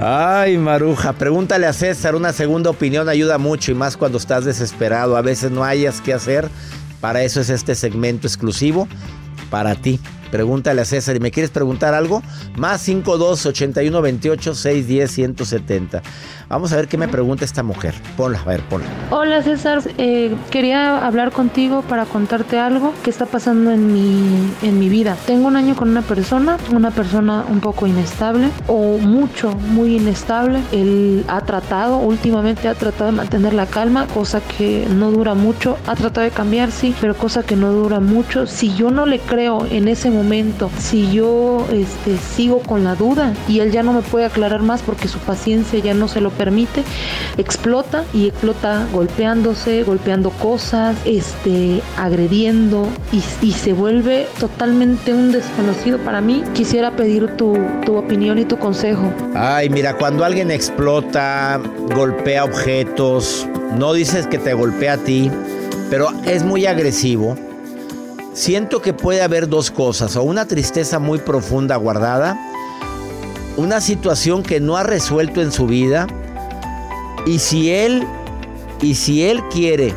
Ay, 0.00 0.58
Maruja, 0.58 1.12
pregúntale 1.12 1.66
a 1.66 1.72
César, 1.72 2.14
una 2.14 2.32
segunda 2.32 2.70
opinión 2.70 3.08
ayuda 3.08 3.38
mucho 3.38 3.70
y 3.72 3.74
más 3.74 3.96
cuando 3.96 4.18
estás 4.18 4.44
desesperado. 4.44 5.16
A 5.16 5.22
veces 5.22 5.50
no 5.50 5.64
hayas 5.64 6.00
qué 6.00 6.12
hacer. 6.14 6.48
Para 7.00 7.22
eso 7.22 7.40
es 7.40 7.48
este 7.48 7.74
segmento 7.74 8.26
exclusivo 8.26 8.88
para 9.50 9.74
ti. 9.76 10.00
Pregúntale 10.30 10.80
a 10.80 10.84
César. 10.84 11.16
¿Y 11.16 11.20
me 11.20 11.30
quieres 11.30 11.50
preguntar 11.50 11.94
algo? 11.94 12.22
Más 12.56 12.80
52 12.82 13.46
81 13.46 14.02
28 14.02 14.54
610 14.54 15.10
170. 15.10 16.02
Vamos 16.48 16.72
a 16.72 16.76
ver 16.76 16.88
qué 16.88 16.96
me 16.96 17.08
pregunta 17.08 17.44
esta 17.44 17.62
mujer. 17.62 17.94
Ponla, 18.16 18.40
a 18.40 18.44
ver, 18.44 18.62
ponla. 18.62 18.86
Hola 19.10 19.42
César, 19.42 19.82
Eh, 19.98 20.34
quería 20.50 21.06
hablar 21.06 21.30
contigo 21.32 21.82
para 21.82 22.04
contarte 22.04 22.58
algo 22.58 22.94
que 23.02 23.10
está 23.10 23.26
pasando 23.26 23.70
en 23.70 23.92
mi, 23.92 24.50
en 24.62 24.78
mi 24.78 24.88
vida. 24.88 25.16
Tengo 25.26 25.46
un 25.48 25.56
año 25.56 25.76
con 25.76 25.90
una 25.90 26.02
persona, 26.02 26.56
una 26.72 26.90
persona 26.90 27.44
un 27.48 27.60
poco 27.60 27.86
inestable 27.86 28.48
o 28.66 28.98
mucho, 28.98 29.52
muy 29.52 29.96
inestable. 29.96 30.60
Él 30.72 31.24
ha 31.28 31.40
tratado, 31.42 31.98
últimamente 31.98 32.68
ha 32.68 32.74
tratado 32.74 33.10
de 33.10 33.16
mantener 33.16 33.52
la 33.54 33.66
calma, 33.66 34.06
cosa 34.06 34.40
que 34.40 34.86
no 34.88 35.10
dura 35.10 35.34
mucho. 35.34 35.76
Ha 35.86 35.96
tratado 35.96 36.24
de 36.24 36.30
cambiar, 36.30 36.70
sí, 36.70 36.94
pero 37.00 37.14
cosa 37.14 37.42
que 37.42 37.56
no 37.56 37.72
dura 37.72 38.00
mucho. 38.00 38.46
Si 38.46 38.74
yo 38.74 38.90
no 38.90 39.04
le 39.06 39.18
creo 39.18 39.66
en 39.70 39.88
ese 39.88 40.10
momento, 40.10 40.17
si 40.78 41.12
yo 41.12 41.66
este, 41.72 42.16
sigo 42.16 42.60
con 42.60 42.84
la 42.84 42.94
duda 42.94 43.34
y 43.48 43.60
él 43.60 43.70
ya 43.70 43.82
no 43.82 43.92
me 43.92 44.02
puede 44.02 44.24
aclarar 44.24 44.62
más 44.62 44.82
porque 44.82 45.08
su 45.08 45.18
paciencia 45.18 45.78
ya 45.78 45.94
no 45.94 46.08
se 46.08 46.20
lo 46.20 46.30
permite, 46.30 46.82
explota 47.36 48.04
y 48.12 48.28
explota 48.28 48.86
golpeándose, 48.92 49.82
golpeando 49.82 50.30
cosas, 50.30 50.96
este, 51.04 51.80
agrediendo 51.96 52.88
y, 53.12 53.52
se 53.58 53.72
vuelve 53.72 54.26
totalmente 54.38 55.12
un 55.12 55.32
desconocido 55.32 55.98
para 55.98 56.20
mí. 56.20 56.44
Quisiera 56.54 56.92
pedir 56.92 57.36
tu 57.36 57.56
opinión 57.96 58.38
y 58.38 58.44
tu 58.44 58.58
consejo. 58.58 59.12
Ay, 59.34 59.68
mira, 59.68 59.96
cuando 59.96 60.24
alguien 60.24 60.50
explota, 60.50 61.60
golpea 61.94 62.44
objetos, 62.44 63.46
no 63.76 63.92
dices 63.92 64.26
que 64.26 64.38
te 64.38 64.54
golpea 64.54 64.94
a 64.94 64.98
ti, 64.98 65.30
pero 65.90 66.08
es 66.24 66.44
muy 66.44 66.66
agresivo. 66.66 67.36
Siento 68.38 68.80
que 68.80 68.92
puede 68.92 69.20
haber 69.20 69.48
dos 69.48 69.72
cosas, 69.72 70.14
o 70.14 70.22
una 70.22 70.46
tristeza 70.46 71.00
muy 71.00 71.18
profunda 71.18 71.74
guardada, 71.74 72.38
una 73.56 73.80
situación 73.80 74.44
que 74.44 74.60
no 74.60 74.76
ha 74.76 74.84
resuelto 74.84 75.42
en 75.42 75.50
su 75.50 75.66
vida, 75.66 76.06
y 77.26 77.40
si 77.40 77.72
él 77.72 78.06
y 78.80 78.94
si 78.94 79.24
él 79.24 79.42
quiere 79.48 79.92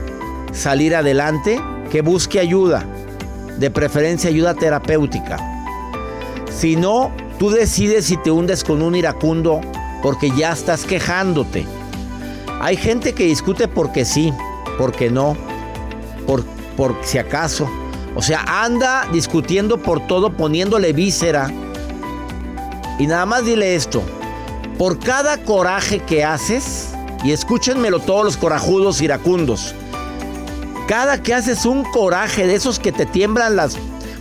salir 0.53 0.95
adelante, 0.95 1.61
que 1.91 2.01
busque 2.01 2.39
ayuda, 2.39 2.83
de 3.59 3.69
preferencia 3.69 4.31
ayuda 4.31 4.55
terapéutica. 4.55 5.37
Si 6.49 6.75
no, 6.75 7.11
tú 7.37 7.51
decides 7.51 8.05
si 8.05 8.17
te 8.17 8.31
hundes 8.31 8.63
con 8.63 8.81
un 8.81 8.95
iracundo 8.95 9.61
porque 10.01 10.31
ya 10.35 10.53
estás 10.53 10.83
quejándote. 10.83 11.67
Hay 12.59 12.75
gente 12.75 13.13
que 13.13 13.25
discute 13.25 13.67
porque 13.67 14.03
sí, 14.03 14.33
porque 14.79 15.11
no, 15.11 15.37
por, 16.25 16.43
por 16.75 16.95
si 17.03 17.19
acaso. 17.19 17.69
O 18.15 18.21
sea, 18.21 18.43
anda 18.63 19.07
discutiendo 19.11 19.77
por 19.77 20.05
todo, 20.07 20.33
poniéndole 20.33 20.93
víscera. 20.93 21.49
Y 22.99 23.07
nada 23.07 23.25
más 23.25 23.45
dile 23.45 23.75
esto. 23.75 24.03
Por 24.77 24.99
cada 24.99 25.37
coraje 25.37 25.99
que 25.99 26.23
haces, 26.23 26.89
y 27.23 27.31
escúchenmelo 27.31 27.99
todos 27.99 28.25
los 28.25 28.37
corajudos 28.37 29.01
iracundos, 29.01 29.75
cada 30.87 31.21
que 31.21 31.33
haces 31.33 31.65
un 31.65 31.83
coraje 31.83 32.47
de 32.47 32.55
esos 32.55 32.79
que 32.79 32.91
te 32.91 33.05
tiemblan 33.05 33.55
las 33.55 33.77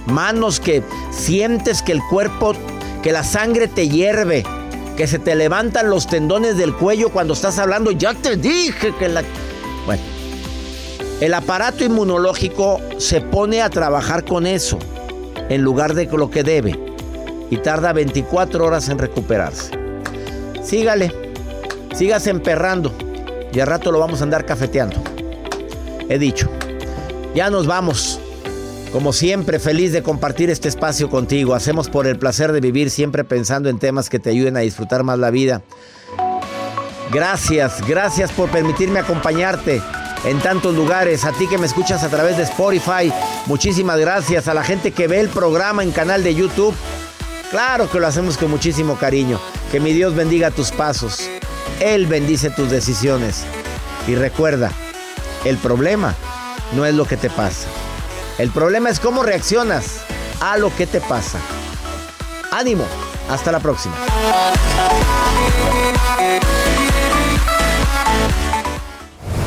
manos, 0.07 0.61
que 0.61 0.83
sientes 1.11 1.83
que 1.83 1.93
el 1.93 2.01
cuerpo, 2.11 2.55
que 3.03 3.13
la 3.13 3.25
sangre 3.25 3.69
te 3.69 3.89
hierve, 3.89 4.45
que 4.97 5.07
se 5.07 5.19
te 5.19 5.35
levantan 5.35 5.91
los 5.91 6.07
tendones 6.07 6.57
del 6.57 6.75
cuello 6.75 7.11
cuando 7.11 7.35
estás 7.35 7.59
hablando, 7.59 7.91
ya 7.91 8.15
te 8.15 8.37
dije 8.37 8.95
que 8.99 9.09
la... 9.09 9.23
El 11.21 11.35
aparato 11.35 11.85
inmunológico 11.85 12.81
se 12.97 13.21
pone 13.21 13.61
a 13.61 13.69
trabajar 13.69 14.25
con 14.25 14.47
eso 14.47 14.79
en 15.51 15.61
lugar 15.61 15.93
de 15.93 16.07
lo 16.07 16.31
que 16.31 16.43
debe 16.43 16.79
y 17.51 17.59
tarda 17.59 17.93
24 17.93 18.65
horas 18.65 18.89
en 18.89 18.99
recuperarse. 18.99 19.73
Sígale, 20.65 21.13
sigas 21.95 22.27
emperrando 22.27 22.95
y 23.53 23.61
al 23.61 23.67
rato 23.67 23.93
lo 23.93 23.99
vamos 23.99 24.21
a 24.21 24.25
andar 24.25 24.47
cafeteando. 24.47 24.97
He 26.09 26.19
dicho, 26.19 26.49
ya 27.35 27.51
nos 27.51 27.67
vamos. 27.67 28.19
Como 28.91 29.13
siempre, 29.13 29.59
feliz 29.59 29.93
de 29.93 30.03
compartir 30.03 30.49
este 30.49 30.69
espacio 30.69 31.11
contigo. 31.11 31.55
Hacemos 31.55 31.91
por 31.91 32.07
el 32.07 32.19
placer 32.19 32.51
de 32.51 32.61
vivir 32.61 32.91
siempre 32.91 33.25
pensando 33.25 33.69
en 33.69 33.79
temas 33.79 34.09
que 34.09 34.19
te 34.19 34.31
ayuden 34.31 34.57
a 34.57 34.61
disfrutar 34.61 35.05
más 35.05 35.19
la 35.19 35.31
vida. 35.31 35.61
Gracias, 37.13 37.87
gracias 37.87 38.33
por 38.33 38.51
permitirme 38.51 39.01
acompañarte 39.01 39.83
en 40.25 40.41
tantos 40.41 40.75
lugares. 40.75 41.25
A 41.25 41.33
ti 41.33 41.47
que 41.47 41.59
me 41.59 41.67
escuchas 41.67 42.03
a 42.03 42.09
través 42.09 42.37
de 42.37 42.45
Spotify, 42.45 43.13
muchísimas 43.47 43.99
gracias. 43.99 44.49
A 44.49 44.55
la 44.55 44.65
gente 44.65 44.93
que 44.93 45.09
ve 45.09 45.21
el 45.21 45.29
programa 45.29 45.83
en 45.83 45.93
canal 45.93 46.23
de 46.23 46.35
YouTube, 46.35 46.75
claro 47.51 47.91
que 47.91 48.01
lo 48.01 48.07
hacemos 48.07 48.37
con 48.37 48.51
muchísimo 48.51 48.97
cariño. 48.97 49.41
Que 49.71 49.81
mi 49.81 49.93
Dios 49.93 50.15
bendiga 50.15 50.51
tus 50.51 50.71
pasos. 50.71 51.29
Él 51.81 52.07
bendice 52.07 52.51
tus 52.51 52.71
decisiones. 52.71 53.45
Y 54.07 54.15
recuerda, 54.15 54.73
el 55.45 55.57
problema 55.57 56.15
no 56.73 56.85
es 56.85 56.95
lo 56.95 57.07
que 57.07 57.17
te 57.17 57.31
pasa. 57.31 57.69
El 58.39 58.51
problema 58.51 58.91
es 58.91 59.01
cómo 59.01 59.23
reaccionas 59.23 60.01
a 60.41 60.57
lo 60.57 60.75
que 60.75 60.87
te 60.87 61.01
pasa. 61.01 61.39
Ánimo, 62.51 62.85
hasta 63.29 63.53
la 63.53 63.61
próxima. 63.61 63.95